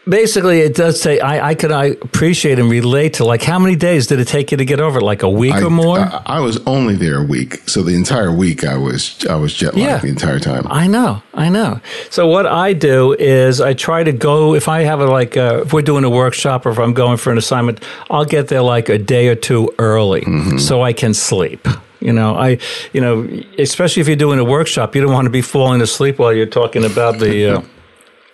Basically, 0.09 0.61
it 0.61 0.73
does 0.75 1.01
say 1.01 1.19
I, 1.19 1.49
I 1.49 1.55
could 1.55 1.71
I 1.71 1.85
appreciate 1.85 2.59
and 2.59 2.69
relate 2.69 3.15
to 3.15 3.25
like 3.25 3.41
how 3.43 3.59
many 3.59 3.75
days 3.75 4.07
did 4.07 4.19
it 4.19 4.27
take 4.27 4.51
you 4.51 4.57
to 4.57 4.65
get 4.65 4.79
over 4.79 4.99
it? 4.99 5.03
Like 5.03 5.23
a 5.23 5.29
week 5.29 5.53
I, 5.53 5.63
or 5.63 5.69
more? 5.69 5.99
I, 5.99 6.21
I 6.25 6.39
was 6.39 6.57
only 6.65 6.95
there 6.95 7.19
a 7.19 7.23
week, 7.23 7.67
so 7.67 7.83
the 7.83 7.93
entire 7.95 8.31
week 8.31 8.63
I 8.63 8.77
was 8.77 9.25
I 9.29 9.35
was 9.35 9.53
jet 9.53 9.73
lagged 9.75 9.77
Yeah. 9.85 9.97
the 9.97 10.07
entire 10.07 10.39
time. 10.39 10.65
I 10.69 10.87
know, 10.87 11.21
I 11.33 11.49
know. 11.49 11.81
So 12.09 12.27
what 12.27 12.45
I 12.45 12.73
do 12.73 13.13
is 13.13 13.59
I 13.59 13.73
try 13.73 14.03
to 14.03 14.11
go 14.13 14.55
if 14.55 14.67
I 14.69 14.81
have 14.83 15.01
a 15.01 15.05
like 15.07 15.35
uh 15.35 15.63
if 15.65 15.73
we're 15.73 15.81
doing 15.81 16.03
a 16.05 16.09
workshop 16.09 16.65
or 16.65 16.69
if 16.71 16.79
I'm 16.79 16.93
going 16.93 17.17
for 17.17 17.31
an 17.31 17.37
assignment, 17.37 17.83
I'll 18.09 18.25
get 18.25 18.47
there 18.47 18.61
like 18.61 18.87
a 18.89 18.97
day 18.97 19.27
or 19.27 19.35
two 19.35 19.73
early 19.77 20.23
so 20.57 20.81
I 20.83 20.93
can 20.93 21.13
sleep. 21.13 21.67
You 21.99 22.13
know, 22.13 22.35
I 22.35 22.59
you 22.93 23.01
know, 23.01 23.27
especially 23.57 24.01
if 24.01 24.07
you're 24.07 24.15
doing 24.15 24.39
a 24.39 24.43
workshop, 24.45 24.95
you 24.95 25.01
don't 25.01 25.11
want 25.11 25.25
to 25.25 25.31
be 25.31 25.41
falling 25.41 25.81
asleep 25.81 26.19
while 26.19 26.31
you're 26.31 26.45
talking 26.45 26.85
about 26.85 27.19
the 27.19 27.57
uh, 27.57 27.61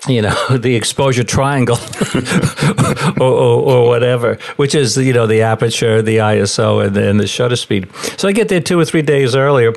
you 0.07 0.21
know 0.21 0.35
the 0.57 0.75
exposure 0.75 1.23
triangle 1.23 1.77
or, 3.19 3.31
or, 3.31 3.73
or 3.73 3.87
whatever 3.87 4.37
which 4.57 4.75
is 4.75 4.97
you 4.97 5.13
know 5.13 5.27
the 5.27 5.41
aperture 5.41 6.01
the 6.01 6.17
iso 6.17 6.85
and 6.85 6.95
the, 6.95 7.09
and 7.09 7.19
the 7.19 7.27
shutter 7.27 7.55
speed 7.55 7.87
so 8.17 8.27
i 8.27 8.31
get 8.31 8.49
there 8.49 8.61
two 8.61 8.79
or 8.79 8.85
three 8.85 9.01
days 9.01 9.35
earlier 9.35 9.73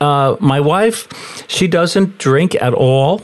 uh, 0.00 0.36
my 0.40 0.60
wife 0.60 1.08
she 1.48 1.66
doesn't 1.66 2.18
drink 2.18 2.54
at 2.56 2.74
all 2.74 3.22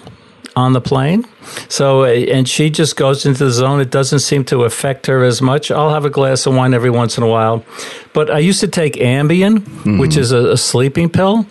on 0.56 0.72
the 0.72 0.80
plane 0.80 1.24
So, 1.68 2.02
uh, 2.02 2.08
and 2.08 2.48
she 2.48 2.70
just 2.70 2.96
goes 2.96 3.26
into 3.26 3.44
the 3.44 3.50
zone. 3.50 3.80
It 3.80 3.90
doesn't 3.90 4.20
seem 4.20 4.44
to 4.46 4.64
affect 4.64 5.06
her 5.06 5.24
as 5.24 5.40
much. 5.40 5.70
I'll 5.70 5.92
have 5.92 6.04
a 6.04 6.10
glass 6.10 6.46
of 6.46 6.54
wine 6.54 6.74
every 6.74 6.90
once 6.90 7.16
in 7.16 7.24
a 7.24 7.28
while. 7.28 7.64
But 8.12 8.30
I 8.30 8.38
used 8.38 8.60
to 8.60 8.68
take 8.68 8.94
Ambien, 8.94 9.60
mm-hmm. 9.60 9.98
which 9.98 10.16
is 10.16 10.32
a, 10.32 10.52
a 10.52 10.56
sleeping 10.56 11.08
pill 11.08 11.46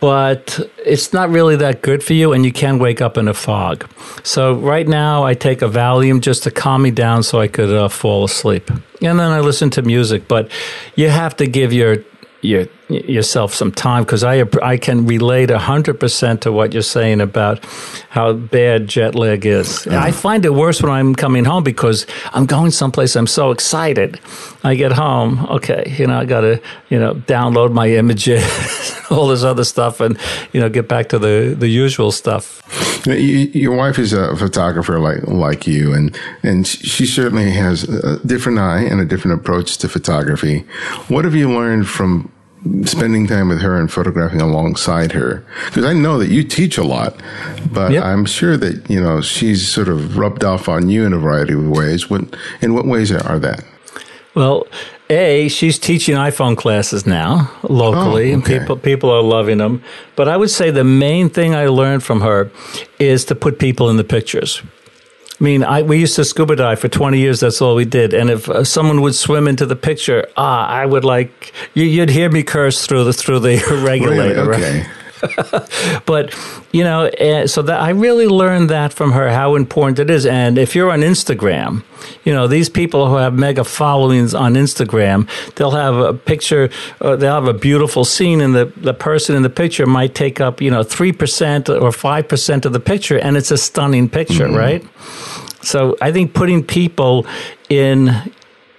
but 0.00 0.60
it's 0.84 1.12
not 1.12 1.30
really 1.30 1.56
that 1.56 1.82
good 1.82 2.02
for 2.02 2.12
you 2.12 2.32
and 2.32 2.44
you 2.44 2.52
can 2.52 2.78
wake 2.78 3.00
up 3.00 3.16
in 3.16 3.28
a 3.28 3.34
fog. 3.34 3.88
So 4.22 4.54
right 4.54 4.86
now 4.86 5.24
I 5.24 5.34
take 5.34 5.62
a 5.62 5.68
Valium 5.68 6.20
just 6.20 6.42
to 6.44 6.50
calm 6.50 6.82
me 6.82 6.90
down 6.90 7.22
so 7.22 7.40
I 7.40 7.48
could 7.48 7.72
uh, 7.72 7.88
fall 7.88 8.24
asleep. 8.24 8.70
And 8.70 9.18
then 9.18 9.20
I 9.20 9.40
listen 9.40 9.70
to 9.70 9.82
music, 9.82 10.28
but 10.28 10.50
you 10.94 11.08
have 11.08 11.36
to 11.36 11.46
give 11.46 11.72
your 11.72 11.98
your 12.42 12.66
yourself 12.88 13.52
some 13.52 13.72
time 13.72 14.04
because 14.04 14.22
I 14.22 14.44
I 14.62 14.76
can 14.76 15.06
relate 15.06 15.50
hundred 15.50 15.98
percent 15.98 16.42
to 16.42 16.52
what 16.52 16.72
you're 16.72 16.82
saying 16.82 17.20
about 17.20 17.64
how 18.10 18.32
bad 18.32 18.86
jet 18.86 19.14
lag 19.14 19.44
is. 19.44 19.86
I 19.88 20.10
find 20.12 20.44
it 20.44 20.54
worse 20.54 20.80
when 20.82 20.92
I'm 20.92 21.14
coming 21.14 21.44
home 21.44 21.64
because 21.64 22.06
I'm 22.32 22.46
going 22.46 22.70
someplace. 22.70 23.16
I'm 23.16 23.26
so 23.26 23.50
excited. 23.50 24.20
I 24.62 24.74
get 24.74 24.92
home, 24.92 25.46
okay, 25.46 25.94
you 25.98 26.06
know, 26.06 26.18
I 26.18 26.24
got 26.24 26.40
to 26.42 26.60
you 26.88 26.98
know 26.98 27.14
download 27.14 27.72
my 27.72 27.88
images, 27.88 28.44
all 29.10 29.28
this 29.28 29.42
other 29.42 29.64
stuff, 29.64 30.00
and 30.00 30.18
you 30.52 30.60
know 30.60 30.68
get 30.68 30.88
back 30.88 31.08
to 31.08 31.18
the 31.18 31.54
the 31.58 31.68
usual 31.68 32.12
stuff. 32.12 32.62
Your 33.06 33.76
wife 33.76 33.98
is 33.98 34.12
a 34.12 34.36
photographer 34.36 34.98
like 34.98 35.26
like 35.26 35.66
you, 35.66 35.92
and 35.92 36.16
and 36.42 36.66
she 36.66 37.06
certainly 37.06 37.50
has 37.50 37.84
a 37.84 38.18
different 38.26 38.58
eye 38.58 38.82
and 38.82 39.00
a 39.00 39.04
different 39.04 39.40
approach 39.40 39.78
to 39.78 39.88
photography. 39.88 40.60
What 41.08 41.24
have 41.24 41.34
you 41.34 41.50
learned 41.50 41.88
from 41.88 42.30
spending 42.84 43.26
time 43.26 43.48
with 43.48 43.60
her 43.60 43.78
and 43.78 43.90
photographing 43.90 44.40
alongside 44.40 45.12
her 45.12 45.44
because 45.66 45.84
I 45.84 45.92
know 45.92 46.18
that 46.18 46.28
you 46.28 46.42
teach 46.42 46.78
a 46.78 46.84
lot, 46.84 47.20
but 47.72 47.92
yep. 47.92 48.04
I'm 48.04 48.24
sure 48.24 48.56
that 48.56 48.88
you 48.90 49.00
know 49.00 49.20
she's 49.20 49.68
sort 49.68 49.88
of 49.88 50.16
rubbed 50.16 50.44
off 50.44 50.68
on 50.68 50.88
you 50.88 51.04
in 51.04 51.12
a 51.12 51.18
variety 51.18 51.54
of 51.54 51.68
ways. 51.68 52.10
What 52.10 52.36
in 52.60 52.74
what 52.74 52.86
ways 52.86 53.12
are 53.12 53.38
that? 53.38 53.64
Well, 54.34 54.66
a 55.08 55.48
she's 55.48 55.78
teaching 55.78 56.16
iPhone 56.16 56.56
classes 56.56 57.06
now 57.06 57.50
locally, 57.62 58.24
oh, 58.24 58.26
okay. 58.26 58.32
and 58.32 58.44
people 58.44 58.76
people 58.76 59.10
are 59.10 59.22
loving 59.22 59.58
them. 59.58 59.82
But 60.14 60.28
I 60.28 60.36
would 60.36 60.50
say 60.50 60.70
the 60.70 60.84
main 60.84 61.30
thing 61.30 61.54
I 61.54 61.66
learned 61.66 62.02
from 62.02 62.20
her 62.20 62.50
is 62.98 63.24
to 63.26 63.34
put 63.34 63.58
people 63.58 63.88
in 63.88 63.96
the 63.96 64.04
pictures. 64.04 64.62
I 65.38 65.44
mean, 65.44 65.62
I, 65.64 65.82
we 65.82 65.98
used 65.98 66.16
to 66.16 66.24
scuba 66.24 66.56
dive 66.56 66.80
for 66.80 66.88
20 66.88 67.18
years. 67.18 67.40
That's 67.40 67.60
all 67.60 67.74
we 67.74 67.84
did. 67.84 68.14
And 68.14 68.30
if 68.30 68.48
uh, 68.48 68.64
someone 68.64 69.02
would 69.02 69.14
swim 69.14 69.46
into 69.46 69.66
the 69.66 69.76
picture, 69.76 70.26
ah, 70.36 70.66
I 70.66 70.86
would 70.86 71.04
like, 71.04 71.52
you, 71.74 72.00
would 72.00 72.08
hear 72.08 72.30
me 72.30 72.42
curse 72.42 72.86
through 72.86 73.04
the, 73.04 73.12
through 73.12 73.40
the 73.40 73.82
regulator. 73.84 74.46
Really? 74.46 74.64
Okay. 74.64 74.80
Right? 74.80 74.95
but 76.06 76.34
you 76.72 76.84
know, 76.84 77.10
eh, 77.18 77.46
so 77.46 77.62
that 77.62 77.80
I 77.80 77.90
really 77.90 78.26
learned 78.26 78.70
that 78.70 78.92
from 78.92 79.12
her 79.12 79.30
how 79.30 79.54
important 79.54 79.98
it 79.98 80.10
is. 80.10 80.26
And 80.26 80.58
if 80.58 80.74
you're 80.74 80.90
on 80.90 81.00
Instagram, 81.00 81.82
you 82.24 82.32
know 82.32 82.46
these 82.46 82.68
people 82.68 83.08
who 83.08 83.16
have 83.16 83.34
mega 83.34 83.64
followings 83.64 84.34
on 84.34 84.54
Instagram, 84.54 85.28
they'll 85.54 85.70
have 85.72 85.96
a 85.96 86.14
picture, 86.14 86.70
uh, 87.00 87.16
they'll 87.16 87.34
have 87.34 87.48
a 87.48 87.54
beautiful 87.54 88.04
scene, 88.04 88.40
and 88.40 88.54
the 88.54 88.72
the 88.76 88.94
person 88.94 89.36
in 89.36 89.42
the 89.42 89.50
picture 89.50 89.86
might 89.86 90.14
take 90.14 90.40
up 90.40 90.60
you 90.60 90.70
know 90.70 90.82
three 90.82 91.12
percent 91.12 91.68
or 91.68 91.92
five 91.92 92.28
percent 92.28 92.66
of 92.66 92.72
the 92.72 92.80
picture, 92.80 93.18
and 93.18 93.36
it's 93.36 93.50
a 93.50 93.58
stunning 93.58 94.08
picture, 94.08 94.46
mm-hmm. 94.46 94.56
right? 94.56 94.84
So 95.62 95.96
I 96.00 96.12
think 96.12 96.34
putting 96.34 96.62
people 96.62 97.26
in 97.68 98.32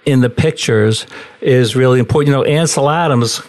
in 0.06 0.20
the 0.20 0.30
pictures 0.30 1.06
is 1.42 1.76
really 1.76 1.98
important. 1.98 2.28
You 2.28 2.34
know, 2.34 2.44
Ansel 2.44 2.88
Adams 2.88 3.42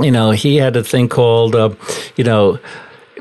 you 0.00 0.10
know, 0.10 0.30
he 0.30 0.56
had 0.56 0.76
a 0.76 0.84
thing 0.84 1.08
called, 1.08 1.54
uh, 1.54 1.74
you 2.16 2.24
know, 2.24 2.58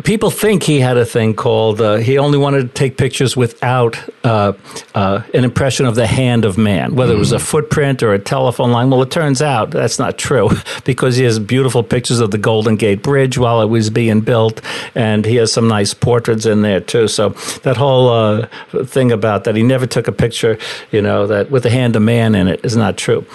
people 0.04 0.32
think 0.32 0.64
he 0.64 0.80
had 0.80 0.98
a 0.98 1.06
thing 1.06 1.34
called 1.34 1.82
uh, 1.82 1.98
he 1.98 2.18
only 2.18 2.38
wanted 2.38 2.62
to 2.62 2.68
take 2.74 2.98
pictures 2.98 3.36
without 3.36 3.98
uh, 4.24 4.54
uh, 4.96 5.22
an 5.34 5.44
impression 5.44 5.86
of 5.86 5.96
the 5.96 6.08
hand 6.08 6.46
of 6.46 6.58
man 6.58 6.96
whether 6.96 7.14
mm. 7.14 7.18
it 7.18 7.20
was 7.20 7.32
a 7.32 7.38
mm. 7.38 7.42
footprint 7.42 8.02
or 8.02 8.14
a 8.14 8.20
telephone 8.20 8.72
line 8.72 8.90
well 8.90 9.02
it 9.02 9.12
turns 9.12 9.42
out 9.42 9.72
that's 9.72 10.00
not 10.00 10.18
true 10.18 10.50
because 10.86 11.18
he 11.18 11.24
has 11.24 11.40
beautiful 11.40 11.84
pictures 11.84 12.20
of 12.20 12.32
the 12.32 12.38
golden 12.38 12.76
gate 12.76 13.04
bridge 13.04 13.38
while 13.38 13.62
it 13.62 13.68
was 13.68 13.90
being 13.90 14.22
built 14.22 14.62
and 14.96 15.26
he 15.26 15.36
has 15.36 15.52
some 15.52 15.68
nice 15.68 15.94
portraits 15.94 16.46
in 16.46 16.62
there 16.62 16.80
too 16.80 17.08
so 17.08 17.30
that 17.64 17.78
whole 17.78 18.10
uh, 18.10 18.48
thing 18.86 19.12
about 19.12 19.44
that 19.44 19.56
he 19.56 19.64
never 19.64 19.86
took 19.86 20.08
a 20.08 20.12
picture 20.12 20.58
you 20.92 21.02
know 21.02 21.28
that 21.28 21.52
with 21.52 21.64
the 21.64 21.70
hand 21.70 21.96
of 21.96 22.02
man 22.02 22.34
in 22.34 22.48
it 22.48 22.64
is 22.64 22.76
not 22.76 22.98
true 22.98 23.26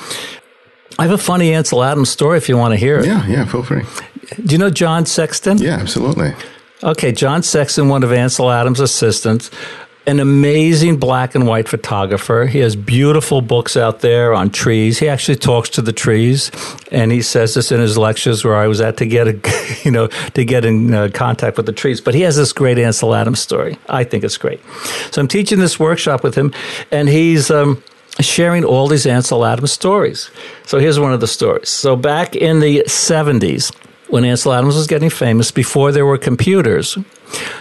I 0.99 1.03
have 1.03 1.13
a 1.13 1.19
funny 1.19 1.53
Ansel 1.53 1.83
Adams 1.83 2.11
story 2.11 2.39
if 2.39 2.49
you 2.49 2.57
want 2.57 2.73
to 2.73 2.77
hear 2.77 2.99
it. 2.99 3.07
Yeah, 3.07 3.27
yeah, 3.27 3.45
feel 3.45 3.63
free. 3.63 3.83
Do 4.45 4.55
you 4.55 4.59
know 4.59 4.71
John 4.71 5.07
Sexton? 5.07 5.59
Yeah, 5.59 5.77
absolutely. 5.77 6.35
Okay, 6.83 7.13
John 7.13 7.43
Sexton, 7.43 7.89
one 7.89 8.03
of 8.03 8.13
Ansel 8.13 8.51
Adams' 8.51 8.81
assistants, 8.81 9.51
an 10.07 10.21
amazing 10.21 10.99
black 10.99 11.35
and 11.35 11.47
white 11.47 11.69
photographer. 11.69 12.47
He 12.47 12.61
has 12.61 12.77
beautiful 12.77 13.43
books 13.43 13.77
out 13.77 14.01
there 14.01 14.33
on 14.33 14.51
trees. 14.51 14.99
He 14.99 15.09
actually 15.09 15.37
talks 15.37 15.69
to 15.71 15.83
the 15.83 15.93
trees, 15.93 16.51
and 16.93 17.11
he 17.11 17.23
says 17.23 17.55
this 17.55 17.73
in 17.73 17.81
his 17.81 17.99
lectures 17.99 18.45
where 18.45 18.57
I 18.57 18.67
was 18.69 18.81
at 18.81 18.99
to 18.99 19.07
get 19.07 19.27
a, 19.27 19.41
you 19.85 19.91
know, 19.91 20.07
to 20.07 20.45
get 20.45 20.65
in 20.65 20.95
uh, 20.95 21.09
contact 21.13 21.57
with 21.57 21.67
the 21.67 21.73
trees. 21.73 22.01
But 22.01 22.15
he 22.15 22.21
has 22.23 22.37
this 22.37 22.53
great 22.53 22.79
Ansel 22.79 23.15
Adams 23.15 23.41
story. 23.41 23.79
I 23.89 24.05
think 24.05 24.23
it's 24.23 24.39
great. 24.39 24.61
So 25.11 25.21
I'm 25.21 25.29
teaching 25.29 25.59
this 25.59 25.79
workshop 25.79 26.23
with 26.23 26.35
him, 26.35 26.53
and 26.91 27.09
he's. 27.09 27.51
Um, 27.51 27.83
sharing 28.21 28.65
all 28.65 28.89
these 28.89 29.07
Ansel 29.07 29.45
Adams 29.45 29.73
stories. 29.73 30.31
So 30.65 30.79
here's 30.79 30.99
one 30.99 31.13
of 31.13 31.21
the 31.21 31.27
stories. 31.27 31.69
So 31.69 31.97
back 31.97 32.35
in 32.35 32.61
the 32.61 32.85
70s, 32.87 33.75
when 34.09 34.25
Ansel 34.25 34.53
Adams 34.53 34.77
was 34.77 34.87
getting 34.87 35.11
famous, 35.11 35.51
before 35.51 35.93
there 35.93 36.07
were 36.07 36.19
computers, 36.19 36.97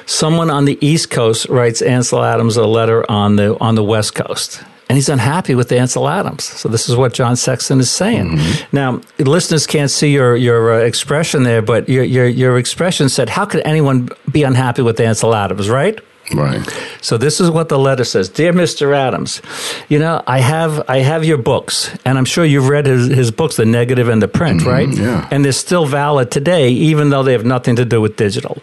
someone 0.05 0.49
on 0.49 0.65
the 0.65 0.77
East 0.85 1.09
Coast 1.09 1.47
writes 1.49 1.81
Ansel 1.81 2.23
Adams 2.23 2.57
a 2.57 2.65
letter 2.65 3.09
on 3.09 3.35
the 3.35 3.57
on 3.59 3.75
the 3.75 3.83
West 3.83 4.15
Coast. 4.15 4.63
And 4.87 4.97
he's 4.97 5.09
unhappy 5.09 5.55
with 5.55 5.71
Ansel 5.71 6.07
Adams. 6.07 6.43
So 6.43 6.69
this 6.69 6.87
is 6.87 6.95
what 6.95 7.11
John 7.11 7.35
Sexton 7.35 7.79
is 7.79 7.89
saying. 7.89 8.37
Mm-hmm. 8.37 8.75
Now, 8.75 9.01
listeners 9.17 9.65
can't 9.65 9.89
see 9.89 10.13
your 10.13 10.35
your 10.35 10.75
uh, 10.75 10.77
expression 10.85 11.41
there, 11.41 11.63
but 11.63 11.89
your, 11.89 12.03
your 12.03 12.27
your 12.27 12.57
expression 12.59 13.09
said, 13.09 13.29
"How 13.29 13.45
could 13.45 13.63
anyone 13.65 14.09
be 14.31 14.43
unhappy 14.43 14.83
with 14.83 14.99
Ansel 14.99 15.33
Adams?" 15.33 15.69
Right? 15.69 15.99
Right. 16.33 16.67
So 17.01 17.17
this 17.17 17.39
is 17.39 17.51
what 17.51 17.69
the 17.69 17.77
letter 17.77 18.03
says. 18.03 18.29
Dear 18.29 18.51
Mr. 18.51 18.95
Adams, 18.95 19.41
you 19.89 19.99
know, 19.99 20.23
I 20.25 20.39
have 20.39 20.83
I 20.89 20.99
have 20.99 21.23
your 21.23 21.37
books 21.37 21.95
and 22.03 22.17
I'm 22.17 22.25
sure 22.25 22.43
you've 22.43 22.67
read 22.67 22.87
his, 22.87 23.07
his 23.07 23.31
books, 23.31 23.57
the 23.57 23.65
negative 23.65 24.09
and 24.09 24.21
the 24.21 24.27
print, 24.27 24.61
mm-hmm, 24.61 24.69
right? 24.69 24.89
Yeah. 24.89 25.27
And 25.31 25.45
they're 25.45 25.51
still 25.51 25.85
valid 25.85 26.31
today, 26.31 26.69
even 26.69 27.09
though 27.09 27.23
they 27.23 27.33
have 27.33 27.45
nothing 27.45 27.75
to 27.75 27.85
do 27.85 28.01
with 28.01 28.15
digital. 28.15 28.57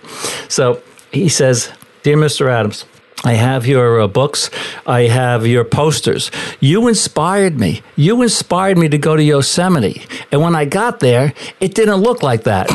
So 0.48 0.82
he 1.12 1.28
says, 1.28 1.70
Dear 2.02 2.16
Mr. 2.16 2.50
Adams, 2.50 2.84
I 3.24 3.34
have 3.34 3.66
your 3.66 4.00
uh, 4.00 4.08
books. 4.08 4.50
I 4.86 5.02
have 5.02 5.46
your 5.46 5.64
posters. 5.64 6.30
You 6.58 6.88
inspired 6.88 7.58
me. 7.58 7.82
You 7.94 8.22
inspired 8.22 8.76
me 8.76 8.88
to 8.88 8.98
go 8.98 9.14
to 9.14 9.22
Yosemite. 9.22 10.02
And 10.32 10.40
when 10.40 10.56
I 10.56 10.64
got 10.64 10.98
there, 10.98 11.32
it 11.60 11.74
didn't 11.74 12.00
look 12.00 12.22
like 12.22 12.44
that. 12.44 12.68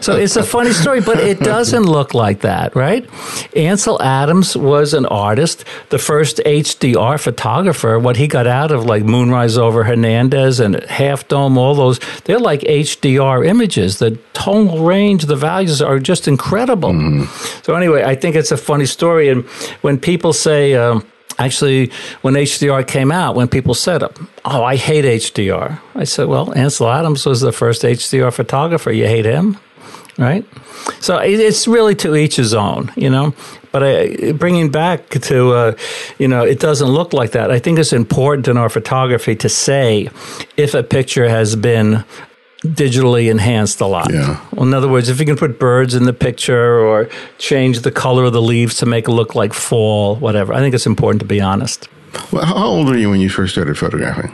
So 0.00 0.16
it's 0.16 0.36
a 0.36 0.42
funny 0.42 0.72
story, 0.72 1.00
but 1.00 1.18
it 1.18 1.40
doesn't 1.40 1.84
look 1.84 2.14
like 2.14 2.40
that, 2.40 2.74
right? 2.74 3.08
Ansel 3.54 4.00
Adams 4.02 4.56
was 4.56 4.94
an 4.94 5.06
artist, 5.06 5.64
the 5.90 5.98
first 5.98 6.38
HDR 6.38 7.20
photographer. 7.20 7.98
What 7.98 8.16
he 8.16 8.26
got 8.26 8.46
out 8.46 8.70
of 8.70 8.84
like 8.84 9.04
Moonrise 9.04 9.58
over 9.58 9.84
Hernandez 9.84 10.60
and 10.60 10.82
Half 10.84 11.28
Dome, 11.28 11.58
all 11.58 11.74
those, 11.74 11.98
they're 12.24 12.38
like 12.38 12.60
HDR 12.60 13.46
images. 13.46 13.98
The 13.98 14.18
tonal 14.32 14.84
range, 14.84 15.24
the 15.24 15.36
values 15.36 15.82
are 15.82 15.98
just 15.98 16.28
incredible. 16.28 16.90
Mm. 16.90 17.64
So 17.64 17.74
anyway, 17.74 18.04
I 18.04 18.14
think 18.14 18.36
it's 18.36 18.52
a 18.52 18.56
funny 18.56 18.86
story. 18.86 19.28
And 19.28 19.44
when 19.82 19.98
people 19.98 20.32
say, 20.32 20.74
um, 20.74 21.04
actually, 21.38 21.90
when 22.22 22.34
HDR 22.34 22.86
came 22.86 23.12
out, 23.12 23.36
when 23.36 23.48
people 23.48 23.74
said, 23.74 24.02
"Oh, 24.44 24.62
I 24.62 24.76
hate 24.76 25.04
HDR," 25.04 25.80
I 25.94 26.04
said, 26.04 26.28
"Well, 26.28 26.52
Ansel 26.54 26.88
Adams 26.88 27.26
was 27.26 27.40
the 27.40 27.52
first 27.52 27.84
HDR 27.84 28.30
photographer. 28.30 28.92
You 28.92 29.06
hate 29.06 29.24
him, 29.24 29.58
right?" 30.18 30.44
So 31.00 31.18
it's 31.18 31.66
really 31.66 31.94
to 31.96 32.16
each 32.16 32.36
his 32.36 32.54
own, 32.54 32.92
you 32.96 33.10
know. 33.10 33.34
But 33.72 33.82
I, 33.82 34.32
bringing 34.32 34.70
back 34.70 35.10
to, 35.10 35.52
uh, 35.52 35.76
you 36.18 36.28
know, 36.28 36.44
it 36.44 36.60
doesn't 36.60 36.88
look 36.88 37.12
like 37.12 37.32
that. 37.32 37.50
I 37.50 37.58
think 37.58 37.78
it's 37.78 37.92
important 37.92 38.48
in 38.48 38.56
our 38.56 38.70
photography 38.70 39.36
to 39.36 39.48
say 39.48 40.08
if 40.56 40.74
a 40.74 40.82
picture 40.82 41.28
has 41.28 41.56
been 41.56 42.04
digitally 42.62 43.30
enhanced 43.30 43.80
a 43.80 43.86
lot. 43.86 44.12
Yeah. 44.12 44.40
Well, 44.52 44.66
in 44.66 44.74
other 44.74 44.88
words, 44.88 45.08
if 45.08 45.20
you 45.20 45.26
can 45.26 45.36
put 45.36 45.58
birds 45.58 45.94
in 45.94 46.04
the 46.04 46.12
picture 46.12 46.80
or 46.80 47.08
change 47.38 47.80
the 47.80 47.92
color 47.92 48.24
of 48.24 48.32
the 48.32 48.42
leaves 48.42 48.76
to 48.76 48.86
make 48.86 49.08
it 49.08 49.12
look 49.12 49.34
like 49.34 49.52
fall, 49.52 50.16
whatever, 50.16 50.54
I 50.54 50.60
think 50.60 50.74
it's 50.74 50.86
important 50.86 51.20
to 51.20 51.26
be 51.26 51.40
honest. 51.40 51.88
Well, 52.32 52.46
how 52.46 52.64
old 52.66 52.88
were 52.88 52.96
you 52.96 53.10
when 53.10 53.20
you 53.20 53.28
first 53.28 53.52
started 53.52 53.76
photographing? 53.76 54.32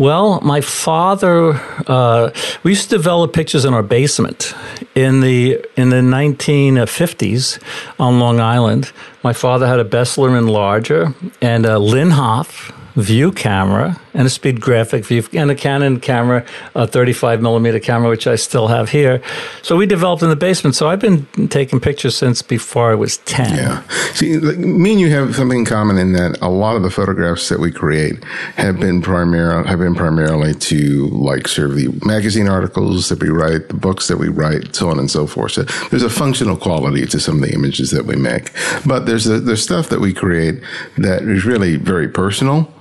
Well, 0.00 0.40
my 0.40 0.62
father, 0.62 1.60
uh, 1.86 2.30
we 2.62 2.70
used 2.70 2.88
to 2.88 2.96
develop 2.96 3.34
pictures 3.34 3.66
in 3.66 3.74
our 3.74 3.82
basement 3.82 4.54
in 4.94 5.20
the 5.20 5.62
in 5.76 5.90
the 5.90 5.96
1950s 5.96 7.62
on 7.98 8.18
Long 8.18 8.40
Island. 8.40 8.92
My 9.22 9.34
father 9.34 9.66
had 9.66 9.78
a 9.78 9.84
Beseler 9.84 10.30
enlarger 10.40 11.14
and 11.42 11.66
a 11.66 11.76
Linhof 11.76 12.72
view 12.94 13.32
camera, 13.32 14.00
and 14.14 14.26
a 14.26 14.30
speed 14.30 14.60
graphic 14.60 15.04
view 15.04 15.24
and 15.32 15.50
a 15.50 15.54
Canon 15.54 16.00
camera, 16.00 16.44
a 16.74 16.86
35 16.86 17.40
millimeter 17.40 17.78
camera, 17.78 18.08
which 18.08 18.26
I 18.26 18.36
still 18.36 18.68
have 18.68 18.90
here. 18.90 19.22
So 19.62 19.76
we 19.76 19.86
developed 19.86 20.22
in 20.22 20.30
the 20.30 20.36
basement. 20.36 20.74
So 20.74 20.88
I've 20.88 21.00
been 21.00 21.26
taking 21.48 21.80
pictures 21.80 22.16
since 22.16 22.42
before 22.42 22.90
I 22.90 22.94
was 22.94 23.18
10. 23.18 23.56
Yeah. 23.56 23.82
See, 24.14 24.38
like, 24.38 24.58
me 24.58 24.92
and 24.92 25.00
you 25.00 25.10
have 25.10 25.34
something 25.36 25.60
in 25.60 25.64
common 25.64 25.98
in 25.98 26.12
that 26.12 26.38
a 26.40 26.48
lot 26.48 26.76
of 26.76 26.82
the 26.82 26.90
photographs 26.90 27.48
that 27.48 27.60
we 27.60 27.70
create 27.70 28.22
have 28.56 28.80
been 28.80 29.02
primarily 29.02 29.68
have 29.68 29.78
been 29.78 29.94
primarily 29.94 30.54
to 30.54 31.06
like 31.08 31.46
serve 31.46 31.76
the 31.76 31.88
magazine 32.04 32.48
articles 32.48 33.08
that 33.08 33.20
we 33.20 33.28
write, 33.28 33.68
the 33.68 33.74
books 33.74 34.08
that 34.08 34.16
we 34.16 34.28
write, 34.28 34.74
so 34.74 34.88
on 34.88 34.98
and 34.98 35.10
so 35.10 35.26
forth. 35.26 35.52
So 35.52 35.62
there's 35.90 36.02
a 36.02 36.10
functional 36.10 36.56
quality 36.56 37.06
to 37.06 37.20
some 37.20 37.36
of 37.36 37.48
the 37.48 37.54
images 37.54 37.90
that 37.90 38.06
we 38.06 38.16
make, 38.16 38.52
but 38.86 39.06
there's 39.06 39.26
a, 39.26 39.40
there's 39.40 39.62
stuff 39.62 39.88
that 39.90 40.00
we 40.00 40.12
create 40.12 40.60
that 40.98 41.22
is 41.22 41.44
really 41.44 41.76
very 41.76 42.08
personal. 42.08 42.72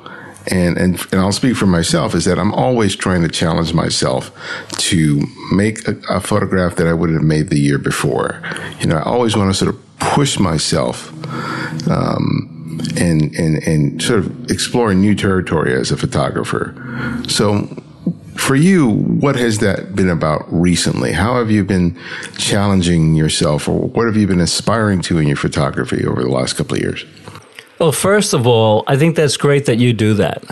And, 0.47 0.77
and 0.77 0.99
and 1.11 1.21
I'll 1.21 1.31
speak 1.31 1.55
for 1.57 1.67
myself 1.67 2.15
is 2.15 2.25
that 2.25 2.39
I'm 2.39 2.53
always 2.53 2.95
trying 2.95 3.21
to 3.21 3.29
challenge 3.29 3.73
myself 3.73 4.31
to 4.77 5.25
make 5.51 5.87
a, 5.87 5.97
a 6.09 6.19
photograph 6.19 6.75
that 6.77 6.87
I 6.87 6.93
would 6.93 7.09
have 7.11 7.21
made 7.21 7.49
the 7.49 7.59
year 7.59 7.77
before. 7.77 8.41
You 8.79 8.87
know, 8.87 8.97
I 8.97 9.03
always 9.03 9.35
want 9.35 9.51
to 9.51 9.53
sort 9.53 9.75
of 9.75 9.99
push 9.99 10.39
myself 10.39 11.11
um, 11.89 12.79
and 12.97 13.33
and 13.35 13.63
and 13.67 14.01
sort 14.01 14.19
of 14.19 14.49
explore 14.49 14.93
new 14.93 15.13
territory 15.13 15.73
as 15.73 15.91
a 15.91 15.97
photographer. 15.97 16.73
So 17.27 17.67
for 18.39 18.55
you, 18.55 18.89
what 18.89 19.35
has 19.35 19.59
that 19.59 19.95
been 19.95 20.09
about 20.09 20.45
recently? 20.51 21.11
How 21.11 21.35
have 21.35 21.51
you 21.51 21.63
been 21.63 21.99
challenging 22.37 23.13
yourself, 23.13 23.67
or 23.67 23.89
what 23.89 24.07
have 24.07 24.15
you 24.15 24.27
been 24.27 24.39
aspiring 24.39 25.01
to 25.03 25.19
in 25.19 25.27
your 25.27 25.37
photography 25.37 26.05
over 26.05 26.23
the 26.23 26.29
last 26.29 26.53
couple 26.53 26.77
of 26.77 26.81
years? 26.81 27.05
Well, 27.79 27.93
first 27.93 28.33
of 28.33 28.45
all, 28.45 28.83
I 28.87 28.97
think 28.97 29.15
that's 29.15 29.37
great 29.37 29.65
that 29.67 29.77
you 29.77 29.93
do 29.93 30.13
that. 30.15 30.43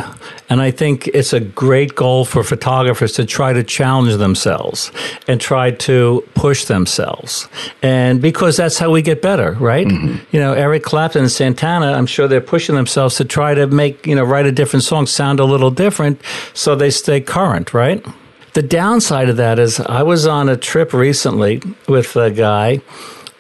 And 0.50 0.62
I 0.62 0.72
think 0.72 1.10
it's 1.10 1.34
a 1.34 1.42
great 1.42 1.94
goal 1.94 2.24
for 2.24 2.42
photographers 2.42 3.12
to 3.14 3.26
try 3.26 3.52
to 3.52 3.66
challenge 3.66 4.16
themselves 4.16 4.94
and 5.28 5.42
try 5.42 5.72
to 5.72 6.26
push 6.36 6.66
themselves. 6.66 7.50
And 7.82 8.22
because 8.22 8.56
that's 8.56 8.78
how 8.78 8.92
we 8.92 9.02
get 9.02 9.22
better, 9.22 9.52
right? 9.60 9.88
Mm-hmm. 9.88 10.24
You 10.32 10.40
know, 10.40 10.54
Eric 10.54 10.84
Clapton 10.84 11.24
and 11.24 11.32
Santana, 11.32 11.92
I'm 11.92 12.06
sure 12.06 12.30
they're 12.30 12.40
pushing 12.40 12.76
themselves 12.76 13.18
to 13.18 13.26
try 13.26 13.54
to 13.54 13.68
make, 13.68 14.08
you 14.08 14.16
know, 14.16 14.24
write 14.24 14.46
a 14.46 14.52
different 14.54 14.84
song, 14.84 15.06
sound 15.06 15.42
a 15.42 15.46
little 15.46 15.72
different 15.72 16.22
so 16.54 16.76
they 16.78 16.90
stay 16.90 17.20
current, 17.20 17.74
right? 17.74 18.06
The 18.54 18.64
downside 18.64 19.28
of 19.28 19.36
that 19.36 19.60
is 19.60 19.82
I 19.82 20.04
was 20.04 20.26
on 20.26 20.48
a 20.48 20.56
trip 20.56 20.94
recently 20.94 21.62
with 21.90 22.16
a 22.16 22.32
guy 22.32 22.80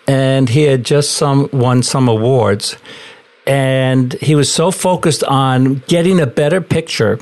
and 0.07 0.49
he 0.49 0.63
had 0.63 0.83
just 0.83 1.11
some 1.11 1.49
won 1.53 1.83
some 1.83 2.09
awards 2.09 2.75
and 3.47 4.13
he 4.13 4.35
was 4.35 4.51
so 4.51 4.71
focused 4.71 5.23
on 5.23 5.81
getting 5.87 6.19
a 6.19 6.27
better 6.27 6.61
picture. 6.61 7.17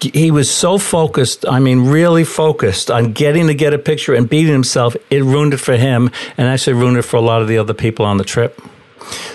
He 0.00 0.30
was 0.32 0.50
so 0.50 0.78
focused 0.78 1.46
i 1.46 1.60
mean 1.60 1.86
really 1.86 2.24
focused 2.24 2.90
on 2.90 3.12
getting 3.12 3.46
to 3.46 3.54
get 3.54 3.72
a 3.72 3.78
picture 3.78 4.14
and 4.14 4.28
beating 4.28 4.52
himself 4.52 4.96
it 5.10 5.22
ruined 5.22 5.54
it 5.54 5.58
for 5.58 5.76
him 5.76 6.10
and 6.36 6.48
actually 6.48 6.72
ruined 6.72 6.96
it 6.96 7.02
for 7.02 7.18
a 7.18 7.20
lot 7.20 7.40
of 7.40 7.46
the 7.46 7.56
other 7.56 7.72
people 7.72 8.04
on 8.04 8.16
the 8.16 8.24
trip 8.24 8.60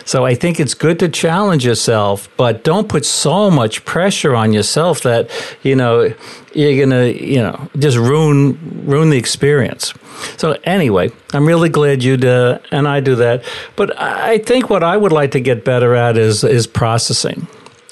so 0.06 0.26
I 0.26 0.36
think 0.36 0.60
it's 0.60 0.74
good 0.74 1.00
to 1.00 1.10
challenge 1.10 1.66
yourself, 1.66 2.30
but 2.38 2.64
don't 2.64 2.88
put 2.88 3.06
so 3.06 3.52
much 3.52 3.84
pressure 3.86 4.36
on 4.36 4.54
yourself 4.54 5.02
that, 5.02 5.30
you 5.64 5.76
know, 5.76 6.14
you're 6.54 6.78
going 6.78 6.90
to, 6.90 7.26
you 7.26 7.42
know, 7.42 7.70
just 7.78 7.98
ruin 7.98 8.58
ruin 8.86 9.10
the 9.10 9.18
experience. 9.18 9.94
So 10.38 10.58
anyway, 10.64 11.12
I'm 11.34 11.46
really 11.46 11.70
glad 11.70 12.04
you 12.04 12.18
do, 12.18 12.58
and 12.72 12.88
I 12.88 13.00
do 13.00 13.16
that. 13.16 13.44
But 13.76 14.00
I 14.00 14.40
think 14.40 14.70
what 14.70 14.84
I 14.84 14.98
would 14.98 15.12
like 15.12 15.32
to 15.32 15.40
get 15.40 15.64
better 15.64 15.94
at 15.96 16.18
is 16.18 16.44
is 16.44 16.68
processing. 16.68 17.48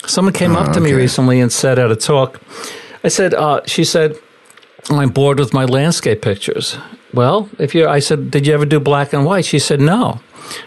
Someone 0.08 0.34
came 0.34 0.56
up 0.56 0.72
to 0.74 0.80
me 0.80 0.94
recently 0.94 1.40
and 1.42 1.52
said 1.52 1.80
at 1.80 1.92
a 1.92 1.96
talk, 1.96 2.40
I 3.04 3.08
said, 3.08 3.34
uh, 3.34 3.62
she 3.66 3.84
said, 3.84 4.18
I'm 4.90 5.10
bored 5.10 5.40
with 5.40 5.54
my 5.54 5.66
landscape 5.66 6.22
pictures. 6.22 6.78
Well, 7.14 7.50
if 7.58 7.74
you, 7.74 7.88
I 7.88 8.00
said, 8.00 8.30
did 8.30 8.46
you 8.46 8.54
ever 8.54 8.66
do 8.66 8.80
black 8.80 9.14
and 9.14 9.26
white? 9.26 9.46
She 9.46 9.60
said, 9.60 9.80
no. 9.80 10.20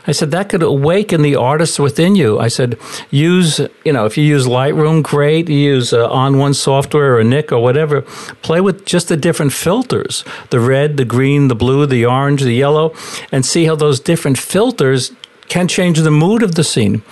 I 0.06 0.12
said, 0.12 0.32
that 0.32 0.48
could 0.48 0.62
awaken 0.62 1.22
the 1.22 1.36
artist 1.36 1.78
within 1.78 2.16
you. 2.16 2.38
I 2.40 2.48
said, 2.48 2.78
use, 3.10 3.60
you 3.84 3.92
know, 3.92 4.06
if 4.06 4.18
you 4.18 4.24
use 4.24 4.46
Lightroom, 4.46 5.02
great. 5.02 5.48
You 5.48 5.56
use 5.56 5.92
uh, 5.92 6.08
ON1 6.08 6.56
software 6.56 7.16
or 7.16 7.22
Nik 7.22 7.52
or 7.52 7.62
whatever. 7.62 8.02
Play 8.42 8.60
with 8.60 8.84
just 8.84 9.08
the 9.08 9.16
different 9.16 9.52
filters 9.52 10.24
the 10.50 10.58
red, 10.58 10.96
the 10.96 11.04
green, 11.04 11.48
the 11.48 11.54
blue, 11.54 11.86
the 11.86 12.04
orange, 12.04 12.42
the 12.42 12.52
yellow, 12.52 12.94
and 13.30 13.46
see 13.46 13.66
how 13.66 13.76
those 13.76 14.00
different 14.00 14.38
filters 14.38 15.12
can 15.49 15.68
change 15.68 15.99
the 16.01 16.11
mood 16.11 16.42
of 16.42 16.55
the 16.55 16.64
scene. 16.64 17.03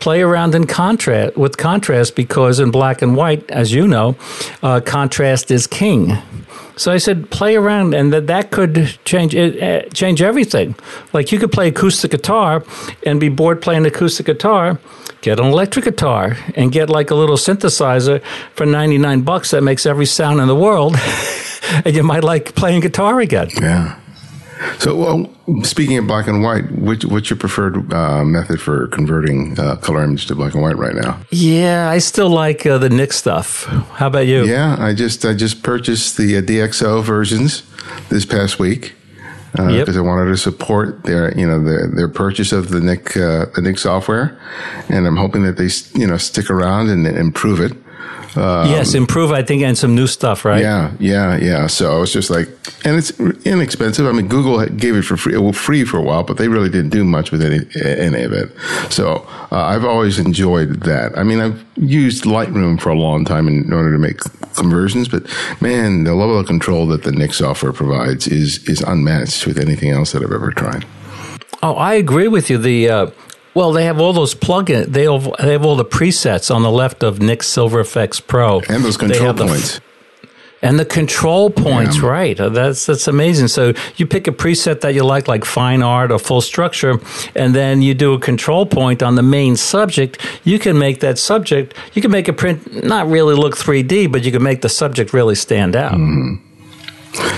Play 0.00 0.22
around 0.22 0.54
in 0.54 0.66
contrast 0.66 1.36
with 1.36 1.56
contrast 1.56 2.14
because 2.14 2.60
in 2.60 2.70
black 2.70 3.02
and 3.02 3.16
white, 3.16 3.50
as 3.50 3.72
you 3.72 3.88
know, 3.88 4.16
uh, 4.62 4.80
contrast 4.80 5.50
is 5.50 5.66
king. 5.66 6.16
So 6.76 6.92
I 6.92 6.98
said, 6.98 7.28
play 7.30 7.56
around, 7.56 7.92
and 7.92 8.12
that 8.12 8.28
that 8.28 8.52
could 8.52 8.96
change 9.04 9.34
it, 9.34 9.60
uh, 9.60 9.88
change 9.90 10.22
everything. 10.22 10.76
Like 11.12 11.32
you 11.32 11.40
could 11.40 11.50
play 11.50 11.68
acoustic 11.68 12.12
guitar 12.12 12.62
and 13.04 13.18
be 13.18 13.28
bored 13.28 13.60
playing 13.60 13.84
acoustic 13.84 14.26
guitar. 14.26 14.78
Get 15.20 15.40
an 15.40 15.46
electric 15.46 15.84
guitar 15.84 16.36
and 16.54 16.70
get 16.70 16.88
like 16.88 17.10
a 17.10 17.16
little 17.16 17.36
synthesizer 17.36 18.22
for 18.54 18.64
ninety 18.64 18.96
nine 18.96 19.22
bucks 19.22 19.50
that 19.50 19.62
makes 19.62 19.86
every 19.86 20.06
sound 20.06 20.40
in 20.40 20.46
the 20.46 20.54
world, 20.54 20.94
and 21.84 21.96
you 21.96 22.04
might 22.04 22.22
like 22.22 22.54
playing 22.54 22.80
guitar 22.80 23.18
again. 23.18 23.48
Yeah. 23.60 23.98
So, 24.78 24.96
well, 24.96 25.64
speaking 25.64 25.98
of 25.98 26.06
black 26.06 26.26
and 26.26 26.42
white, 26.42 26.70
which, 26.72 27.04
what's 27.04 27.30
your 27.30 27.36
preferred 27.38 27.92
uh, 27.92 28.24
method 28.24 28.60
for 28.60 28.88
converting 28.88 29.58
uh, 29.58 29.76
color 29.76 30.02
image 30.04 30.26
to 30.26 30.34
black 30.34 30.54
and 30.54 30.62
white 30.62 30.76
right 30.76 30.94
now? 30.94 31.20
Yeah, 31.30 31.90
I 31.90 31.98
still 31.98 32.30
like 32.30 32.66
uh, 32.66 32.78
the 32.78 32.88
Nik 32.88 33.12
stuff. 33.12 33.64
How 33.64 34.08
about 34.08 34.26
you? 34.26 34.44
Yeah, 34.44 34.76
I 34.78 34.94
just 34.94 35.24
I 35.24 35.34
just 35.34 35.62
purchased 35.62 36.16
the 36.16 36.38
uh, 36.38 36.42
DxO 36.42 37.02
versions 37.02 37.62
this 38.08 38.24
past 38.24 38.58
week 38.58 38.94
because 39.52 39.70
uh, 39.70 39.72
yep. 39.72 39.88
I 39.88 40.00
wanted 40.00 40.30
to 40.30 40.36
support 40.36 41.04
their 41.04 41.36
you 41.36 41.46
know 41.46 41.62
their 41.62 41.88
their 41.88 42.08
purchase 42.08 42.52
of 42.52 42.68
the 42.68 42.80
Nik 42.80 43.16
uh, 43.16 43.46
the 43.54 43.62
Nik 43.62 43.78
software, 43.78 44.38
and 44.88 45.06
I'm 45.06 45.16
hoping 45.16 45.42
that 45.44 45.56
they 45.56 45.68
you 45.98 46.06
know 46.06 46.16
stick 46.16 46.50
around 46.50 46.90
and 46.90 47.06
improve 47.06 47.60
it. 47.60 47.72
Um, 48.36 48.68
yes, 48.68 48.94
improve, 48.94 49.32
I 49.32 49.42
think, 49.42 49.62
and 49.62 49.76
some 49.76 49.94
new 49.94 50.06
stuff, 50.06 50.44
right? 50.44 50.60
Yeah, 50.60 50.92
yeah, 51.00 51.36
yeah. 51.38 51.66
So 51.66 51.96
I 51.96 51.98
was 51.98 52.12
just 52.12 52.30
like, 52.30 52.48
and 52.84 52.96
it's 52.96 53.10
inexpensive. 53.44 54.06
I 54.06 54.12
mean, 54.12 54.28
Google 54.28 54.64
gave 54.66 54.94
it 54.94 55.02
for 55.02 55.16
free, 55.16 55.36
well, 55.36 55.52
free 55.52 55.84
for 55.84 55.96
a 55.96 56.02
while, 56.02 56.22
but 56.22 56.36
they 56.36 56.48
really 56.48 56.68
didn't 56.68 56.90
do 56.90 57.04
much 57.04 57.32
with 57.32 57.42
any, 57.42 57.66
any 57.84 58.22
of 58.22 58.32
it. 58.32 58.50
So 58.92 59.26
uh, 59.50 59.56
I've 59.64 59.84
always 59.84 60.18
enjoyed 60.18 60.80
that. 60.82 61.16
I 61.16 61.22
mean, 61.22 61.40
I've 61.40 61.64
used 61.76 62.24
Lightroom 62.24 62.80
for 62.80 62.90
a 62.90 62.94
long 62.94 63.24
time 63.24 63.48
in 63.48 63.72
order 63.72 63.92
to 63.92 63.98
make 63.98 64.20
conversions, 64.54 65.08
but 65.08 65.24
man, 65.60 66.04
the 66.04 66.14
level 66.14 66.38
of 66.38 66.46
control 66.46 66.86
that 66.88 67.02
the 67.04 67.12
Nik 67.12 67.32
software 67.32 67.72
provides 67.72 68.26
is 68.26 68.62
is 68.68 68.80
unmatched 68.82 69.46
with 69.46 69.58
anything 69.58 69.90
else 69.90 70.12
that 70.12 70.22
I've 70.22 70.32
ever 70.32 70.50
tried. 70.50 70.84
Oh, 71.62 71.74
I 71.74 71.94
agree 71.94 72.28
with 72.28 72.50
you. 72.50 72.58
The 72.58 72.88
uh, 72.88 73.10
well, 73.54 73.72
they 73.72 73.84
have 73.84 74.00
all 74.00 74.12
those 74.12 74.34
plugins. 74.34 74.86
They 74.86 75.04
have, 75.04 75.30
they 75.38 75.52
have 75.52 75.64
all 75.64 75.76
the 75.76 75.84
presets 75.84 76.54
on 76.54 76.62
the 76.62 76.70
left 76.70 77.02
of 77.02 77.20
Nik 77.20 77.42
Silver 77.42 77.82
Efex 77.82 78.24
Pro, 78.24 78.60
and 78.68 78.84
those 78.84 78.96
control 78.96 79.34
points. 79.34 79.80
and 80.62 80.78
the 80.78 80.84
control 80.84 81.50
points, 81.50 82.00
right? 82.00 82.38
Uh, 82.38 82.48
that's 82.48 82.86
that's 82.86 83.06
amazing. 83.08 83.48
So 83.48 83.74
you 83.96 84.06
pick 84.06 84.26
a 84.26 84.32
preset 84.32 84.80
that 84.80 84.94
you 84.94 85.04
like, 85.04 85.28
like 85.28 85.44
fine 85.44 85.82
art 85.82 86.10
or 86.10 86.18
full 86.18 86.40
structure, 86.40 86.98
and 87.34 87.54
then 87.54 87.80
you 87.82 87.94
do 87.94 88.12
a 88.14 88.18
control 88.18 88.66
point 88.66 89.02
on 89.02 89.14
the 89.14 89.22
main 89.22 89.56
subject. 89.56 90.20
You 90.44 90.58
can 90.58 90.78
make 90.78 91.00
that 91.00 91.18
subject. 91.18 91.74
You 91.94 92.02
can 92.02 92.10
make 92.10 92.28
a 92.28 92.32
print 92.32 92.84
not 92.84 93.08
really 93.08 93.34
look 93.34 93.56
3D, 93.56 94.10
but 94.10 94.22
you 94.24 94.32
can 94.32 94.42
make 94.42 94.62
the 94.62 94.68
subject 94.68 95.12
really 95.12 95.34
stand 95.36 95.76
out. 95.76 95.92
Mm-hmm. 95.94 96.44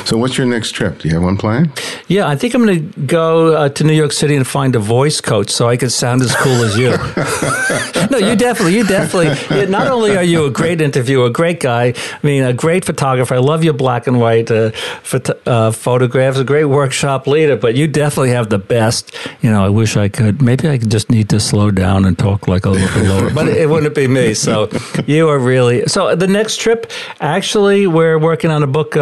So, 0.04 0.16
what's 0.16 0.36
your 0.36 0.46
next 0.46 0.72
trip? 0.72 0.98
Do 1.00 1.08
you 1.08 1.14
have 1.14 1.22
one 1.22 1.36
planned? 1.36 1.70
Yeah, 2.08 2.28
I 2.28 2.36
think 2.36 2.54
I'm 2.54 2.64
going 2.64 2.92
to 2.92 3.00
go 3.00 3.54
uh, 3.54 3.68
to 3.70 3.84
New 3.84 3.92
York 3.92 4.12
City 4.12 4.34
and 4.34 4.46
find 4.46 4.74
a 4.74 4.78
voice 4.78 5.20
coach 5.20 5.50
so 5.50 5.68
I 5.68 5.76
can 5.76 5.90
sound 5.90 6.22
as 6.22 6.34
cool 6.36 6.64
as 6.64 6.76
you. 6.76 6.90
no, 8.10 8.18
you 8.18 8.36
definitely, 8.36 8.76
you 8.76 8.84
definitely. 8.84 9.66
Not 9.66 9.86
only 9.88 10.16
are 10.16 10.22
you 10.24 10.44
a 10.44 10.50
great 10.50 10.80
interviewer, 10.80 11.26
a 11.26 11.30
great 11.30 11.60
guy, 11.60 11.94
I 11.96 12.18
mean, 12.22 12.42
a 12.42 12.52
great 12.52 12.84
photographer. 12.84 13.34
I 13.34 13.38
love 13.38 13.62
your 13.62 13.74
black 13.74 14.06
and 14.06 14.18
white 14.18 14.50
uh, 14.50 14.70
phot- 15.02 15.38
uh, 15.46 15.70
photographs. 15.70 16.38
A 16.38 16.44
great 16.44 16.64
workshop 16.64 17.26
leader, 17.26 17.56
but 17.56 17.74
you 17.74 17.86
definitely 17.86 18.30
have 18.30 18.48
the 18.48 18.58
best. 18.58 19.14
You 19.40 19.50
know, 19.50 19.64
I 19.64 19.68
wish 19.68 19.96
I 19.96 20.08
could. 20.08 20.42
Maybe 20.42 20.68
I 20.68 20.78
just 20.78 21.10
need 21.10 21.28
to 21.30 21.40
slow 21.40 21.70
down 21.70 22.04
and 22.04 22.18
talk 22.18 22.48
like 22.48 22.64
a 22.64 22.70
little 22.70 23.00
bit 23.00 23.08
lower, 23.08 23.30
but 23.30 23.48
it 23.48 23.68
wouldn't 23.68 23.94
be 23.94 24.08
me. 24.08 24.34
So 24.34 24.70
you 25.06 25.28
are 25.28 25.38
really. 25.38 25.86
So 25.86 26.14
the 26.16 26.26
next 26.26 26.56
trip, 26.56 26.90
actually, 27.20 27.86
we're 27.86 28.18
working 28.18 28.50
on 28.50 28.62
a 28.62 28.66
book. 28.66 28.96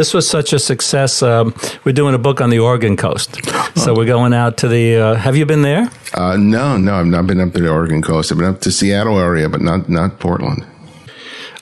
This 0.00 0.14
was 0.14 0.26
such 0.26 0.54
a 0.54 0.58
success. 0.58 1.22
Um, 1.22 1.54
we're 1.84 1.92
doing 1.92 2.14
a 2.14 2.18
book 2.18 2.40
on 2.40 2.48
the 2.48 2.58
Oregon 2.58 2.96
coast, 2.96 3.38
so 3.76 3.92
we're 3.94 4.06
going 4.06 4.32
out 4.32 4.56
to 4.56 4.66
the. 4.66 4.96
Uh, 4.96 5.14
have 5.14 5.36
you 5.36 5.44
been 5.44 5.60
there? 5.60 5.90
Uh, 6.14 6.38
no, 6.38 6.78
no, 6.78 6.94
I've 6.94 7.04
not 7.04 7.26
been 7.26 7.38
up 7.38 7.52
to 7.52 7.60
the 7.60 7.68
Oregon 7.68 8.00
coast. 8.00 8.32
I've 8.32 8.38
been 8.38 8.46
up 8.46 8.62
to 8.62 8.72
Seattle 8.72 9.18
area, 9.18 9.50
but 9.50 9.60
not 9.60 9.90
not 9.90 10.18
Portland. 10.18 10.64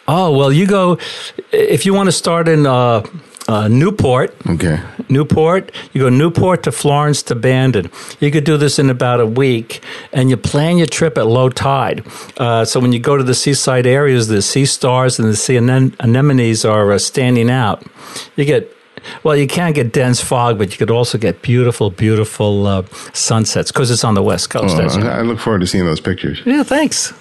Oh 0.06 0.30
well, 0.38 0.52
you 0.52 0.68
go 0.68 0.98
if 1.50 1.84
you 1.84 1.92
want 1.92 2.06
to 2.06 2.12
start 2.12 2.46
in 2.46 2.64
uh, 2.64 3.04
uh, 3.48 3.66
Newport. 3.66 4.36
Okay. 4.46 4.80
Newport. 5.08 5.72
You 5.92 6.02
go 6.02 6.08
Newport 6.10 6.62
to 6.64 6.72
Florence 6.72 7.22
to 7.24 7.34
Bandon. 7.34 7.90
You 8.20 8.30
could 8.30 8.44
do 8.44 8.56
this 8.56 8.78
in 8.78 8.90
about 8.90 9.20
a 9.20 9.26
week, 9.26 9.82
and 10.12 10.30
you 10.30 10.36
plan 10.36 10.76
your 10.78 10.86
trip 10.86 11.16
at 11.18 11.26
low 11.26 11.48
tide. 11.48 12.06
Uh, 12.36 12.64
so 12.64 12.78
when 12.78 12.92
you 12.92 13.00
go 13.00 13.16
to 13.16 13.24
the 13.24 13.34
seaside 13.34 13.86
areas, 13.86 14.28
the 14.28 14.42
sea 14.42 14.66
stars 14.66 15.18
and 15.18 15.28
the 15.28 15.36
sea 15.36 15.56
anemones 15.56 16.64
are 16.64 16.92
uh, 16.92 16.98
standing 16.98 17.50
out. 17.50 17.82
You 18.36 18.44
get 18.44 18.72
well, 19.22 19.36
you 19.36 19.46
can't 19.46 19.74
get 19.74 19.92
dense 19.92 20.20
fog, 20.20 20.58
but 20.58 20.72
you 20.72 20.76
could 20.76 20.90
also 20.90 21.18
get 21.18 21.40
beautiful, 21.40 21.90
beautiful 21.90 22.66
uh, 22.66 22.82
sunsets 23.12 23.72
because 23.72 23.90
it's 23.90 24.04
on 24.04 24.14
the 24.14 24.22
west 24.22 24.50
coast. 24.50 24.76
Oh, 24.76 25.08
I 25.08 25.22
look 25.22 25.38
forward 25.38 25.60
to 25.60 25.66
seeing 25.66 25.84
those 25.84 26.00
pictures. 26.00 26.42
Yeah, 26.44 26.62
thanks. 26.64 27.14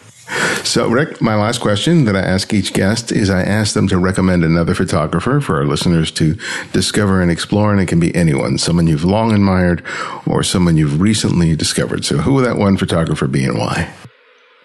So, 0.63 0.89
Rick, 0.89 1.21
my 1.21 1.35
last 1.35 1.59
question 1.59 2.05
that 2.05 2.15
I 2.15 2.19
ask 2.19 2.53
each 2.53 2.73
guest 2.73 3.11
is 3.11 3.29
I 3.29 3.41
ask 3.41 3.73
them 3.73 3.87
to 3.87 3.97
recommend 3.97 4.43
another 4.43 4.75
photographer 4.75 5.39
for 5.39 5.57
our 5.57 5.65
listeners 5.65 6.11
to 6.11 6.37
discover 6.73 7.21
and 7.21 7.31
explore, 7.31 7.71
and 7.71 7.79
it 7.79 7.87
can 7.87 7.99
be 7.99 8.13
anyone, 8.13 8.57
someone 8.57 8.87
you've 8.87 9.05
long 9.05 9.33
admired 9.33 9.83
or 10.25 10.43
someone 10.43 10.75
you've 10.75 10.99
recently 10.99 11.55
discovered. 11.55 12.03
So, 12.03 12.17
who 12.17 12.33
would 12.33 12.45
that 12.45 12.57
one 12.57 12.77
photographer 12.77 13.27
be 13.27 13.45
and 13.45 13.57
why? 13.57 13.93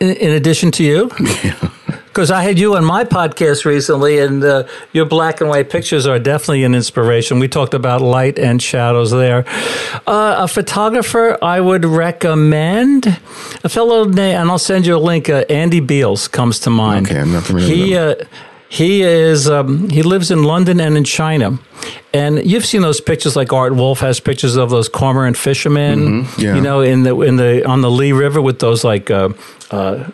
In, 0.00 0.10
in 0.16 0.32
addition 0.32 0.72
to 0.72 0.84
you? 0.84 1.10
Yeah 1.44 1.70
because 2.12 2.30
I 2.30 2.42
had 2.42 2.58
you 2.58 2.76
on 2.76 2.84
my 2.84 3.04
podcast 3.04 3.64
recently, 3.64 4.18
and 4.18 4.44
uh, 4.44 4.64
your 4.92 5.06
black 5.06 5.40
and 5.40 5.48
white 5.48 5.70
pictures 5.70 6.06
are 6.06 6.18
definitely 6.18 6.62
an 6.64 6.74
inspiration. 6.74 7.38
We 7.38 7.48
talked 7.48 7.72
about 7.72 8.02
light 8.02 8.38
and 8.38 8.62
shadows 8.62 9.10
there. 9.10 9.46
Uh, 10.06 10.36
a 10.40 10.48
photographer 10.48 11.38
I 11.40 11.60
would 11.60 11.86
recommend, 11.86 13.06
a 13.64 13.68
fellow 13.70 14.04
name, 14.04 14.36
and 14.36 14.50
I'll 14.50 14.58
send 14.58 14.84
you 14.84 14.94
a 14.94 14.98
link. 14.98 15.30
Uh, 15.30 15.46
Andy 15.48 15.80
Beals 15.80 16.28
comes 16.28 16.60
to 16.60 16.70
mind. 16.70 17.06
Okay, 17.06 17.18
I'm 17.18 17.32
not 17.32 17.44
familiar. 17.44 17.74
He 17.74 17.96
uh, 17.96 18.14
he 18.68 19.02
is 19.02 19.48
um, 19.48 19.88
he 19.88 20.02
lives 20.02 20.30
in 20.30 20.42
London 20.42 20.80
and 20.80 20.98
in 20.98 21.04
China, 21.04 21.58
and 22.12 22.44
you've 22.44 22.66
seen 22.66 22.82
those 22.82 23.00
pictures. 23.00 23.36
Like 23.36 23.54
Art 23.54 23.74
Wolfe 23.74 24.00
has 24.00 24.20
pictures 24.20 24.56
of 24.56 24.68
those 24.68 24.90
cormorant 24.90 25.38
fishermen, 25.38 26.24
mm-hmm, 26.24 26.40
yeah. 26.40 26.56
you 26.56 26.60
know, 26.60 26.82
in 26.82 27.04
the 27.04 27.18
in 27.22 27.36
the 27.36 27.66
on 27.66 27.80
the 27.80 27.90
Li 27.90 28.12
River 28.12 28.42
with 28.42 28.58
those 28.58 28.84
like. 28.84 29.10
Uh, 29.10 29.30
uh, 29.70 30.10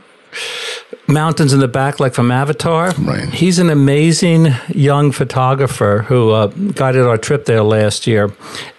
mountains 1.08 1.52
in 1.52 1.60
the 1.60 1.68
back, 1.68 1.98
like 1.98 2.14
from 2.14 2.30
Avatar. 2.30 2.92
Right. 2.92 3.28
He's 3.30 3.58
an 3.58 3.70
amazing 3.70 4.48
young 4.68 5.10
photographer 5.10 6.04
who 6.06 6.30
uh, 6.30 6.46
guided 6.46 7.02
our 7.02 7.16
trip 7.16 7.46
there 7.46 7.62
last 7.62 8.06
year, 8.06 8.30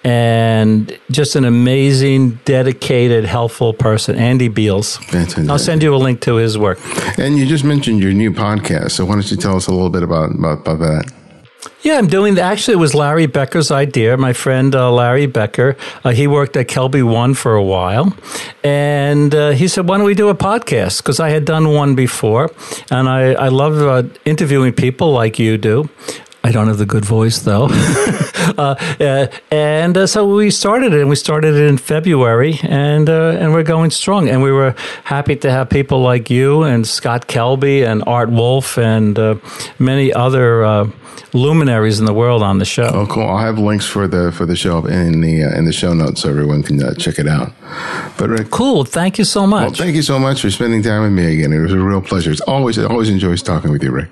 and 0.03 0.97
just 1.11 1.35
an 1.35 1.43
amazing, 1.43 2.39
dedicated, 2.45 3.25
helpful 3.25 3.73
person. 3.73 4.15
Andy 4.15 4.47
Beals. 4.47 4.97
Fantastic. 4.97 5.49
I'll 5.49 5.59
send 5.59 5.83
you 5.83 5.93
a 5.93 5.97
link 5.97 6.21
to 6.21 6.35
his 6.35 6.57
work. 6.57 6.79
And 7.17 7.37
you 7.37 7.45
just 7.45 7.63
mentioned 7.63 8.01
your 8.01 8.13
new 8.13 8.31
podcast, 8.31 8.91
so 8.91 9.05
why 9.05 9.15
don't 9.15 9.29
you 9.29 9.37
tell 9.37 9.55
us 9.55 9.67
a 9.67 9.71
little 9.71 9.89
bit 9.89 10.03
about 10.03 10.31
about, 10.31 10.59
about 10.59 10.79
that? 10.79 11.18
Yeah, 11.81 11.97
I'm 11.97 12.07
doing. 12.07 12.37
Actually, 12.39 12.75
it 12.75 12.77
was 12.77 12.93
Larry 12.95 13.25
Becker's 13.25 13.71
idea. 13.71 14.15
My 14.17 14.33
friend 14.33 14.73
uh, 14.75 14.91
Larry 14.91 15.25
Becker, 15.25 15.75
uh, 16.03 16.11
he 16.11 16.27
worked 16.27 16.55
at 16.55 16.67
Kelby 16.67 17.03
One 17.03 17.33
for 17.33 17.55
a 17.55 17.63
while, 17.63 18.13
and 18.63 19.33
uh, 19.35 19.49
he 19.51 19.67
said, 19.67 19.87
"Why 19.87 19.97
don't 19.97 20.05
we 20.05 20.13
do 20.13 20.29
a 20.29 20.35
podcast?" 20.35 20.97
Because 20.97 21.19
I 21.19 21.29
had 21.29 21.45
done 21.45 21.73
one 21.73 21.95
before, 21.95 22.51
and 22.91 23.09
I 23.09 23.33
I 23.33 23.49
love 23.49 23.77
uh, 23.81 24.07
interviewing 24.25 24.73
people 24.73 25.11
like 25.11 25.39
you 25.39 25.57
do. 25.57 25.89
I 26.43 26.51
don't 26.51 26.67
have 26.67 26.77
the 26.77 26.85
good 26.85 27.03
voice 27.03 27.39
though. 27.39 27.67
uh, 28.57 28.75
uh, 28.99 29.27
and 29.51 29.97
uh, 29.97 30.07
so 30.07 30.35
we 30.35 30.51
started 30.51 30.93
it, 30.93 31.01
and 31.01 31.09
we 31.09 31.15
started 31.15 31.55
it 31.55 31.67
in 31.67 31.77
February, 31.77 32.59
and 32.63 33.09
uh, 33.09 33.37
and 33.39 33.53
we're 33.53 33.63
going 33.63 33.91
strong. 33.91 34.29
And 34.29 34.41
we 34.41 34.51
were 34.51 34.73
happy 35.03 35.35
to 35.35 35.51
have 35.51 35.69
people 35.69 35.99
like 36.01 36.29
you 36.29 36.63
and 36.63 36.87
Scott 36.87 37.27
Kelby 37.27 37.85
and 37.85 38.03
Art 38.07 38.29
Wolfe 38.29 38.77
and 38.77 39.19
uh, 39.19 39.35
many 39.79 40.13
other 40.13 40.63
uh, 40.63 40.89
luminaries 41.33 41.99
in 41.99 42.05
the 42.05 42.13
world 42.13 42.41
on 42.41 42.57
the 42.57 42.65
show. 42.65 42.89
Oh, 42.93 43.05
cool! 43.05 43.27
I'll 43.27 43.37
have 43.37 43.59
links 43.59 43.85
for 43.85 44.07
the 44.07 44.31
for 44.31 44.45
the 44.45 44.55
show 44.55 44.85
in 44.85 45.19
the 45.19 45.41
in 45.41 45.65
the 45.65 45.73
show 45.73 45.93
notes 45.93 46.21
so 46.21 46.29
everyone 46.29 46.63
can 46.63 46.95
check 46.95 47.19
it 47.19 47.27
out. 47.27 47.51
But 48.17 48.29
Rick, 48.29 48.49
cool. 48.49 48.85
Thank 48.85 49.17
you 49.17 49.25
so 49.25 49.45
much. 49.45 49.63
Well, 49.63 49.73
thank 49.73 49.95
you 49.95 50.03
so 50.03 50.17
much 50.17 50.41
for 50.41 50.49
spending 50.49 50.83
time 50.83 51.01
with 51.01 51.11
me 51.11 51.33
again. 51.33 51.51
It 51.51 51.59
was 51.59 51.73
a 51.73 51.79
real 51.79 52.01
pleasure. 52.01 52.31
It's 52.31 52.41
always 52.41 52.77
it 52.77 52.89
always 52.89 53.09
enjoys 53.09 53.43
talking 53.43 53.71
with 53.71 53.83
you, 53.83 53.91
Rick. 53.91 54.09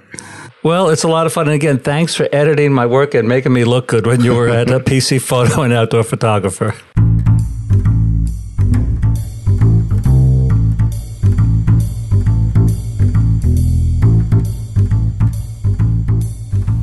Well, 0.64 0.90
it's 0.90 1.04
a 1.04 1.08
lot 1.08 1.26
of 1.28 1.34
fun. 1.34 1.48
And 1.48 1.56
again, 1.56 1.80
thanks 1.80 2.16
for 2.16 2.28
editing 2.32 2.74
my 2.74 2.86
work 2.86 3.14
and 3.14 3.28
making 3.28 3.54
me 3.54 3.64
look 3.64 3.88
good 3.88 4.06
when 4.06 4.22
you 4.22 4.34
were 4.34 4.50
at 4.50 4.70
a 4.70 4.80
PC 4.80 5.22
Photo 5.22 5.62
and 5.62 5.72
Outdoor 5.72 6.04
Photographer. 6.04 6.76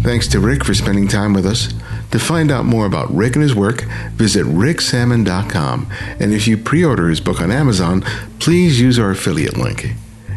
Thanks 0.03 0.29
to 0.29 0.39
Rick 0.39 0.65
for 0.65 0.75
spending 0.75 1.09
time 1.09 1.33
with 1.33 1.47
us. 1.47 1.73
To 2.11 2.19
find 2.19 2.53
out 2.53 2.67
more 2.67 2.87
about 2.87 3.13
Rick 3.13 3.37
and 3.37 3.43
his 3.43 3.55
work, 3.55 3.83
visit 4.13 4.47
ricksammon.com. 4.47 5.91
And 6.21 6.33
if 6.33 6.47
you 6.47 6.57
pre 6.57 6.85
order 6.85 7.09
his 7.09 7.21
book 7.21 7.41
on 7.41 7.51
Amazon, 7.51 8.03
please 8.39 8.81
use 8.81 8.99
our 8.99 9.11
affiliate 9.11 9.57
link, 9.57 9.95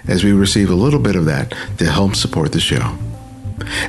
as 0.07 0.23
we 0.23 0.31
receive 0.31 0.69
a 0.69 0.75
little 0.75 0.99
bit 1.01 1.15
of 1.15 1.25
that 1.25 1.53
to 1.77 1.85
help 1.85 2.15
support 2.15 2.53
the 2.53 2.59
show. 2.59 2.97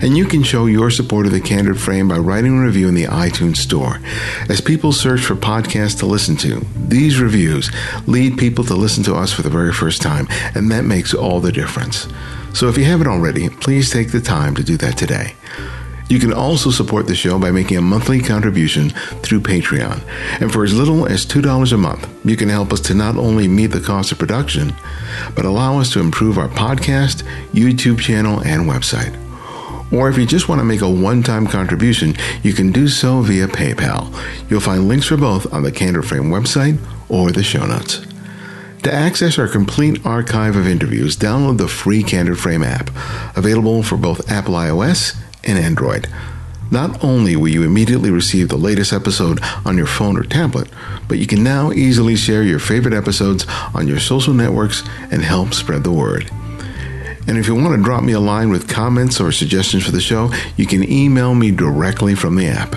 And 0.01 0.17
you 0.17 0.25
can 0.25 0.43
show 0.43 0.67
your 0.67 0.91
support 0.91 1.27
of 1.27 1.33
the 1.33 1.41
Candid 1.41 1.81
Frame 1.81 2.09
by 2.09 2.19
writing 2.19 2.57
a 2.57 2.63
review 2.63 2.89
in 2.89 2.95
the 2.95 3.05
iTunes 3.05 3.57
Store. 3.57 4.01
As 4.49 4.61
people 4.61 4.93
search 4.93 5.21
for 5.21 5.35
podcasts 5.35 5.99
to 5.99 6.07
listen 6.07 6.37
to, 6.39 6.65
these 6.77 7.21
reviews 7.21 7.71
lead 8.07 8.39
people 8.39 8.65
to 8.65 8.75
listen 8.75 9.05
to 9.05 9.15
us 9.15 9.33
for 9.33 9.43
the 9.43 9.51
very 9.51 9.73
first 9.73 10.01
time, 10.01 10.27
and 10.55 10.71
that 10.71 10.85
makes 10.85 11.13
all 11.13 11.41
the 11.41 11.53
difference. 11.53 12.09
So 12.55 12.69
if 12.69 12.79
you 12.79 12.85
haven't 12.85 13.09
already, 13.09 13.49
please 13.49 13.91
take 13.91 14.11
the 14.11 14.21
time 14.21 14.55
to 14.55 14.65
do 14.65 14.77
that 14.79 14.97
today. 14.97 15.35
You 16.09 16.19
can 16.19 16.33
also 16.33 16.71
support 16.71 17.07
the 17.07 17.15
show 17.15 17.39
by 17.39 17.51
making 17.51 17.77
a 17.77 17.83
monthly 17.83 18.21
contribution 18.21 18.91
through 19.23 19.41
Patreon. 19.41 20.03
And 20.41 20.51
for 20.51 20.65
as 20.65 20.73
little 20.73 21.07
as 21.07 21.27
$2 21.27 21.73
a 21.73 21.77
month, 21.77 22.09
you 22.25 22.37
can 22.37 22.49
help 22.49 22.73
us 22.73 22.81
to 22.83 22.95
not 22.95 23.17
only 23.17 23.47
meet 23.47 23.67
the 23.67 23.81
cost 23.81 24.13
of 24.13 24.19
production, 24.19 24.73
but 25.35 25.45
allow 25.45 25.79
us 25.79 25.93
to 25.93 26.01
improve 26.01 26.39
our 26.39 26.49
podcast, 26.49 27.25
YouTube 27.53 28.01
channel, 28.01 28.41
and 28.41 28.63
website. 28.63 29.28
Or 29.93 30.09
if 30.09 30.19
you 30.19 30.27
just 30.27 30.49
want 30.49 30.61
to 30.61 30.65
make 30.65 30.83
a 30.83 30.91
one 30.91 31.23
time 31.23 31.47
contribution, 31.47 32.15
you 32.43 32.53
can 32.53 32.73
do 32.73 32.89
so 32.89 33.21
via 33.23 33.47
PayPal. 33.47 34.13
You'll 34.51 34.61
find 34.61 34.89
links 34.89 35.07
for 35.07 35.17
both 35.17 35.53
on 35.53 35.63
the 35.63 35.73
Candid 35.73 36.05
Frame 36.05 36.31
website 36.31 36.79
or 37.09 37.31
the 37.31 37.43
show 37.43 37.67
notes. 37.67 38.07
To 38.85 38.93
access 38.93 39.39
our 39.39 39.49
complete 39.49 40.05
archive 40.07 40.57
of 40.57 40.69
interviews, 40.69 41.17
download 41.17 41.59
the 41.59 41.69
free 41.69 42.03
Candid 42.03 42.39
Frame 42.39 42.63
app, 42.63 42.91
available 43.37 43.83
for 43.83 43.97
both 43.97 44.31
Apple 44.31 44.55
iOS 44.55 45.17
and 45.43 45.59
Android. 45.59 46.09
Not 46.71 47.03
only 47.03 47.35
will 47.35 47.49
you 47.49 47.63
immediately 47.63 48.11
receive 48.11 48.49
the 48.49 48.57
latest 48.57 48.93
episode 48.93 49.41
on 49.65 49.77
your 49.77 49.87
phone 49.87 50.19
or 50.19 50.23
tablet, 50.23 50.69
but 51.09 51.19
you 51.19 51.27
can 51.27 51.43
now 51.43 51.73
easily 51.73 52.15
share 52.15 52.43
your 52.43 52.59
favorite 52.59 52.95
episodes 52.95 53.47
on 53.75 53.89
your 53.89 53.99
social 53.99 54.35
networks 54.35 54.87
and 55.11 55.23
help 55.23 55.55
spread 55.55 55.83
the 55.83 55.93
word. 55.93 56.31
And 57.29 57.37
if 57.37 57.47
you 57.47 57.55
want 57.55 57.77
to 57.77 57.83
drop 57.83 58.03
me 58.03 58.15
a 58.15 58.21
line 58.21 58.49
with 58.49 58.69
comments 58.69 59.21
or 59.21 59.31
suggestions 59.31 59.85
for 59.85 59.93
the 59.93 60.01
show, 60.01 60.33
you 60.57 60.67
can 60.67 60.91
email 60.91 61.35
me 61.35 61.51
directly 61.51 62.15
from 62.15 62.37
the 62.37 62.47
app. 62.47 62.71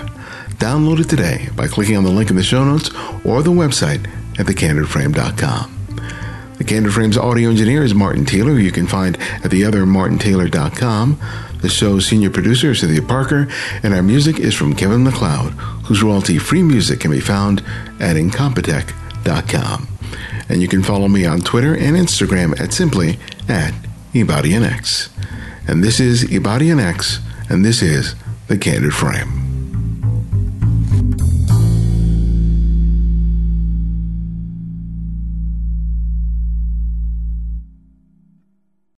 Download 0.58 1.00
it 1.00 1.08
today 1.08 1.48
by 1.56 1.66
clicking 1.66 1.96
on 1.96 2.04
the 2.04 2.10
link 2.10 2.28
in 2.28 2.36
the 2.36 2.42
show 2.42 2.62
notes 2.62 2.90
or 3.24 3.42
the 3.42 3.50
website 3.50 4.06
at 4.38 4.46
thecandidframe.com. 4.46 5.78
The 6.58 6.64
Candid 6.64 6.92
Frame's 6.92 7.16
audio 7.16 7.48
engineer 7.48 7.82
is 7.82 7.94
Martin 7.94 8.26
Taylor, 8.26 8.52
who 8.52 8.58
you 8.58 8.70
can 8.70 8.86
find 8.86 9.16
at 9.16 9.50
theothermartintaylor.com. 9.50 11.18
The 11.62 11.68
show's 11.68 12.06
senior 12.06 12.30
producer 12.30 12.72
is 12.72 12.80
Cynthia 12.80 13.02
Parker, 13.02 13.48
and 13.82 13.94
our 13.94 14.02
music 14.02 14.38
is 14.38 14.54
from 14.54 14.76
Kevin 14.76 15.02
MacLeod, 15.02 15.54
whose 15.86 16.02
royalty-free 16.02 16.62
music 16.62 17.00
can 17.00 17.10
be 17.10 17.20
found 17.20 17.60
at 18.00 18.16
incompetech.com. 18.16 19.88
And 20.48 20.60
you 20.60 20.68
can 20.68 20.82
follow 20.82 21.08
me 21.08 21.24
on 21.24 21.40
Twitter 21.40 21.74
and 21.74 21.96
Instagram 21.96 22.60
at 22.60 22.72
simply 22.72 23.18
at 23.48 23.72
Ibarionex. 24.12 25.08
And 25.66 25.82
this 25.82 26.00
is 26.00 26.24
Ibarionex, 26.24 27.18
and 27.48 27.64
this 27.64 27.82
is 27.82 28.14
The 28.48 28.58
Candid 28.58 28.92
Frame. 28.92 29.41